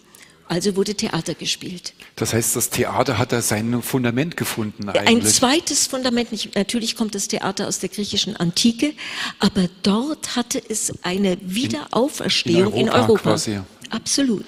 [0.48, 1.93] also wurde Theater gespielt.
[2.16, 5.08] Das heißt, das Theater hat da sein Fundament gefunden eigentlich.
[5.08, 8.93] Ein zweites Fundament, natürlich kommt das Theater aus der griechischen Antike,
[9.39, 12.98] aber dort hatte es eine Wiederauferstehung in, Europa.
[12.98, 13.22] In Europa.
[13.22, 13.60] Quasi.
[13.89, 14.45] Absolut.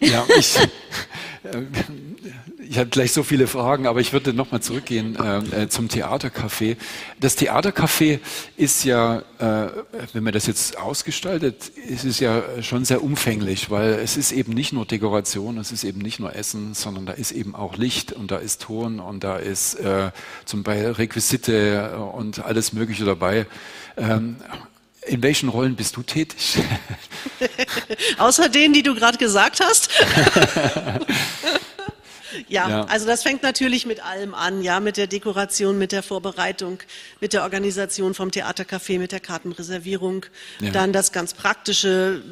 [0.00, 0.56] Ja, ich,
[2.68, 6.76] ich habe gleich so viele Fragen, aber ich würde nochmal zurückgehen äh, äh, zum Theatercafé.
[7.20, 8.20] Das Theatercafé
[8.56, 9.68] ist ja, äh,
[10.12, 14.52] wenn man das jetzt ausgestaltet, ist es ja schon sehr umfänglich, weil es ist eben
[14.52, 18.12] nicht nur Dekoration, es ist eben nicht nur Essen, sondern da ist eben auch Licht
[18.12, 20.10] und da ist Ton und da ist äh,
[20.44, 23.46] zum Beispiel Requisite und alles Mögliche dabei.
[23.96, 24.36] Ähm,
[25.06, 26.58] in welchen Rollen bist du tätig?
[28.18, 29.90] Außer denen, die du gerade gesagt hast.
[32.48, 36.02] Ja, ja, also das fängt natürlich mit allem an, ja, mit der Dekoration, mit der
[36.02, 36.78] Vorbereitung,
[37.20, 40.26] mit der Organisation vom Theatercafé, mit der Kartenreservierung,
[40.60, 40.70] ja.
[40.70, 42.22] dann das ganz praktische,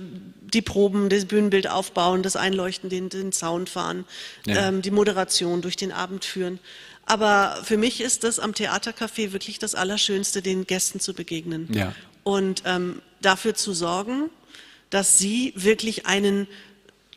[0.42, 4.04] die Proben, das Bühnenbild aufbauen, das Einleuchten, den, den Sound fahren,
[4.46, 4.68] ja.
[4.68, 6.58] ähm, die Moderation durch den Abend führen.
[7.06, 11.68] Aber für mich ist das am Theatercafé wirklich das Allerschönste, den Gästen zu begegnen.
[11.72, 11.94] Ja.
[12.24, 14.30] Und ähm, dafür zu sorgen,
[14.90, 16.46] dass sie wirklich einen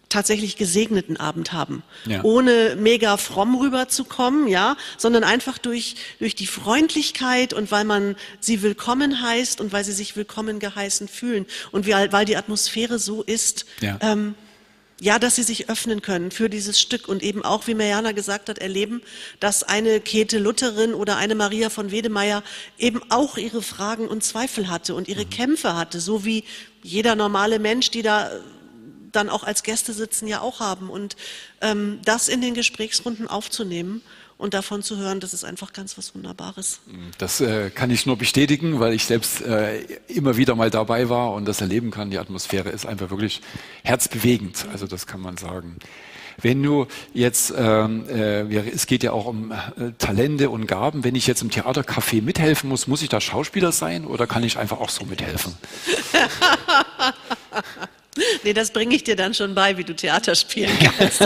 [0.09, 2.23] tatsächlich gesegneten Abend haben, ja.
[2.23, 8.61] ohne mega fromm rüberzukommen, ja, sondern einfach durch durch die Freundlichkeit und weil man sie
[8.61, 13.21] willkommen heißt und weil sie sich willkommen geheißen fühlen und weil, weil die Atmosphäre so
[13.21, 13.97] ist, ja.
[14.01, 14.35] Ähm,
[14.99, 18.49] ja, dass sie sich öffnen können für dieses Stück und eben auch, wie Mariana gesagt
[18.49, 19.01] hat, erleben,
[19.39, 22.43] dass eine Käthe Lutherin oder eine Maria von Wedemeyer
[22.79, 25.29] eben auch ihre Fragen und Zweifel hatte und ihre mhm.
[25.29, 26.43] Kämpfe hatte, so wie
[26.81, 28.31] jeder normale Mensch, die da
[29.11, 30.89] dann auch als Gäste sitzen, ja auch haben.
[30.89, 31.15] Und
[31.61, 34.01] ähm, das in den Gesprächsrunden aufzunehmen
[34.37, 36.79] und davon zu hören, das ist einfach ganz was Wunderbares.
[37.17, 41.33] Das äh, kann ich nur bestätigen, weil ich selbst äh, immer wieder mal dabei war
[41.33, 42.11] und das erleben kann.
[42.11, 43.41] Die Atmosphäre ist einfach wirklich
[43.83, 45.77] herzbewegend, also das kann man sagen.
[46.39, 46.85] Wenn du
[47.15, 49.55] jetzt, ähm, äh, es geht ja auch um äh,
[49.97, 54.05] Talente und Gaben, wenn ich jetzt im Theatercafé mithelfen muss, muss ich da Schauspieler sein
[54.05, 55.55] oder kann ich einfach auch so mithelfen?
[58.43, 61.21] Nee, das bringe ich dir dann schon bei, wie du Theater spielen kannst.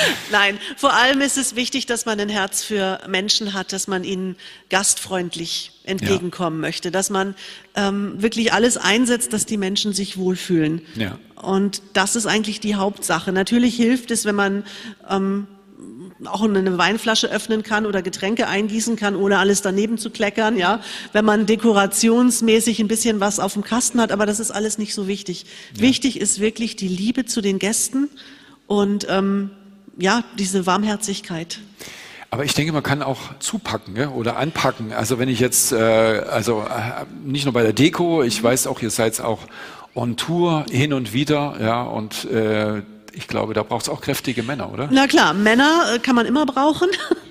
[0.30, 4.04] Nein, vor allem ist es wichtig, dass man ein Herz für Menschen hat, dass man
[4.04, 4.36] ihnen
[4.70, 6.68] gastfreundlich entgegenkommen ja.
[6.68, 7.34] möchte, dass man
[7.74, 10.82] ähm, wirklich alles einsetzt, dass die Menschen sich wohlfühlen.
[10.94, 11.18] Ja.
[11.40, 13.32] Und das ist eigentlich die Hauptsache.
[13.32, 14.64] Natürlich hilft es, wenn man
[15.08, 15.46] ähm,
[16.24, 20.80] auch eine Weinflasche öffnen kann oder Getränke eingießen kann, ohne alles daneben zu kleckern, ja.
[21.12, 24.94] Wenn man dekorationsmäßig ein bisschen was auf dem Kasten hat, aber das ist alles nicht
[24.94, 25.44] so wichtig.
[25.74, 25.82] Ja.
[25.82, 28.08] Wichtig ist wirklich die Liebe zu den Gästen
[28.66, 29.50] und ähm,
[29.96, 31.58] ja, diese Warmherzigkeit.
[32.30, 34.92] Aber ich denke, man kann auch zupacken ja, oder anpacken.
[34.92, 38.82] Also wenn ich jetzt, äh, also äh, nicht nur bei der Deko, ich weiß auch,
[38.82, 39.40] ihr seid auch
[39.94, 42.82] on Tour hin und wieder, ja, und äh,
[43.12, 44.88] ich glaube, da braucht es auch kräftige Männer, oder?
[44.90, 46.88] Na klar, Männer äh, kann man immer brauchen.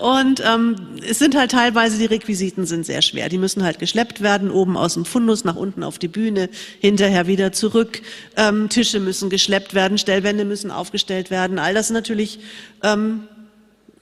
[0.00, 0.76] Und ähm,
[1.06, 3.28] es sind halt teilweise, die Requisiten sind sehr schwer.
[3.28, 6.48] Die müssen halt geschleppt werden, oben aus dem Fundus nach unten auf die Bühne,
[6.80, 8.00] hinterher wieder zurück.
[8.36, 11.58] Ähm, Tische müssen geschleppt werden, Stellwände müssen aufgestellt werden.
[11.58, 12.40] All das natürlich
[12.82, 13.24] ähm,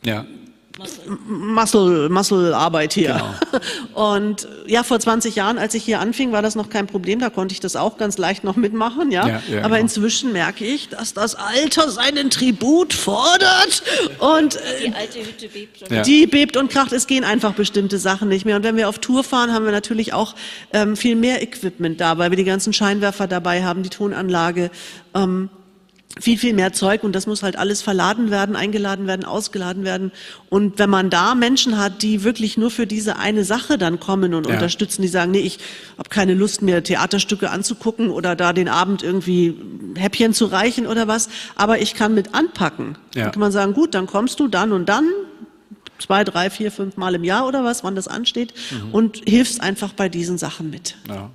[0.05, 0.27] ja.
[1.27, 3.21] Muscle, Muscle Arbeit hier.
[3.95, 4.13] Genau.
[4.15, 7.19] Und ja, vor 20 Jahren, als ich hier anfing, war das noch kein Problem.
[7.19, 9.27] Da konnte ich das auch ganz leicht noch mitmachen, ja.
[9.27, 9.81] ja, ja Aber genau.
[9.81, 13.83] inzwischen merke ich, dass das Alter seinen Tribut fordert
[14.19, 15.91] und äh, die alte Hütte bebt.
[15.91, 16.93] Und Die bebt und kracht.
[16.93, 18.57] Es gehen einfach bestimmte Sachen nicht mehr.
[18.57, 20.35] Und wenn wir auf Tour fahren, haben wir natürlich auch
[20.73, 24.71] ähm, viel mehr Equipment da, weil wir die ganzen Scheinwerfer dabei haben, die Tonanlage.
[25.15, 25.51] Ähm,
[26.21, 30.11] viel, viel mehr Zeug und das muss halt alles verladen werden, eingeladen werden, ausgeladen werden.
[30.49, 34.35] Und wenn man da Menschen hat, die wirklich nur für diese eine Sache dann kommen
[34.35, 34.55] und ja.
[34.55, 35.59] unterstützen, die sagen, nee, ich
[35.97, 39.57] habe keine Lust mehr, Theaterstücke anzugucken oder da den Abend irgendwie
[39.97, 42.97] Häppchen zu reichen oder was, aber ich kann mit anpacken.
[43.15, 43.25] Ja.
[43.25, 45.09] Dann kann man sagen, gut, dann kommst du dann und dann,
[45.99, 48.91] zwei, drei, vier, fünf Mal im Jahr oder was, wann das ansteht mhm.
[48.93, 50.97] und hilfst einfach bei diesen Sachen mit.
[51.09, 51.31] Ja.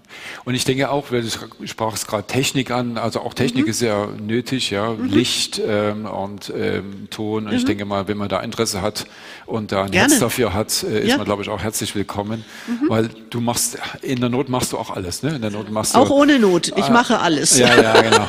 [0.45, 3.71] Und ich denke auch, weil du sprachst gerade Technik an, also auch Technik mhm.
[3.71, 5.05] ist ja nötig, ja, mhm.
[5.05, 7.47] Licht ähm, und ähm, Ton.
[7.47, 7.67] Und ich mhm.
[7.67, 9.05] denke mal, wenn man da Interesse hat
[9.45, 10.09] und da ein Gerne.
[10.09, 11.17] Herz dafür hat, äh, ist ja.
[11.17, 12.89] man, glaube ich, auch herzlich willkommen, mhm.
[12.89, 15.35] weil du machst, in der Not machst du auch alles, ne?
[15.35, 17.57] In der Not machst du, auch ohne Not, ich äh, mache alles.
[17.57, 18.27] Ja, ja, genau.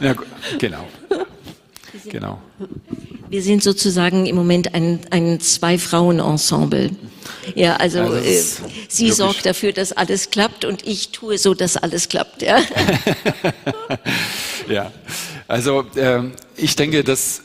[0.00, 0.14] ja,
[0.58, 0.88] genau.
[2.10, 2.40] Genau.
[3.30, 6.90] Wir sind sozusagen im Moment ein, ein Zwei-Frauen-Ensemble.
[7.54, 8.42] Ja, also, also äh,
[8.88, 12.42] sie sorgt dafür, dass alles klappt und ich tue so, dass alles klappt.
[12.42, 12.58] Ja,
[14.68, 14.92] ja.
[15.46, 16.22] also äh,
[16.56, 17.42] ich denke, dass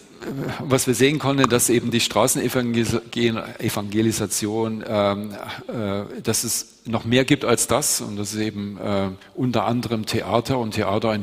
[0.60, 5.36] was wir sehen konnten, dass eben die Straßenevangelisation, ähm,
[5.68, 10.06] äh, dass es noch mehr gibt als das und dass es eben äh, unter anderem
[10.06, 11.18] Theater und Theater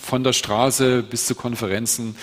[0.00, 2.16] von der Straße bis zu Konferenzen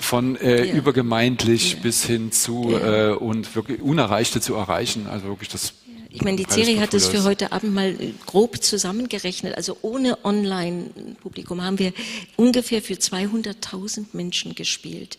[0.00, 0.74] von äh, ja.
[0.74, 1.78] übergemeindlich ja.
[1.82, 3.10] bis hin zu ja.
[3.10, 5.06] äh, und wirklich Unerreichte zu erreichen.
[5.06, 5.74] Also wirklich das
[6.12, 9.56] ich meine, die Serie hat es für heute Abend mal äh, grob zusammengerechnet.
[9.56, 11.92] Also ohne Online-Publikum haben wir
[12.36, 15.18] ungefähr für 200.000 Menschen gespielt.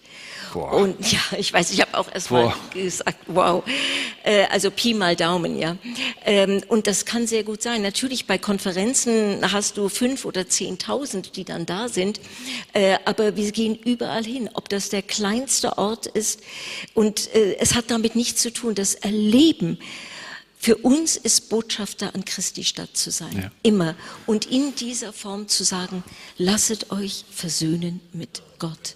[0.54, 0.74] Boah.
[0.74, 2.48] Und ja, ich weiß, ich habe auch erst Boah.
[2.48, 3.64] mal gesagt, wow.
[4.24, 5.78] Äh, also Pi mal Daumen, ja.
[6.26, 7.82] Ähm, und das kann sehr gut sein.
[7.82, 12.20] Natürlich bei Konferenzen hast du fünf oder zehntausend, die dann da sind.
[12.74, 16.42] Äh, aber wir gehen überall hin, ob das der kleinste Ort ist.
[16.94, 18.76] Und äh, es hat damit nichts zu tun.
[18.76, 19.80] Das Erleben
[20.64, 23.36] für uns ist Botschafter an Christi Stadt zu sein.
[23.36, 23.52] Ja.
[23.64, 23.96] Immer.
[24.28, 26.04] Und in dieser Form zu sagen,
[26.38, 28.96] lasset euch versöhnen mit Gott.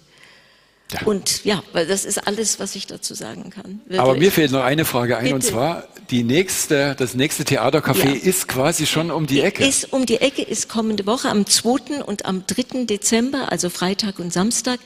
[0.92, 1.02] Ja.
[1.04, 3.80] Und ja, weil das ist alles, was ich dazu sagen kann.
[3.86, 4.00] Wirklich.
[4.00, 5.34] Aber mir fehlt noch eine Frage ein, Bitte.
[5.34, 8.14] und zwar die nächste, das nächste Theatercafé ja.
[8.14, 9.66] ist quasi schon um die Ecke.
[9.66, 12.04] Ist um die Ecke, ist kommende Woche am 2.
[12.04, 12.84] und am 3.
[12.84, 14.78] Dezember, also Freitag und Samstag,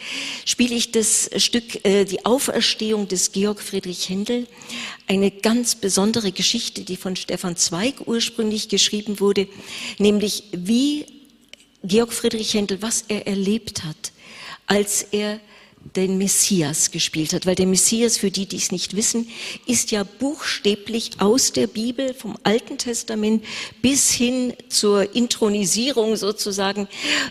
[0.47, 4.47] spiele ich das Stück äh, Die Auferstehung des Georg Friedrich Händel.
[5.07, 9.49] Eine ganz besondere Geschichte, die von Stefan Zweig ursprünglich geschrieben wurde,
[9.99, 11.05] nämlich wie
[11.85, 14.13] Georg Friedrich Händel, was er erlebt hat,
[14.67, 15.41] als er
[15.97, 19.29] den Messias gespielt hat, weil der Messias, für die, die es nicht wissen,
[19.67, 23.45] ist ja buchstäblich aus der Bibel, vom Alten Testament
[23.81, 26.87] bis hin zur Intronisierung sozusagen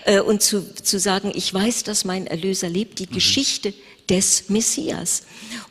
[0.05, 3.13] äh, und zu, zu sagen, ich weiß, dass mein Erlöser lebt, die mhm.
[3.13, 3.73] Geschichte
[4.09, 5.23] des Messias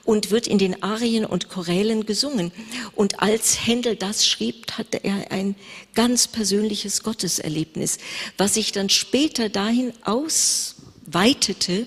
[0.05, 2.53] und wird in den Arien und Chorälen gesungen.
[2.95, 5.57] Und als Händel das schrieb, hatte er ein
[5.95, 7.99] ganz persönliches Gotteserlebnis,
[8.37, 11.87] was sich dann später dahin ausweitete,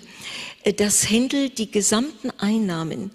[0.77, 3.11] dass Händel die gesamten Einnahmen,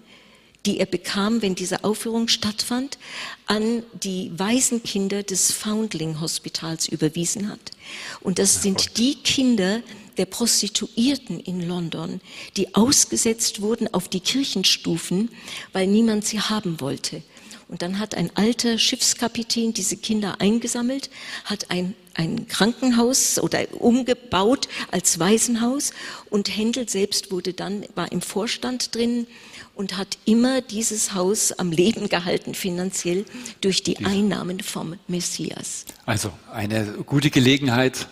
[0.65, 2.97] die er bekam, wenn diese Aufführung stattfand,
[3.45, 7.71] an die Waisenkinder des Foundling Hospitals überwiesen hat.
[8.19, 9.81] Und das sind die Kinder
[10.17, 12.19] der Prostituierten in London,
[12.57, 15.29] die ausgesetzt wurden auf die Kirchenstufen,
[15.71, 17.23] weil niemand sie haben wollte.
[17.69, 21.09] Und dann hat ein alter Schiffskapitän diese Kinder eingesammelt,
[21.43, 25.91] hat ein, ein Krankenhaus oder umgebaut als Waisenhaus
[26.29, 29.27] und Händel selbst wurde dann, war im Vorstand drin
[29.75, 33.25] und hat immer dieses Haus am Leben gehalten, finanziell
[33.61, 35.85] durch die Einnahmen vom Messias.
[36.05, 38.07] Also eine gute Gelegenheit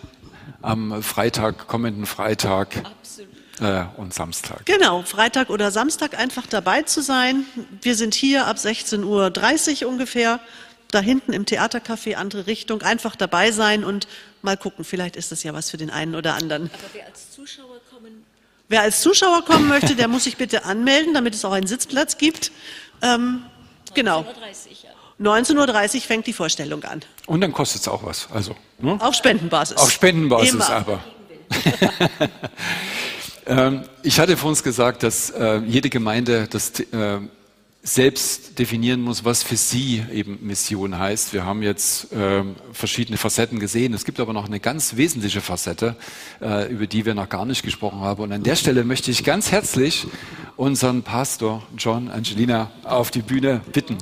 [0.62, 2.78] am Freitag, kommenden Freitag.
[2.86, 4.66] Absolut äh, und Samstag.
[4.66, 7.46] Genau, Freitag oder Samstag einfach dabei zu sein.
[7.82, 10.40] Wir sind hier ab 16.30 Uhr ungefähr,
[10.96, 14.08] da hinten im Theatercafé, andere Richtung, einfach dabei sein und
[14.42, 16.70] mal gucken, vielleicht ist das ja was für den einen oder anderen.
[16.74, 18.26] Aber wer als Zuschauer kommen,
[18.70, 22.18] wer als Zuschauer kommen möchte, der muss sich bitte anmelden, damit es auch einen Sitzplatz
[22.18, 22.52] gibt.
[23.02, 23.44] Ähm,
[23.94, 24.22] genau.
[24.22, 24.26] 19.30
[24.84, 25.32] ja.
[25.34, 27.02] 19.30 Uhr fängt die Vorstellung an.
[27.26, 28.28] Und dann kostet es auch was.
[28.32, 28.98] Also, ne?
[29.00, 29.78] Auf Spendenbasis.
[29.78, 30.70] Auf Spendenbasis Immer.
[30.70, 31.04] aber.
[33.48, 37.20] Ähm, ich hatte vor uns gesagt, dass äh, jede Gemeinde das äh,
[37.86, 41.34] selbst definieren muss, was für sie eben Mission heißt.
[41.34, 43.94] Wir haben jetzt äh, verschiedene Facetten gesehen.
[43.94, 45.96] Es gibt aber noch eine ganz wesentliche Facette,
[46.42, 48.24] äh, über die wir noch gar nicht gesprochen haben.
[48.24, 50.08] Und an der Stelle möchte ich ganz herzlich
[50.58, 53.98] unseren Pastor John Angelina auf die Bühne bitten.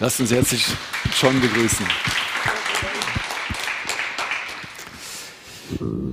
[0.00, 0.66] Lasst uns herzlich
[1.20, 1.86] John begrüßen.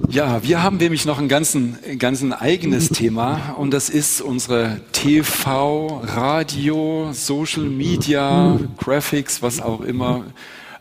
[0.09, 6.01] Ja, wir haben nämlich noch ein ganzen, ganzen eigenes Thema und das ist unsere TV,
[6.03, 10.25] Radio, Social Media, Graphics, was auch immer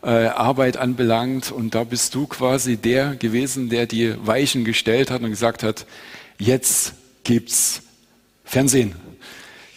[0.03, 1.51] äh, Arbeit anbelangt.
[1.51, 5.85] Und da bist du quasi der gewesen, der die Weichen gestellt hat und gesagt hat,
[6.37, 7.81] jetzt gibt's
[8.43, 8.93] Fernsehen.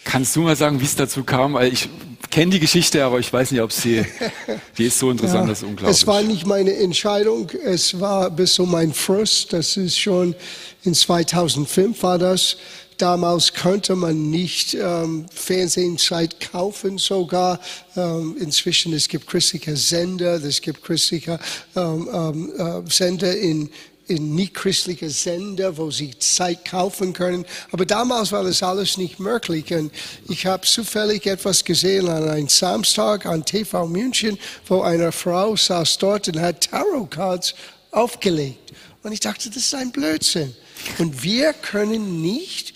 [0.03, 1.53] Kannst du mal sagen, wie es dazu kam?
[1.53, 1.89] Weil ich
[2.29, 4.05] kenne die Geschichte, aber ich weiß nicht, ob sie,
[4.77, 5.97] die ist so interessant, ja, das ist unglaublich.
[5.97, 10.35] Es war nicht meine Entscheidung, es war bis so mein Frust, das ist schon
[10.83, 12.57] in 2005 war das.
[12.97, 17.61] Damals konnte man nicht ähm, Fernsehzeit kaufen sogar.
[17.95, 21.39] Ähm, inzwischen es gibt christliche Sender, es gibt christliche
[21.77, 23.69] ähm, ähm äh, Sender in
[24.09, 27.45] in nicht-christliche Sender, wo sie Zeit kaufen können.
[27.71, 29.73] Aber damals war das alles nicht möglich.
[29.73, 29.91] Und
[30.27, 34.37] ich habe zufällig etwas gesehen an einem Samstag an TV München,
[34.67, 37.55] wo eine Frau saß dort und hat Tarot-Cards
[37.91, 38.73] aufgelegt.
[39.03, 40.55] Und ich dachte, das ist ein Blödsinn.
[40.97, 42.73] Und wir können nicht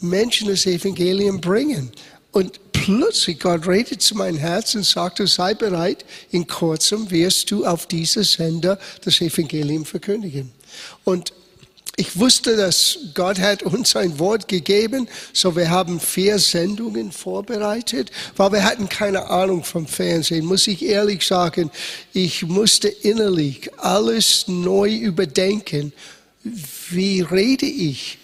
[0.00, 1.92] Menschen das Evangelium bringen.
[2.32, 7.66] Und plötzlich Gott redet zu meinem Herz und sagte, sei bereit, in kurzem wirst du
[7.66, 10.50] auf dieser Sender das Evangelium verkündigen.
[11.04, 11.34] Und
[11.96, 18.10] ich wusste, dass Gott hat uns ein Wort gegeben, so wir haben vier Sendungen vorbereitet,
[18.38, 21.70] weil wir hatten keine Ahnung vom Fernsehen, muss ich ehrlich sagen.
[22.14, 25.92] Ich musste innerlich alles neu überdenken.
[26.88, 28.16] Wie rede ich?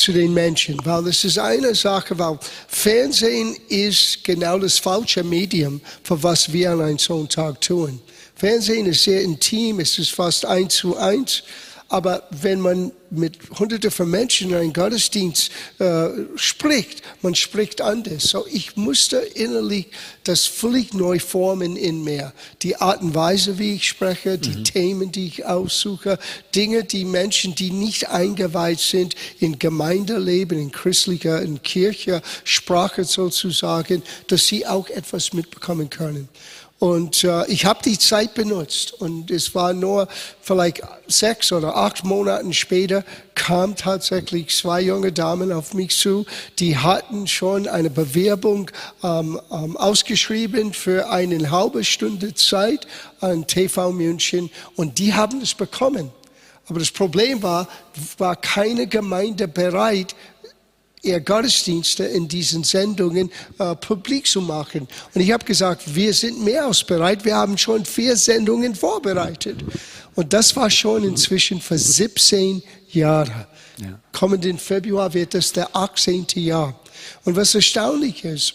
[0.00, 5.80] Zu den Menschen, weil das ist eine Sache, weil Fernsehen ist genau das falsche Medium,
[6.02, 8.00] für was wir an einem Sonntag tun.
[8.34, 11.42] Fernsehen ist sehr intim, es ist fast eins zu eins.
[11.88, 18.24] Aber wenn man mit Hunderten von Menschen in einem Gottesdienst äh, spricht, man spricht anders.
[18.24, 19.86] So ich musste innerlich
[20.24, 22.34] das völlig neu formen in mir.
[22.60, 24.64] Die Art und Weise, wie ich spreche, die mhm.
[24.64, 26.18] Themen, die ich aussuche,
[26.54, 34.02] Dinge, die Menschen, die nicht eingeweiht sind in Gemeindeleben, in christlicher, in Kirche, Sprache sozusagen,
[34.26, 36.28] dass sie auch etwas mitbekommen können.
[36.78, 38.92] Und äh, ich habe die Zeit benutzt.
[38.92, 40.06] Und es war nur
[40.40, 43.04] vielleicht sechs oder acht Monate später
[43.34, 46.26] kam tatsächlich zwei junge Damen auf mich zu,
[46.58, 48.70] die hatten schon eine Bewerbung
[49.02, 52.86] ähm, ähm, ausgeschrieben für eine halbe Stunde Zeit
[53.20, 54.50] an TV München.
[54.76, 56.12] Und die haben es bekommen.
[56.68, 57.66] Aber das Problem war,
[58.18, 60.14] war keine Gemeinde bereit,
[61.02, 64.88] ihr Gottesdienste in diesen Sendungen äh, publik zu machen.
[65.14, 67.24] Und ich habe gesagt, wir sind mehr als bereit.
[67.24, 69.58] Wir haben schon vier Sendungen vorbereitet.
[70.14, 73.46] Und das war schon inzwischen für 17 Jahre.
[73.78, 73.98] Ja.
[74.12, 76.26] Kommenden Februar wird das der 18.
[76.34, 76.78] Jahr.
[77.24, 78.54] Und was erstaunlich ist,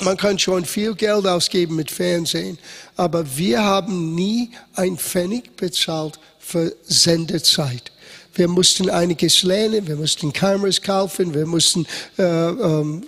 [0.00, 2.58] man kann schon viel Geld ausgeben mit Fernsehen,
[2.96, 7.92] aber wir haben nie ein Pfennig bezahlt für Sendezeit.
[8.34, 11.86] Wir mussten einiges lernen, wir mussten Kameras kaufen, wir mussten
[12.18, 13.04] äh, ähm,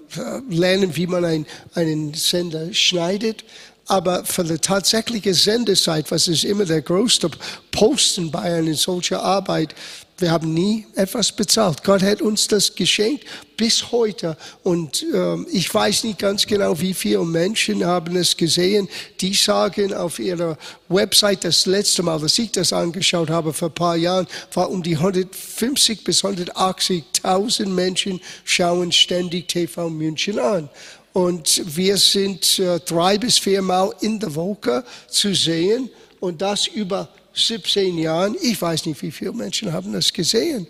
[0.48, 3.44] lernen, wie man ein, einen Sender schneidet.
[3.88, 7.30] Aber für die tatsächliche Sendezeit, was ist immer der größte
[7.70, 9.74] Posten bei einer solchen Arbeit,
[10.18, 11.84] Wir haben nie etwas bezahlt.
[11.84, 13.24] Gott hat uns das geschenkt
[13.58, 14.38] bis heute.
[14.62, 18.88] Und ähm, ich weiß nicht ganz genau, wie viele Menschen haben es gesehen.
[19.20, 20.56] Die sagen auf ihrer
[20.88, 24.82] Website, das letzte Mal, dass ich das angeschaut habe vor ein paar Jahren, war um
[24.82, 30.70] die 150 bis 180.000 Menschen schauen ständig TV München an.
[31.12, 35.90] Und wir sind äh, drei bis viermal in der Woche zu sehen
[36.20, 38.36] und das über 17 Jahren.
[38.40, 40.66] Ich weiß nicht, wie viele Menschen haben das gesehen.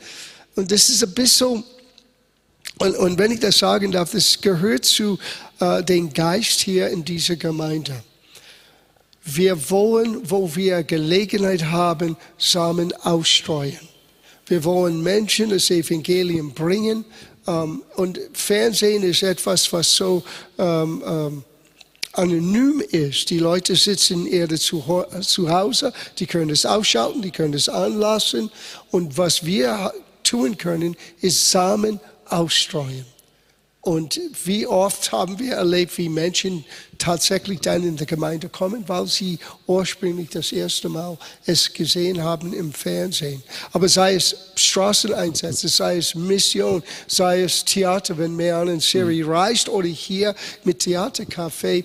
[0.55, 1.63] Und das ist ein bisschen,
[2.79, 5.19] und, und wenn ich das sagen darf, das gehört zu
[5.61, 8.03] äh, dem Geist hier in dieser Gemeinde.
[9.25, 13.89] Wir wollen, wo wir Gelegenheit haben, Samen ausstreuen.
[14.47, 17.05] Wir wollen Menschen das Evangelium bringen.
[17.47, 20.23] Ähm, und Fernsehen ist etwas, was so
[20.59, 21.45] ähm, ähm,
[22.19, 23.31] anonym ist.
[23.31, 28.51] Die Leute sitzen eher zu, zu Hause, die können es ausschalten, die können es anlassen.
[28.91, 29.93] Und was wir
[30.23, 33.05] tun können, ist Samen ausstreuen.
[33.87, 36.65] Und wie oft haben wir erlebt, wie Menschen
[36.99, 42.53] tatsächlich dann in der Gemeinde kommen, weil sie ursprünglich das erste Mal es gesehen haben
[42.53, 43.45] im Fernsehen.
[43.71, 49.31] Aber sei es Straßeneinsätze, sei es Mission, sei es Theater, wenn Meran in Serie mhm.
[49.31, 50.35] reist oder hier
[50.65, 51.85] mit Theatercafé.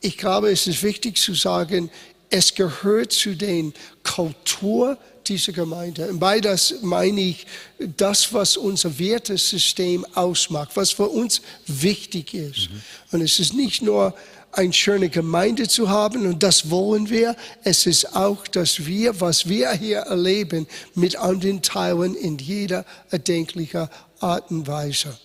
[0.00, 1.88] Ich glaube, es ist wichtig zu sagen,
[2.30, 3.72] es gehört zu den
[4.02, 4.98] Kultur
[5.28, 6.08] dieser Gemeinde.
[6.08, 7.46] Und bei das meine ich
[7.78, 12.70] das, was unser Wertesystem ausmacht, was für uns wichtig ist.
[12.70, 12.82] Mhm.
[13.12, 14.14] Und es ist nicht nur
[14.52, 17.36] eine schöne Gemeinde zu haben und das wollen wir.
[17.64, 23.90] Es ist auch, dass wir, was wir hier erleben, mit anderen teilen in jeder erdenklicher
[24.20, 25.18] Art und Weise.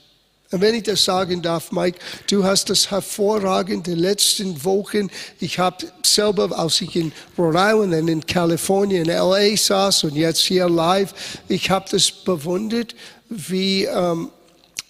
[0.54, 1.98] Und wenn ich das sagen darf, Mike,
[2.30, 5.10] du hast das hervorragend in den letzten Wochen.
[5.40, 10.16] Ich habe selber, als ich in Rhode Island und in Kalifornien, in LA saß und
[10.16, 11.12] jetzt hier live,
[11.48, 12.94] ich habe das bewundert,
[13.30, 14.30] wie, ähm,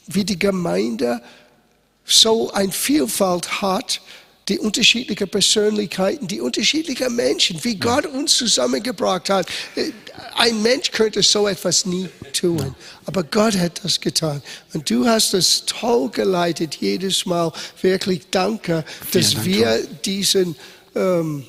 [0.08, 1.22] wie die Gemeinde
[2.04, 4.02] so eine Vielfalt hat
[4.50, 9.48] die unterschiedlichen Persönlichkeiten, die unterschiedlichen Menschen, wie Gott uns zusammengebracht hat.
[10.36, 12.76] Ein Mensch könnte so etwas nie tun,
[13.06, 14.42] aber Gott hat das getan.
[14.74, 17.52] Und du hast das toll geleitet jedes Mal.
[17.82, 20.56] Wirklich danke, dass Dank, wir diesen,
[20.96, 21.46] ähm,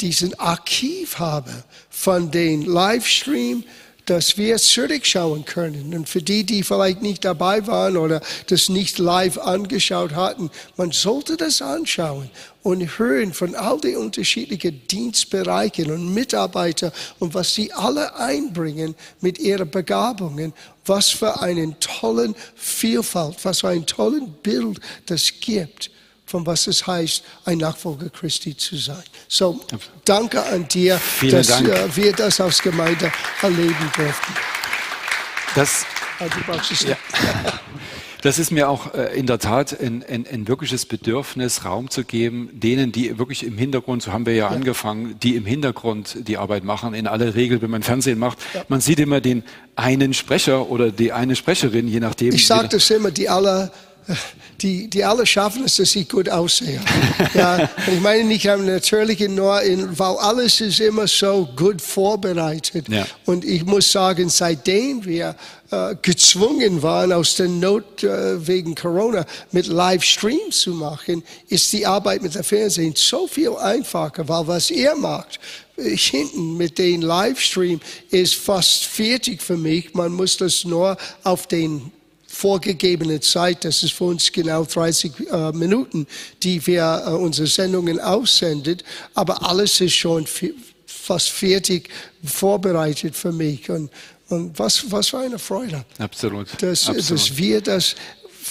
[0.00, 3.64] diesen Archiv haben von den Livestream,
[4.06, 5.94] dass wir zurückschauen können.
[5.94, 10.92] Und für die, die vielleicht nicht dabei waren oder das nicht live angeschaut hatten, man
[10.92, 12.30] sollte das anschauen
[12.62, 19.38] und hören von all den unterschiedlichen Dienstbereichen und Mitarbeitern und was sie alle einbringen mit
[19.38, 20.52] ihren Begabungen.
[20.86, 25.90] Was für einen tollen Vielfalt, was für ein tolles Bild das gibt
[26.34, 29.04] von was es heißt, ein Nachfolger Christi zu sein.
[29.28, 29.60] So,
[30.04, 31.68] danke an dir, Vielen dass Dank.
[31.68, 34.32] Äh, wir das als Gemeinde erleben durften.
[35.54, 35.86] Das,
[36.80, 36.96] ja.
[38.22, 42.02] das ist mir auch äh, in der Tat ein, ein, ein, wirkliches Bedürfnis, Raum zu
[42.02, 46.16] geben, denen, die wirklich im Hintergrund, so haben wir ja, ja, angefangen, die im Hintergrund
[46.26, 46.94] die Arbeit machen.
[46.94, 48.64] In aller Regel, wenn man Fernsehen macht, ja.
[48.66, 49.44] man sieht immer den
[49.76, 52.34] einen Sprecher oder die eine Sprecherin, je nachdem.
[52.34, 53.70] Ich sage das immer, die alle
[54.60, 56.80] die, die alle schaffen es, dass ich gut aussehe.
[57.34, 62.88] ja, ich meine nicht natürlich nur, in, weil alles ist immer so gut vorbereitet.
[62.88, 63.06] Ja.
[63.26, 65.36] Und ich muss sagen, seitdem wir
[65.70, 71.86] äh, gezwungen waren, aus der Not äh, wegen Corona mit Livestream zu machen, ist die
[71.86, 75.40] Arbeit mit dem Fernsehen so viel einfacher, weil was ihr macht,
[75.76, 77.80] äh, hinten mit dem Livestream
[78.10, 79.94] ist fast fertig für mich.
[79.94, 81.90] Man muss das nur auf den
[82.34, 86.06] vorgegebene Zeit, das ist für uns genau 30 äh, Minuten,
[86.42, 88.82] die wir äh, unsere Sendungen aussendet,
[89.14, 90.26] aber alles ist schon
[90.86, 91.88] fast fertig
[92.24, 93.90] vorbereitet für mich und,
[94.28, 95.84] und was, was für eine Freude.
[95.98, 96.48] Absolut.
[96.60, 97.10] Dass, Absolut.
[97.10, 97.94] dass wir das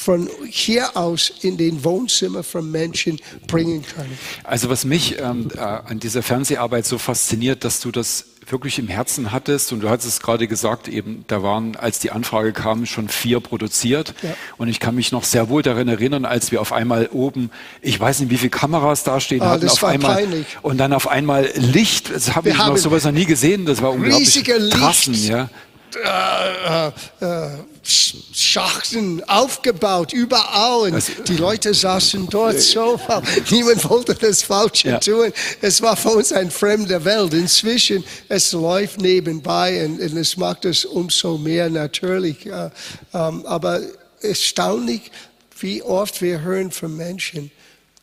[0.03, 4.17] von hier aus in den Wohnzimmer von Menschen bringen können.
[4.43, 8.87] Also was mich ähm, äh, an dieser Fernseharbeit so fasziniert, dass du das wirklich im
[8.87, 12.85] Herzen hattest und du hattest es gerade gesagt, eben da waren, als die Anfrage kam,
[12.85, 14.35] schon vier produziert ja.
[14.57, 17.51] und ich kann mich noch sehr wohl daran erinnern, als wir auf einmal oben,
[17.81, 20.45] ich weiß nicht, wie viele Kameras da stehen ah, hatten, auf einmal peinlich.
[20.61, 23.91] und dann auf einmal Licht, das habe ich noch sowas noch nie gesehen, das war
[23.91, 25.49] unglaublich krassen, ja.
[25.95, 27.49] Äh, äh,
[27.83, 30.93] Schachten aufgebaut, überall.
[30.93, 32.99] Und die Leute saßen dort so,
[33.51, 34.99] niemand wollte das Falsche ja.
[34.99, 35.33] tun.
[35.61, 37.33] Es war für uns eine fremde Welt.
[37.33, 42.45] Inzwischen, es läuft nebenbei und, und es macht es umso mehr natürlich.
[42.45, 42.69] Äh,
[43.13, 43.81] ähm, aber
[44.21, 45.11] erstaunlich,
[45.59, 47.51] wie oft wir hören von Menschen,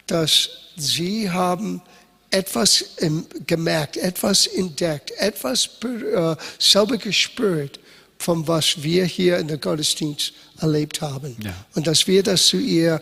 [0.07, 1.82] dass sie haben
[2.30, 2.84] etwas
[3.46, 7.80] gemerkt, etwas entdeckt, etwas äh, selber gespürt,
[8.18, 11.36] von was wir hier in der Gottesdienst erlebt haben.
[11.42, 11.54] Ja.
[11.74, 13.00] Und dass wir das zu ihr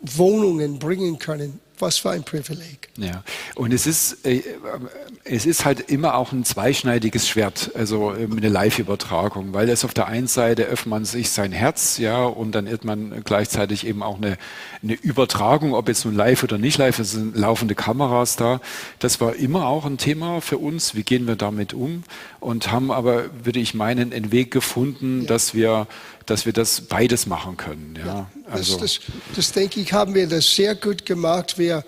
[0.00, 2.88] Wohnungen bringen können, was für ein Privileg.
[2.96, 3.22] Ja,
[3.54, 4.42] und es ist, äh,
[5.24, 9.94] es ist halt immer auch ein zweischneidiges Schwert, also äh, eine Live-Übertragung, weil es auf
[9.94, 14.02] der einen Seite öffnet man sich sein Herz, ja, und dann hat man gleichzeitig eben
[14.02, 14.38] auch eine,
[14.82, 18.60] eine Übertragung, ob jetzt nun live oder nicht live, es sind laufende Kameras da.
[18.98, 22.04] Das war immer auch ein Thema für uns, wie gehen wir damit um
[22.40, 25.26] und haben aber, würde ich meinen, einen Weg gefunden, ja.
[25.26, 25.86] dass wir
[26.28, 27.94] dass wir das beides machen können.
[27.98, 28.78] Ja, ja also.
[28.78, 29.00] das, das,
[29.34, 31.58] das, denke ich, haben wir das sehr gut gemacht.
[31.58, 31.84] Wir,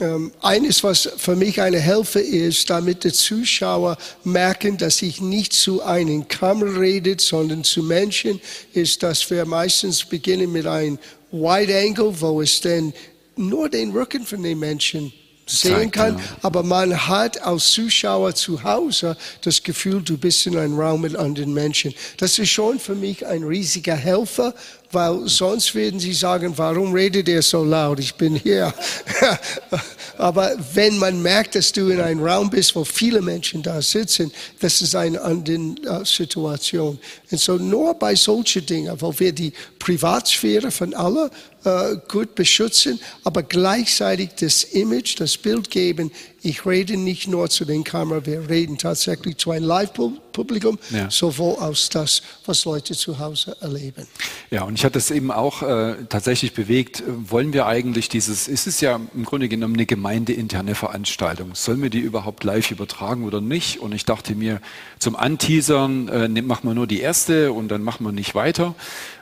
[0.00, 5.52] ähm, eines, was für mich eine Hilfe ist, damit die Zuschauer merken, dass ich nicht
[5.52, 8.40] zu einem Kamera rede, sondern zu Menschen,
[8.72, 10.98] ist, dass wir meistens beginnen mit einem
[11.32, 12.92] Wide Angle, wo es dann
[13.36, 15.12] nur den Rücken von den Menschen
[15.46, 20.78] sehen kann, aber man hat als Zuschauer zu Hause das Gefühl, du bist in einem
[20.78, 21.94] Raum mit anderen Menschen.
[22.18, 24.54] Das ist schon für mich ein riesiger Helfer,
[24.92, 27.98] weil sonst würden sie sagen, warum redet er so laut?
[28.00, 28.72] Ich bin hier.
[30.18, 34.32] Aber wenn man merkt, dass du in einem Raum bist, wo viele Menschen da sitzen,
[34.60, 36.98] das ist eine andere uh, Situation.
[37.30, 39.52] Und so nur bei solchen Dingen, wo wir die
[39.86, 41.30] Privatsphäre von allen
[41.64, 46.10] uh, gut beschützen, aber gleichzeitig das Image, das Bild geben,
[46.42, 51.10] ich rede nicht nur zu den Kameras, wir reden tatsächlich zu einem Live-Publikum, ja.
[51.10, 54.06] sowohl aus das, was Leute zu Hause erleben.
[54.50, 58.66] Ja, und ich hatte es eben auch äh, tatsächlich bewegt, wollen wir eigentlich dieses, ist
[58.66, 63.40] es ja im Grunde genommen eine gemeindeinterne Veranstaltung, sollen wir die überhaupt live übertragen oder
[63.40, 63.80] nicht?
[63.80, 64.60] Und ich dachte mir,
[64.98, 68.74] zum Anteasern äh, machen wir nur die erste und dann machen wir nicht weiter.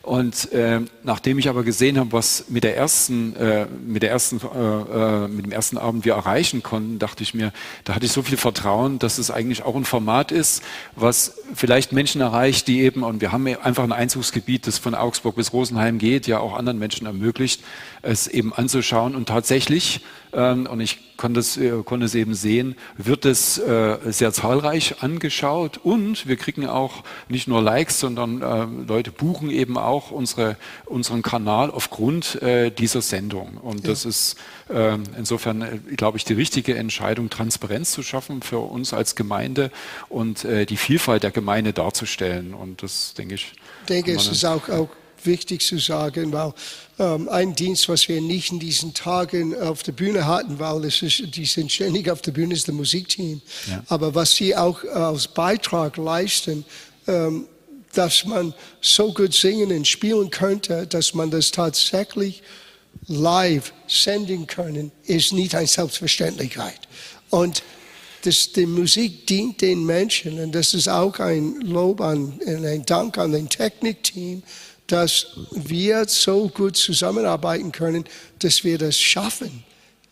[0.04, 4.38] Und äh, nachdem ich aber gesehen habe, was mit der ersten, äh, mit der ersten,
[4.38, 7.52] äh, äh, mit dem ersten Abend wir erreichen konnten, dachte ich mir,
[7.84, 10.62] da hatte ich so viel Vertrauen, dass es eigentlich auch ein Format ist,
[10.94, 15.36] was vielleicht Menschen erreicht, die eben, und wir haben einfach ein Einzugsgebiet, das von Augsburg
[15.36, 17.62] bis Rosenheim geht, ja auch anderen Menschen ermöglicht,
[18.04, 19.14] es eben anzuschauen.
[19.14, 20.00] Und tatsächlich,
[20.32, 25.02] ähm, und ich konnte es, äh, konnte es eben sehen, wird es äh, sehr zahlreich
[25.02, 30.56] angeschaut und wir kriegen auch nicht nur Likes, sondern äh, Leute buchen eben auch unsere,
[30.86, 33.56] unseren Kanal aufgrund äh, dieser Sendung.
[33.58, 33.90] Und ja.
[33.90, 34.36] das ist
[34.70, 39.70] ähm, insofern, äh, glaube ich, die richtige Entscheidung, Transparenz zu schaffen für uns als Gemeinde
[40.08, 42.54] und äh, die Vielfalt der Gemeinde darzustellen.
[42.54, 43.52] Und das denke ich.
[43.82, 44.88] Ich denke, es ist auch, auch
[45.26, 46.52] wichtig zu sagen, weil
[46.98, 51.02] ähm, ein Dienst, was wir nicht in diesen Tagen auf der Bühne hatten, weil es
[51.02, 53.40] ist, die sind ständig auf der Bühne, ist das Musikteam.
[53.68, 53.82] Ja.
[53.88, 56.64] Aber was sie auch als Beitrag leisten,
[57.06, 57.46] ähm,
[57.92, 62.42] dass man so gut singen und spielen könnte, dass man das tatsächlich
[63.06, 66.80] live senden können, ist nicht eine Selbstverständlichkeit.
[67.30, 67.62] Und
[68.22, 73.18] das, die Musik dient den Menschen und das ist auch ein Lob an, ein Dank
[73.18, 74.42] an den Technikteam,
[74.86, 78.04] dass wir so gut zusammenarbeiten können,
[78.40, 79.64] dass wir das schaffen,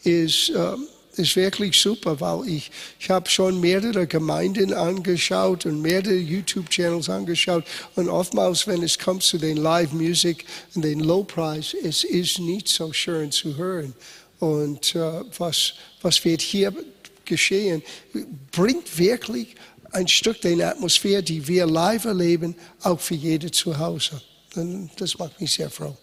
[0.02, 0.76] ist, äh,
[1.16, 7.64] ist wirklich super, weil ich, ich habe schon mehrere Gemeinden angeschaut und mehrere YouTube-Channels angeschaut
[7.96, 10.44] und oftmals, wenn es kommt zu den Live-Music
[10.74, 13.94] und den Low-Price, es ist nicht so schön zu hören.
[14.38, 16.72] Und äh, was, was wird hier
[17.24, 17.82] geschehen,
[18.50, 19.54] bringt wirklich
[19.92, 24.20] ein Stück der Atmosphäre, die wir live erleben, auch für jede zu Hause.
[24.54, 25.96] Und das macht mich sehr froh.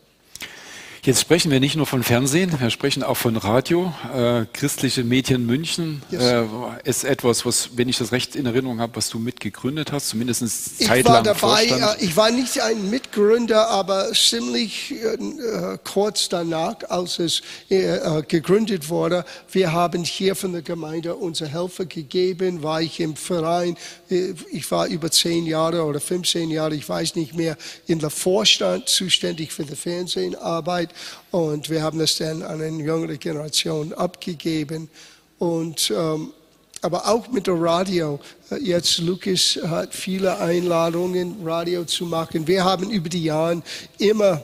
[1.01, 3.93] Jetzt sprechen wir nicht nur von Fernsehen, wir sprechen auch von Radio.
[4.13, 6.21] Äh, Christliche Medien München yes.
[6.21, 6.43] äh,
[6.83, 10.77] ist etwas, was, wenn ich das recht in Erinnerung habe, was du mitgegründet hast, zumindest
[10.77, 12.01] zeitlang Ich war dabei, Vorstand.
[12.01, 18.89] Äh, ich war nicht ein Mitgründer, aber ziemlich äh, kurz danach, als es äh, gegründet
[18.89, 19.23] wurde.
[19.49, 23.77] Wir haben hier von der Gemeinde unsere Helfer gegeben, war ich im Verein,
[24.11, 27.55] äh, ich war über zehn Jahre oder 15 Jahre, ich weiß nicht mehr,
[27.87, 30.88] in der Vorstand zuständig für die Fernsehenarbeit.
[30.89, 30.95] Zeit
[31.31, 34.89] und wir haben das dann an eine jüngere Generation abgegeben.
[35.37, 36.33] Und, ähm,
[36.81, 38.19] aber auch mit dem Radio.
[38.61, 42.47] Jetzt Lukas hat viele Einladungen, Radio zu machen.
[42.47, 43.61] Wir haben über die Jahre
[43.97, 44.43] immer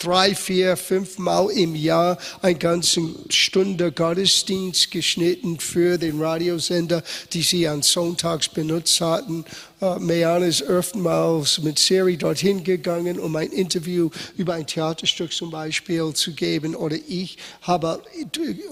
[0.00, 7.42] drei, vier, fünf Mal im Jahr eine ganze Stunde Gottesdienst geschnitten für den Radiosender, die
[7.42, 9.44] sie an Sonntags benutzt hatten.
[9.82, 15.50] Uh, Meana ist öftermals mit Siri dorthin gegangen, um ein Interview über ein Theaterstück zum
[15.50, 16.74] Beispiel zu geben.
[16.74, 18.02] Oder ich habe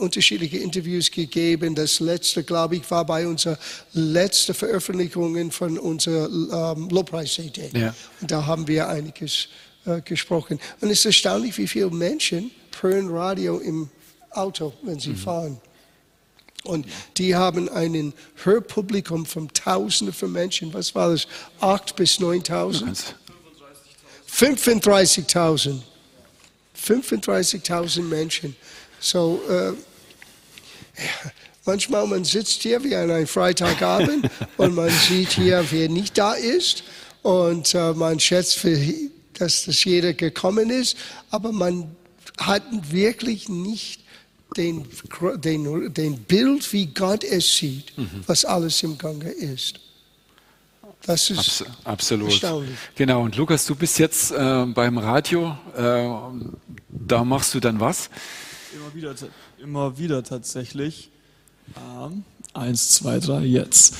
[0.00, 1.74] unterschiedliche Interviews gegeben.
[1.74, 3.58] Das letzte, glaube ich, war bei unserer
[3.94, 7.70] letzten Veröffentlichung von unserer um, Lobpreis-CD.
[7.72, 7.94] Ja.
[8.20, 9.48] Und da haben wir einiges
[9.84, 10.60] äh, gesprochen.
[10.80, 12.50] Und es ist erstaunlich, wie viele Menschen
[12.80, 13.88] hören Radio im
[14.30, 15.16] Auto, wenn sie mhm.
[15.16, 15.60] fahren.
[16.64, 18.12] Und die haben einen
[18.42, 20.74] Hörpublikum von Tausenden von Menschen.
[20.74, 21.26] Was war das?
[21.60, 23.14] Acht bis 9.000?
[24.30, 25.80] 35.000.
[26.76, 28.56] 35.000 Menschen.
[29.00, 29.72] So, äh,
[31.64, 36.34] manchmal man sitzt hier wie an einem Freitagabend und man sieht hier, wer nicht da
[36.34, 36.82] ist
[37.22, 38.76] und äh, man schätzt, für,
[39.40, 40.96] dass das jeder gekommen ist,
[41.30, 41.96] aber man
[42.38, 42.62] hat
[42.92, 44.02] wirklich nicht
[44.56, 44.86] den,
[45.36, 48.24] den, den Bild, wie Gott es sieht, mhm.
[48.26, 49.80] was alles im Gange ist.
[51.02, 52.30] Das ist Abs absolut.
[52.30, 52.76] Erstaunlich.
[52.94, 55.56] Genau, und Lukas, du bist jetzt äh, beim Radio.
[55.76, 56.08] Äh,
[56.88, 58.10] da machst du dann was?
[58.74, 59.14] Immer wieder,
[59.62, 61.10] immer wieder tatsächlich.
[61.76, 63.94] Ähm, eins, zwei, drei, jetzt.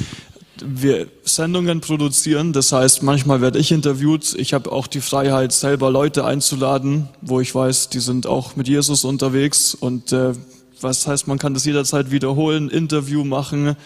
[0.67, 4.35] Wir Sendungen produzieren, das heißt, manchmal werde ich interviewt.
[4.39, 8.69] Ich habe auch die Freiheit, selber Leute einzuladen, wo ich weiß, die sind auch mit
[8.69, 9.75] Jesus unterwegs.
[9.75, 10.33] Und äh,
[10.81, 13.77] was heißt, man kann das jederzeit wiederholen, Interview machen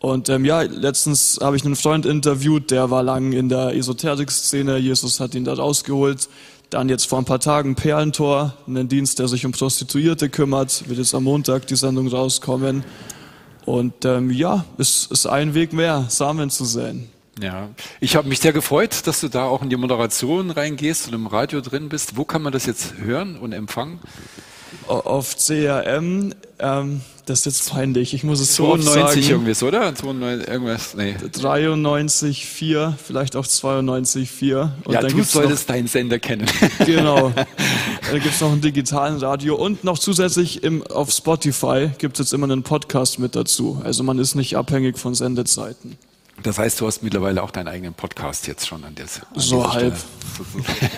[0.00, 4.78] und ähm, ja, letztens habe ich einen Freund interviewt, der war lang in der Esoterik-Szene.
[4.78, 6.28] Jesus hat ihn da rausgeholt.
[6.70, 10.98] Dann jetzt vor ein paar Tagen Perlentor, einen Dienst, der sich um Prostituierte kümmert, wird
[10.98, 12.84] jetzt am Montag die Sendung rauskommen.
[13.68, 17.10] Und ähm, ja, es ist ein Weg mehr, Samen zu säen.
[17.38, 17.68] Ja,
[18.00, 21.26] ich habe mich sehr gefreut, dass du da auch in die Moderation reingehst und im
[21.26, 22.16] Radio drin bist.
[22.16, 24.00] Wo kann man das jetzt hören und empfangen?
[24.86, 26.34] Auf CRM.
[26.58, 28.14] Ähm, das ist jetzt peinlich.
[28.14, 29.22] Ich muss es 92 so sagen.
[29.22, 29.94] irgendwas, oder?
[29.94, 31.14] 92 irgendwas, nee.
[31.14, 34.70] 93,4, vielleicht auch 92,4.
[34.84, 36.46] Und ja, dann du solltest noch, deinen Sender kennen.
[36.86, 37.32] Genau.
[38.10, 42.26] da gibt es noch ein digitalen Radio und noch zusätzlich im, auf Spotify gibt es
[42.26, 43.80] jetzt immer einen Podcast mit dazu.
[43.84, 45.98] Also man ist nicht abhängig von Sendezeiten.
[46.42, 49.72] Das heißt, du hast mittlerweile auch deinen eigenen Podcast jetzt schon an der an So
[49.72, 49.94] halb.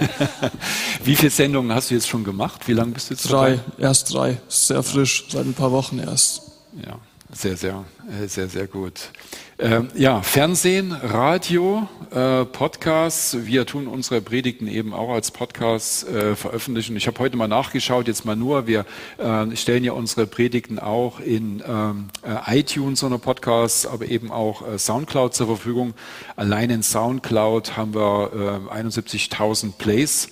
[1.04, 2.68] Wie viele Sendungen hast du jetzt schon gemacht?
[2.68, 3.62] Wie lange bist du jetzt Drei, dabei?
[3.78, 4.40] erst drei.
[4.48, 6.42] Sehr frisch, seit ein paar Wochen erst.
[6.84, 6.98] Ja,
[7.32, 9.10] sehr, sehr, äh, sehr, sehr gut.
[9.58, 13.36] Ähm, ja, Fernsehen, Radio, äh, Podcasts.
[13.44, 16.96] Wir tun unsere Predigten eben auch als Podcasts äh, veröffentlichen.
[16.96, 18.66] Ich habe heute mal nachgeschaut, jetzt mal nur.
[18.66, 18.86] Wir
[19.18, 24.66] äh, stellen ja unsere Predigten auch in ähm, äh, iTunes, eine Podcasts, aber eben auch
[24.66, 25.94] äh, Soundcloud zur Verfügung.
[26.36, 30.28] Allein in Soundcloud haben wir 71.000 Plays.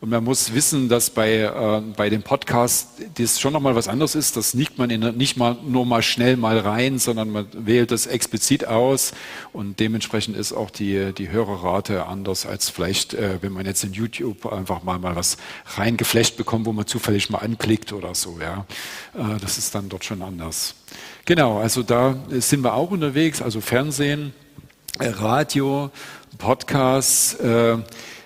[0.00, 4.14] Und man muss wissen, dass bei, äh, bei dem Podcast das schon nochmal was anderes
[4.14, 4.36] ist.
[4.36, 8.06] Das nickt man in, nicht mal nur mal schnell mal rein, sondern man wählt das
[8.06, 9.12] explizit aus
[9.52, 13.92] und dementsprechend ist auch die, die Hörerrate anders als vielleicht, äh, wenn man jetzt in
[13.92, 15.36] YouTube einfach mal, mal was
[15.76, 18.38] reingeflecht bekommt, wo man zufällig mal anklickt oder so.
[18.40, 18.66] Ja,
[19.14, 20.76] äh, Das ist dann dort schon anders.
[21.24, 24.32] Genau, also da sind wir auch unterwegs, also Fernsehen,
[25.00, 25.90] äh, Radio,
[26.38, 27.34] Podcasts.
[27.34, 27.78] Äh,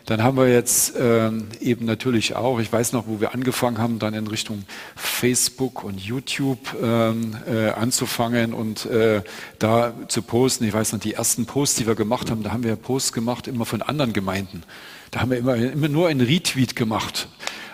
[0.06, 3.98] dann haben wir jetzt ähm, eben natürlich auch, ich weiß noch, wo wir angefangen haben,
[3.98, 4.64] dann in Richtung
[4.96, 9.22] Facebook und YouTube ähm, äh, anzufangen und äh,
[9.58, 10.64] da zu posten.
[10.64, 13.46] Ich weiß noch, die ersten Posts, die wir gemacht haben, da haben wir Posts gemacht
[13.46, 14.64] immer von anderen Gemeinden.
[15.10, 17.28] Da haben wir immer, immer nur einen Retweet gemacht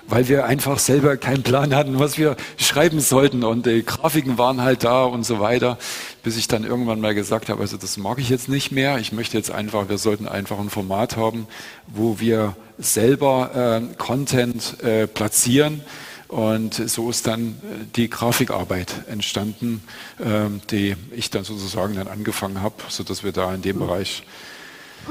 [0.09, 3.45] weil wir einfach selber keinen Plan hatten, was wir schreiben sollten.
[3.45, 5.79] Und die Grafiken waren halt da und so weiter,
[6.23, 8.99] bis ich dann irgendwann mal gesagt habe, also das mag ich jetzt nicht mehr.
[8.99, 11.47] Ich möchte jetzt einfach, wir sollten einfach ein Format haben,
[11.87, 15.83] wo wir selber äh, Content äh, platzieren.
[16.29, 19.83] Und so ist dann äh, die Grafikarbeit entstanden,
[20.19, 24.23] äh, die ich dann sozusagen dann angefangen habe, sodass wir da in dem Bereich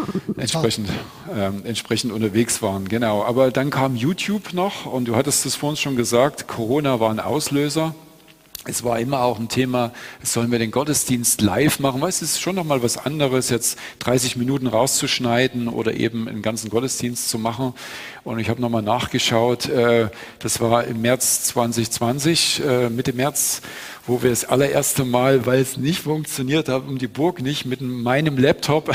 [0.37, 0.89] entsprechend,
[1.33, 2.87] ähm, entsprechend unterwegs waren.
[2.87, 3.23] Genau.
[3.23, 7.19] Aber dann kam YouTube noch und du hattest es vorhin schon gesagt, Corona war ein
[7.19, 7.95] Auslöser.
[8.69, 12.01] Es war immer auch ein Thema, sollen wir den Gottesdienst live machen?
[12.01, 16.69] Weißt, es ist schon nochmal was anderes, jetzt 30 Minuten rauszuschneiden oder eben einen ganzen
[16.69, 17.73] Gottesdienst zu machen.
[18.25, 23.61] Und ich habe nochmal nachgeschaut, äh, das war im März 2020, äh, Mitte März
[24.08, 27.82] wo wir das allererste Mal, weil es nicht funktioniert hat, um die Burg nicht, mit
[27.82, 28.89] meinem Laptop,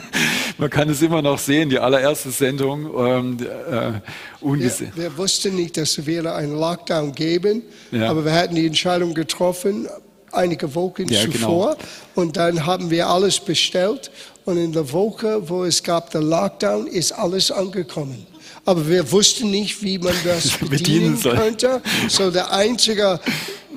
[0.58, 3.36] man kann es immer noch sehen, die allererste Sendung, ähm,
[3.70, 4.00] äh,
[4.40, 4.92] ungesehen.
[4.94, 8.08] Wir, wir, wussten nicht, dass es wieder einen Lockdown geben, ja.
[8.10, 9.86] aber wir hatten die Entscheidung getroffen,
[10.32, 11.86] einige Wochen ja, zuvor, genau.
[12.14, 14.10] und dann haben wir alles bestellt
[14.46, 18.26] und in der Woche, wo es gab den Lockdown, ist alles angekommen
[18.66, 21.80] aber wir wussten nicht, wie man das bedienen, bedienen könnte.
[22.08, 23.20] So der einzige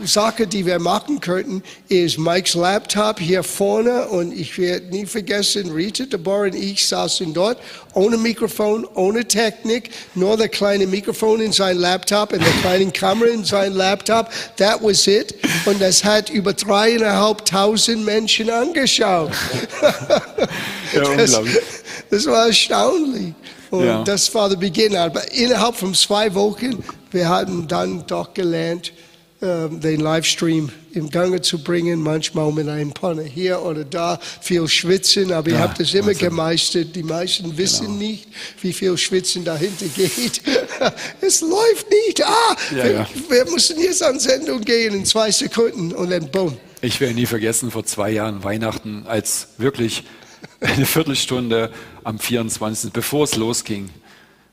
[0.05, 5.71] Sache, die wir machen könnten, ist Mikes Laptop hier vorne und ich werde nie vergessen,
[5.71, 7.57] Rita, Deborah und ich saßen dort
[7.93, 13.29] ohne Mikrofon, ohne Technik, nur der kleine Mikrofon in sein Laptop und der kleine Kamera
[13.29, 14.29] in sein Laptop.
[14.57, 15.35] That was it.
[15.65, 19.31] Und das hat über dreieinhalbtausend Menschen angeschaut.
[20.93, 21.41] ja, das,
[22.09, 23.33] das war erstaunlich.
[23.69, 24.03] Und ja.
[24.03, 24.95] das war der Beginn.
[24.95, 28.91] Aber innerhalb von zwei Wochen, wir hatten dann doch gelernt,
[29.41, 35.31] den Livestream im Gange zu bringen, manchmal mit einem Panne hier oder da, viel schwitzen,
[35.31, 36.29] aber ja, ihr habt es immer Wahnsinn.
[36.29, 36.95] gemeistert.
[36.95, 37.99] Die meisten wissen genau.
[37.99, 38.27] nicht,
[38.61, 40.41] wie viel Schwitzen dahinter geht.
[41.21, 42.21] es läuft nicht.
[42.25, 43.07] Ah, ja, wir, ja.
[43.29, 46.57] wir müssen jetzt an Sendung gehen in zwei Sekunden und dann boom.
[46.81, 50.03] Ich werde nie vergessen, vor zwei Jahren Weihnachten, als wirklich
[50.59, 51.71] eine Viertelstunde
[52.03, 53.89] am 24., bevor es losging,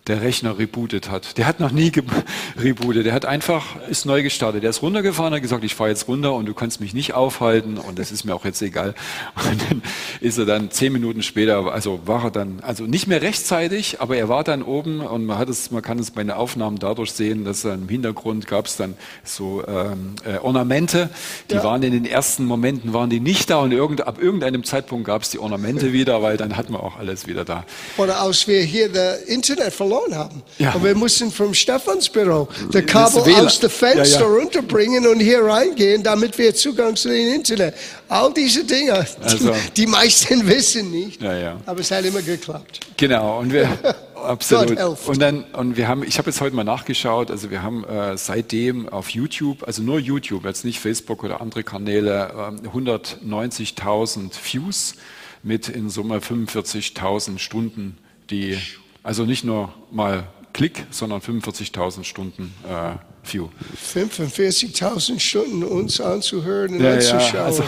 [0.07, 1.37] der Rechner rebootet hat.
[1.37, 1.91] Der hat noch nie
[2.57, 3.07] rebootet.
[3.07, 4.63] Der hat einfach, ist neu gestartet.
[4.63, 7.79] Der ist runtergefahren, hat gesagt, ich fahre jetzt runter und du kannst mich nicht aufhalten
[7.79, 8.95] und das ist mir auch jetzt egal.
[9.51, 9.83] Und dann
[10.21, 14.17] ist er dann zehn Minuten später, also war er dann, also nicht mehr rechtzeitig, aber
[14.17, 17.13] er war dann oben und man hat es, man kann es bei den Aufnahmen dadurch
[17.13, 21.11] sehen, dass im Hintergrund gab es dann so ähm, äh, Ornamente.
[21.51, 21.65] Die ja.
[21.65, 25.23] waren in den ersten Momenten waren die nicht da und irgend, ab irgendeinem Zeitpunkt gab
[25.23, 27.65] es die Ornamente wieder, weil dann hatten wir auch alles wieder da.
[27.97, 30.43] Oder als wir hier das Internet verloren verloren haben.
[30.59, 30.73] Ja.
[30.73, 34.27] Und wir mussten vom Stephansbüro der Kabel aus dem Fenster ja, ja.
[34.27, 37.75] runterbringen und hier reingehen, damit wir Zugang zu dem Internet.
[38.09, 39.51] All diese Dinge, also.
[39.51, 41.21] die, die, meisten wissen nicht.
[41.23, 42.81] Aber es hat immer geklappt.
[42.97, 43.41] Genau.
[43.41, 43.69] Und wir,
[44.15, 44.79] Absolut.
[45.07, 47.31] Und dann und wir haben, ich habe jetzt heute mal nachgeschaut.
[47.31, 51.63] Also wir haben äh, seitdem auf YouTube, also nur YouTube, jetzt nicht Facebook oder andere
[51.63, 52.33] Kanäle,
[52.65, 54.95] äh, 190.000 Views
[55.43, 57.99] mit in Summe 45.000 Stunden,
[58.31, 58.59] die
[59.07, 62.97] also nicht nur mal Klick, sondern 45.000 Stunden äh,
[63.31, 63.49] View.
[63.93, 67.35] 45.000 Stunden uns anzuhören und ja, anzuschauen.
[67.35, 67.63] Ja, also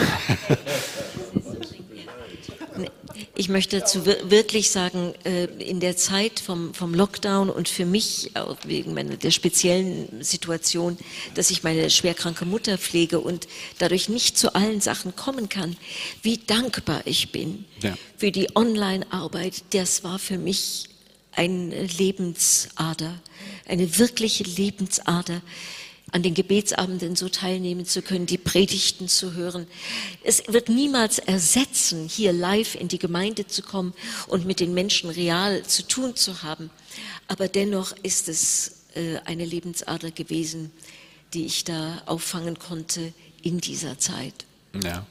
[3.37, 8.33] ich möchte dazu wirklich sagen, äh, in der Zeit vom, vom Lockdown und für mich
[8.35, 10.99] auch wegen meiner, der speziellen Situation,
[11.37, 13.47] dass ich meine schwerkranke Mutter pflege und
[13.79, 15.77] dadurch nicht zu allen Sachen kommen kann,
[16.23, 17.95] wie dankbar ich bin ja.
[18.17, 19.63] für die Online-Arbeit.
[19.71, 20.89] Das war für mich
[21.39, 23.15] eine Lebensader,
[23.67, 25.41] eine wirkliche Lebensader,
[26.11, 29.67] an den Gebetsabenden so teilnehmen zu können, die Predigten zu hören.
[30.25, 33.93] Es wird niemals ersetzen, hier live in die Gemeinde zu kommen
[34.27, 36.71] und mit den Menschen real zu tun zu haben.
[37.29, 40.73] Aber dennoch ist es äh, eine Lebensader gewesen,
[41.35, 43.13] die ich da auffangen konnte
[43.43, 44.47] in dieser Zeit.
[44.83, 45.07] Ja.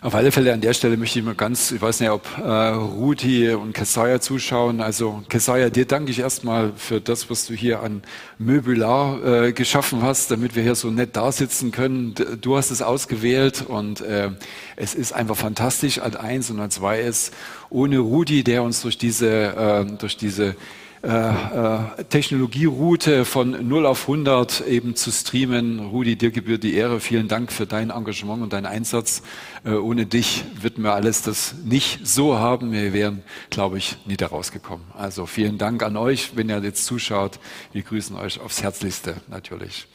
[0.00, 2.48] Auf alle Fälle an der Stelle möchte ich mal ganz, ich weiß nicht, ob äh,
[2.48, 4.80] Rudi und Kesaya zuschauen.
[4.80, 8.02] Also Kesaya, dir danke ich erstmal für das, was du hier an
[8.38, 12.14] Möbular äh, geschaffen hast, damit wir hier so nett da sitzen können.
[12.40, 14.30] Du hast es ausgewählt und äh,
[14.76, 16.00] es ist einfach fantastisch.
[16.00, 17.34] Ad eins und ad zwei ist
[17.68, 20.54] ohne Rudi, der uns durch diese, äh, durch diese
[21.00, 25.78] äh, äh, Technologieroute von 0 auf 100 eben zu streamen.
[25.78, 26.98] Rudi, dir gebührt die Ehre.
[26.98, 29.22] Vielen Dank für dein Engagement und deinen Einsatz.
[29.64, 32.72] Äh, ohne dich würden wir alles das nicht so haben.
[32.72, 34.84] Wir wären, glaube ich, nie da rausgekommen.
[34.96, 37.38] Also vielen Dank an euch, wenn ihr jetzt zuschaut.
[37.72, 39.86] Wir grüßen euch aufs Herzlichste natürlich.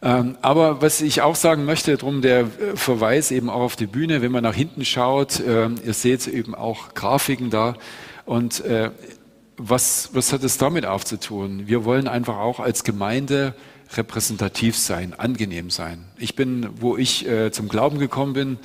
[0.00, 2.46] Ähm, aber was ich auch sagen möchte, drum der
[2.76, 6.94] Verweis eben auch auf die Bühne, wenn man nach hinten schaut, ihr seht eben auch
[6.94, 7.76] Grafiken da
[8.24, 8.62] und
[9.56, 11.66] was, was hat es damit aufzutun?
[11.66, 13.54] Wir wollen einfach auch als Gemeinde
[13.96, 16.04] repräsentativ sein, angenehm sein.
[16.18, 18.58] Ich bin, wo ich äh, zum Glauben gekommen bin,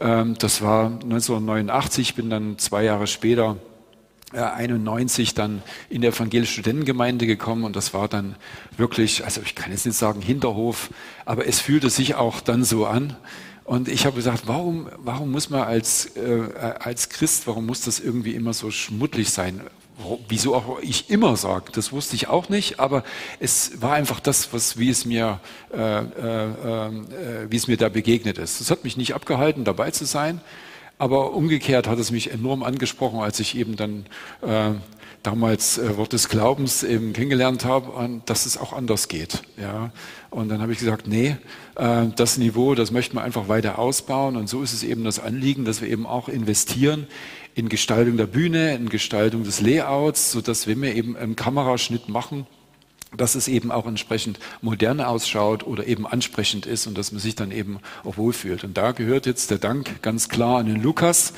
[0.00, 3.56] ähm, das war 1989, bin dann zwei Jahre später,
[4.32, 8.36] äh, 91, dann in der evangelische Studentengemeinde gekommen und das war dann
[8.76, 10.90] wirklich, also ich kann jetzt nicht sagen Hinterhof,
[11.24, 13.16] aber es fühlte sich auch dann so an.
[13.64, 16.50] Und ich habe gesagt, warum, warum muss man als, äh,
[16.80, 19.62] als Christ, warum muss das irgendwie immer so schmuddelig sein?
[20.28, 23.04] Wieso auch ich immer sage, das wusste ich auch nicht, aber
[23.38, 25.40] es war einfach das, was, wie, es mir,
[25.72, 28.60] äh, äh, äh, wie es mir da begegnet ist.
[28.60, 30.40] Das hat mich nicht abgehalten, dabei zu sein,
[30.98, 34.06] aber umgekehrt hat es mich enorm angesprochen, als ich eben dann
[34.42, 34.72] äh,
[35.22, 39.42] damals äh, Wort des Glaubens eben kennengelernt habe, dass es auch anders geht.
[39.56, 39.90] Ja.
[40.30, 41.36] Und dann habe ich gesagt, nee,
[41.76, 44.36] äh, das Niveau, das möchten wir einfach weiter ausbauen.
[44.36, 47.06] Und so ist es eben das Anliegen, dass wir eben auch investieren
[47.54, 52.46] in Gestaltung der Bühne, in Gestaltung des Layouts, sodass wenn wir eben einen Kameraschnitt machen,
[53.16, 57.36] dass es eben auch entsprechend modern ausschaut oder eben ansprechend ist und dass man sich
[57.36, 58.64] dann eben auch wohlfühlt.
[58.64, 61.32] Und da gehört jetzt der Dank ganz klar an den Lukas,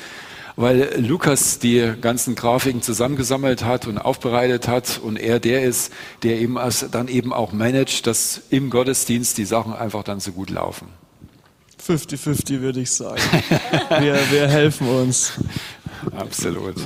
[0.56, 6.40] weil Lukas die ganzen Grafiken zusammengesammelt hat und aufbereitet hat und er der ist, der
[6.40, 6.58] eben
[6.92, 10.88] dann eben auch managt, dass im Gottesdienst die Sachen einfach dann so gut laufen.
[11.86, 13.20] 50-50 würde ich sagen.
[14.00, 15.32] wir, wir helfen uns.
[16.12, 16.76] Absolut.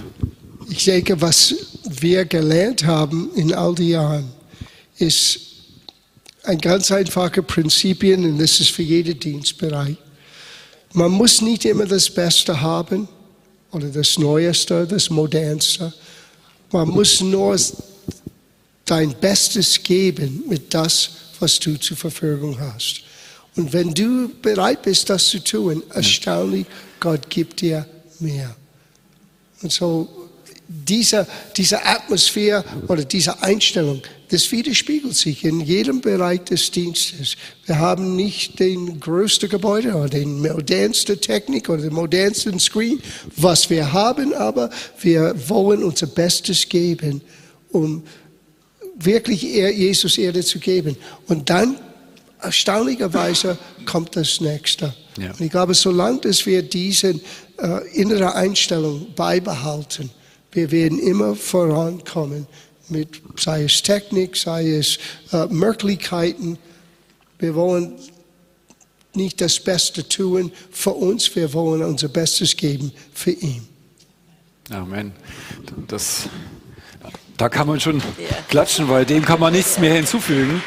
[0.69, 4.33] Ich denke, was wir gelernt haben in all den Jahren,
[4.99, 5.41] ist
[6.45, 9.97] ein ganz einfache Prinzipien und das ist für jeden Dienstbereich.
[10.93, 13.09] Man muss nicht immer das Beste haben
[13.71, 15.93] oder das Neueste, das Modernste.
[16.73, 17.57] Man muss nur
[18.85, 23.03] dein Bestes geben mit das, was du zur Verfügung hast.
[23.57, 26.67] Und wenn du bereit bist, das zu tun, erstaunlich,
[26.99, 27.87] Gott gibt dir
[28.19, 28.55] mehr.
[29.63, 30.09] Und so
[30.69, 31.27] diese,
[31.57, 37.37] diese Atmosphäre oder diese Einstellung, das widerspiegelt sich in jedem Bereich des Dienstes.
[37.67, 43.01] Wir haben nicht den größten Gebäude oder den modernste Technik oder den modernsten Screen,
[43.37, 44.71] was wir haben, aber
[45.01, 47.21] wir wollen unser Bestes geben,
[47.73, 48.05] um
[48.97, 50.97] wirklich Jesus Erde zu geben.
[51.27, 51.77] Und dann
[52.41, 54.95] erstaunlicherweise kommt das Nächste.
[55.19, 55.33] Ja.
[55.33, 57.19] Und ich glaube, solange dass wir diese
[57.63, 60.11] äh, innere Einstellung beibehalten,
[60.53, 62.47] wir werden immer vorankommen
[62.89, 64.99] mit, sei es Technik, sei es
[65.33, 66.59] äh, Möglichkeiten.
[67.39, 67.95] Wir wollen
[69.15, 73.67] nicht das Beste tun für uns, wir wollen unser Bestes geben für ihn.
[74.71, 75.13] Amen.
[75.89, 76.29] Das,
[77.37, 78.37] da kann man schon ja.
[78.49, 80.63] klatschen, weil dem kann man nichts mehr hinzufügen.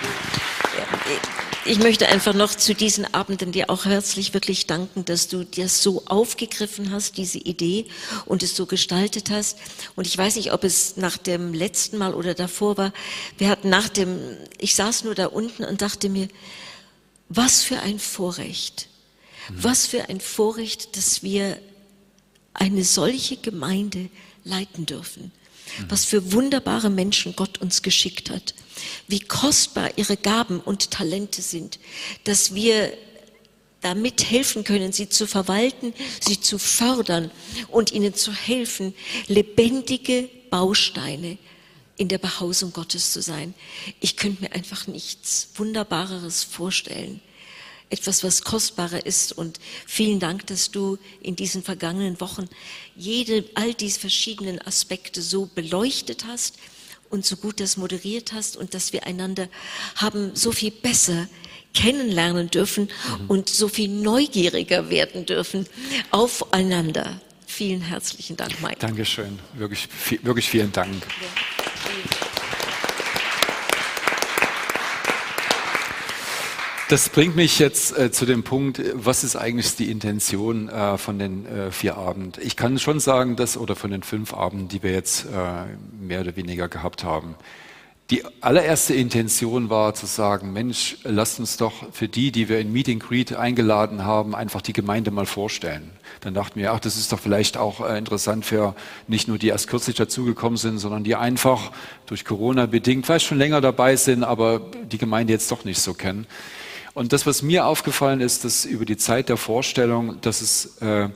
[1.66, 5.70] Ich möchte einfach noch zu diesen Abenden dir auch herzlich wirklich danken, dass du dir
[5.70, 7.86] so aufgegriffen hast, diese Idee
[8.26, 9.58] und es so gestaltet hast.
[9.96, 12.92] Und ich weiß nicht, ob es nach dem letzten Mal oder davor war.
[13.38, 14.20] Wir hatten nach dem,
[14.58, 16.28] ich saß nur da unten und dachte mir,
[17.30, 18.90] was für ein Vorrecht.
[19.50, 21.58] Was für ein Vorrecht, dass wir
[22.54, 24.10] eine solche Gemeinde
[24.44, 25.32] leiten dürfen
[25.90, 28.54] was für wunderbare Menschen Gott uns geschickt hat,
[29.08, 31.80] wie kostbar ihre Gaben und Talente sind,
[32.24, 32.94] dass wir
[33.82, 37.32] damit helfen können, sie zu verwalten, sie zu fördern
[37.70, 38.94] und ihnen zu helfen,
[39.28, 41.38] lebendige Bausteine
[41.98, 43.54] in der Behausung Gottes zu sein.
[44.00, 47.22] Ich könnte mir einfach nichts Wunderbareres vorstellen
[47.94, 49.32] etwas, was kostbarer ist.
[49.32, 52.50] Und vielen Dank, dass du in diesen vergangenen Wochen
[52.96, 56.58] jede, all diese verschiedenen Aspekte so beleuchtet hast
[57.10, 59.48] und so gut das moderiert hast und dass wir einander
[59.96, 61.30] haben so viel besser
[61.76, 62.90] kennenlernen dürfen
[63.20, 63.30] mhm.
[63.30, 65.68] und so viel neugieriger werden dürfen
[66.12, 67.22] aufeinander.
[67.46, 68.78] Vielen herzlichen Dank, Mike.
[68.80, 69.38] Dankeschön.
[69.54, 69.88] Wirklich,
[70.24, 71.04] wirklich vielen Dank.
[71.22, 72.23] Ja.
[76.94, 81.18] Das bringt mich jetzt äh, zu dem Punkt, was ist eigentlich die Intention äh, von
[81.18, 82.34] den äh, vier Abenden?
[82.40, 85.28] Ich kann schon sagen, dass, oder von den fünf Abenden, die wir jetzt äh,
[86.00, 87.34] mehr oder weniger gehabt haben,
[88.12, 92.72] die allererste Intention war zu sagen, Mensch, lasst uns doch für die, die wir in
[92.72, 95.90] Meeting Greet eingeladen haben, einfach die Gemeinde mal vorstellen.
[96.22, 98.76] Dann dachten wir, ach, das ist doch vielleicht auch äh, interessant für
[99.08, 101.72] nicht nur die erst kürzlich dazugekommen sind, sondern die einfach
[102.06, 104.62] durch Corona bedingt, vielleicht schon länger dabei sind, aber
[104.92, 106.28] die Gemeinde jetzt doch nicht so kennen.
[106.94, 111.10] Und das, was mir aufgefallen ist, dass über die Zeit der Vorstellung, dass es äh,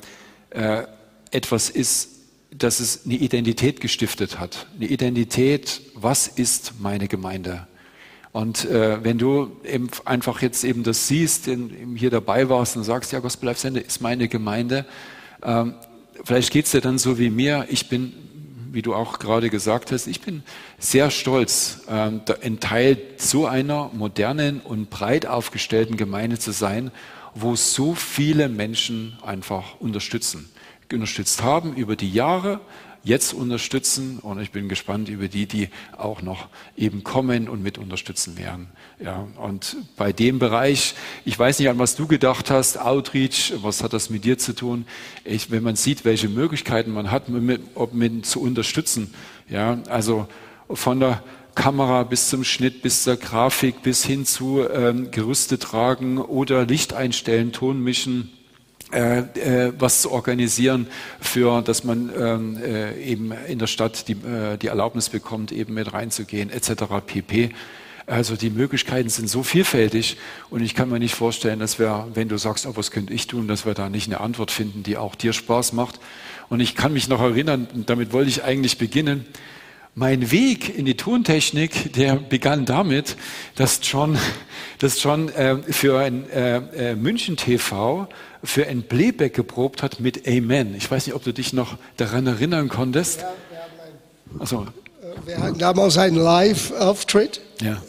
[0.49, 0.87] äh,
[1.31, 2.09] etwas ist,
[2.51, 4.67] dass es eine Identität gestiftet hat.
[4.75, 7.67] Eine Identität, was ist meine Gemeinde?
[8.31, 12.83] Und äh, wenn du eben einfach jetzt eben das siehst, in, hier dabei warst und
[12.83, 14.85] sagst, ja, Gospel Life Sende ist meine Gemeinde,
[15.43, 15.75] ähm,
[16.23, 18.13] vielleicht geht es dir dann so wie mir, ich bin
[18.71, 20.43] wie du auch gerade gesagt hast, ich bin
[20.79, 26.91] sehr stolz, ähm, ein Teil so einer modernen und breit aufgestellten Gemeinde zu sein,
[27.33, 30.49] wo so viele Menschen einfach unterstützen,
[30.91, 32.61] unterstützt haben über die Jahre,
[33.07, 37.77] jetzt unterstützen und ich bin gespannt über die, die auch noch eben kommen und mit
[37.77, 38.67] unterstützen werden.
[38.99, 43.83] Ja, und bei dem Bereich, ich weiß nicht, an was du gedacht hast, Outreach, was
[43.83, 44.85] hat das mit dir zu tun?
[45.23, 49.13] Ich, wenn man sieht, welche Möglichkeiten man hat, mit, ob mit zu unterstützen,
[49.49, 50.27] ja, also
[50.69, 51.23] von der
[51.55, 56.93] Kamera bis zum Schnitt, bis zur Grafik, bis hin zu ähm, Gerüste tragen oder Licht
[56.93, 58.31] einstellen, Ton mischen,
[58.93, 60.87] äh, äh, was zu organisieren,
[61.19, 65.73] für dass man ähm, äh, eben in der Stadt die, äh, die Erlaubnis bekommt, eben
[65.73, 66.83] mit reinzugehen, etc.
[67.05, 67.51] pp.
[68.05, 70.15] Also die Möglichkeiten sind so vielfältig
[70.49, 73.27] und ich kann mir nicht vorstellen, dass wir, wenn du sagst, oh, was könnte ich
[73.27, 75.99] tun, dass wir da nicht eine Antwort finden, die auch dir Spaß macht.
[76.47, 79.25] Und ich kann mich noch erinnern, damit wollte ich eigentlich beginnen,
[79.97, 83.17] mein Weg in die Tontechnik, der begann damit,
[83.55, 84.15] dass John,
[84.77, 88.07] dass John äh, für ein äh, äh München TV
[88.43, 90.75] für ein Playback geprobt hat mit Amen.
[90.75, 93.21] Ich weiß nicht, ob du dich noch daran erinnern konntest.
[93.21, 93.33] Ja,
[94.29, 94.67] wir, also,
[95.25, 97.41] wir hatten damals einen Live-Auftritt.
[97.59, 97.81] Ja.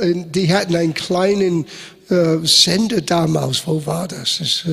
[0.00, 1.66] Äh, die hatten einen kleinen
[2.10, 3.68] äh, Sender damals.
[3.68, 4.38] Wo war das?
[4.38, 4.64] das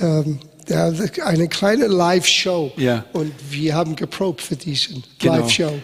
[0.00, 0.40] äh, ähm,
[1.24, 2.72] eine kleine Live-Show.
[2.76, 3.04] Ja.
[3.12, 5.36] Und wir haben geprobt für diesen genau.
[5.36, 5.74] Live-Show.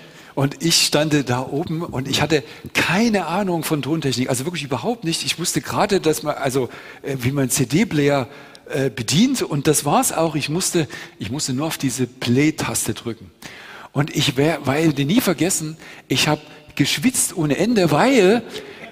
[0.41, 2.43] Und ich stand da oben und ich hatte
[2.73, 5.23] keine Ahnung von Tontechnik, also wirklich überhaupt nicht.
[5.23, 6.71] Ich wusste gerade, dass man, also
[7.03, 8.27] wie man CD-Player
[8.71, 10.37] äh, bedient und das war's auch.
[10.37, 10.89] Ich musste,
[11.19, 13.31] ich musste nur auf diese Play-Taste drücken.
[13.93, 15.77] Und ich werde nie vergessen,
[16.09, 16.41] ich habe
[16.75, 18.43] geschwitzt ohne Ende, weil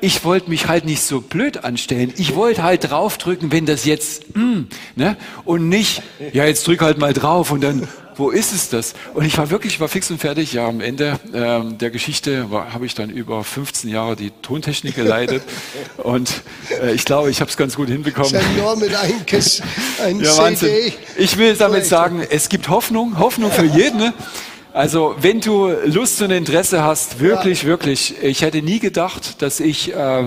[0.03, 2.13] ich wollte mich halt nicht so blöd anstellen.
[2.19, 4.67] Ich wollte halt draufdrücken, wenn das jetzt, mm,
[4.97, 5.17] ne?
[5.47, 6.03] Und nicht,
[6.35, 7.89] ja, jetzt drück halt mal drauf und dann,
[8.19, 8.95] wo ist es das?
[9.15, 10.53] Und ich war wirklich, war fix und fertig.
[10.53, 15.43] Ja, am Ende ähm, der Geschichte habe ich dann über 15 Jahre die Tontechnik geleitet
[15.99, 16.43] und
[16.83, 18.33] äh, ich glaube, ich habe es ganz gut hinbekommen.
[18.79, 19.63] Mit einem Kiss,
[20.03, 20.93] ein ja, Wahnsinn.
[21.17, 23.99] Ich will damit sagen, es gibt Hoffnung, Hoffnung für jeden.
[23.99, 24.15] Ne?
[24.73, 27.69] Also wenn du Lust und Interesse hast, wirklich, ja.
[27.69, 30.25] wirklich, ich hätte nie gedacht, dass ich, äh,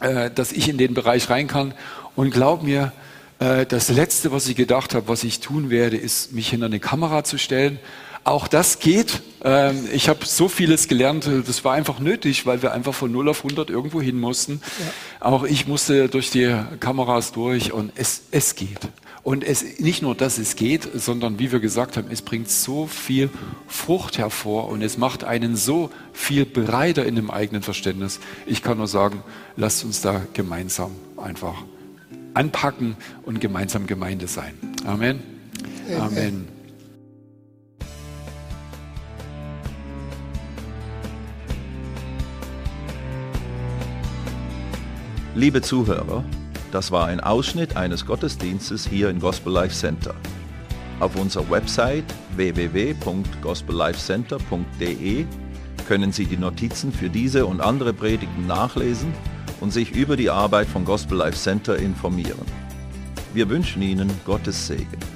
[0.00, 1.74] äh, dass ich in den Bereich rein kann.
[2.14, 2.92] Und glaub mir,
[3.38, 7.22] das Letzte, was ich gedacht habe, was ich tun werde, ist, mich hinter eine Kamera
[7.22, 7.78] zu stellen.
[8.26, 9.22] Auch das geht.
[9.44, 13.28] Ähm, ich habe so vieles gelernt, das war einfach nötig, weil wir einfach von 0
[13.28, 14.60] auf 100 irgendwo hin mussten.
[15.20, 15.26] Ja.
[15.28, 18.80] Auch ich musste durch die Kameras durch und es, es geht.
[19.22, 22.88] Und es, nicht nur, dass es geht, sondern wie wir gesagt haben, es bringt so
[22.88, 23.30] viel
[23.68, 28.18] Frucht hervor und es macht einen so viel breiter in dem eigenen Verständnis.
[28.44, 29.22] Ich kann nur sagen,
[29.56, 31.54] lasst uns da gemeinsam einfach
[32.36, 34.52] anpacken und gemeinsam Gemeinde sein.
[34.84, 35.20] Amen.
[35.98, 36.46] Amen.
[45.34, 46.22] Liebe Zuhörer,
[46.72, 50.14] das war ein Ausschnitt eines Gottesdienstes hier im Gospel Life Center.
[50.98, 52.06] Auf unserer Website
[52.36, 55.26] www.gospellifecenter.de
[55.86, 59.12] können Sie die Notizen für diese und andere Predigten nachlesen
[59.60, 62.46] und sich über die Arbeit von Gospel Life Center informieren.
[63.34, 65.15] Wir wünschen Ihnen Gottes Segen.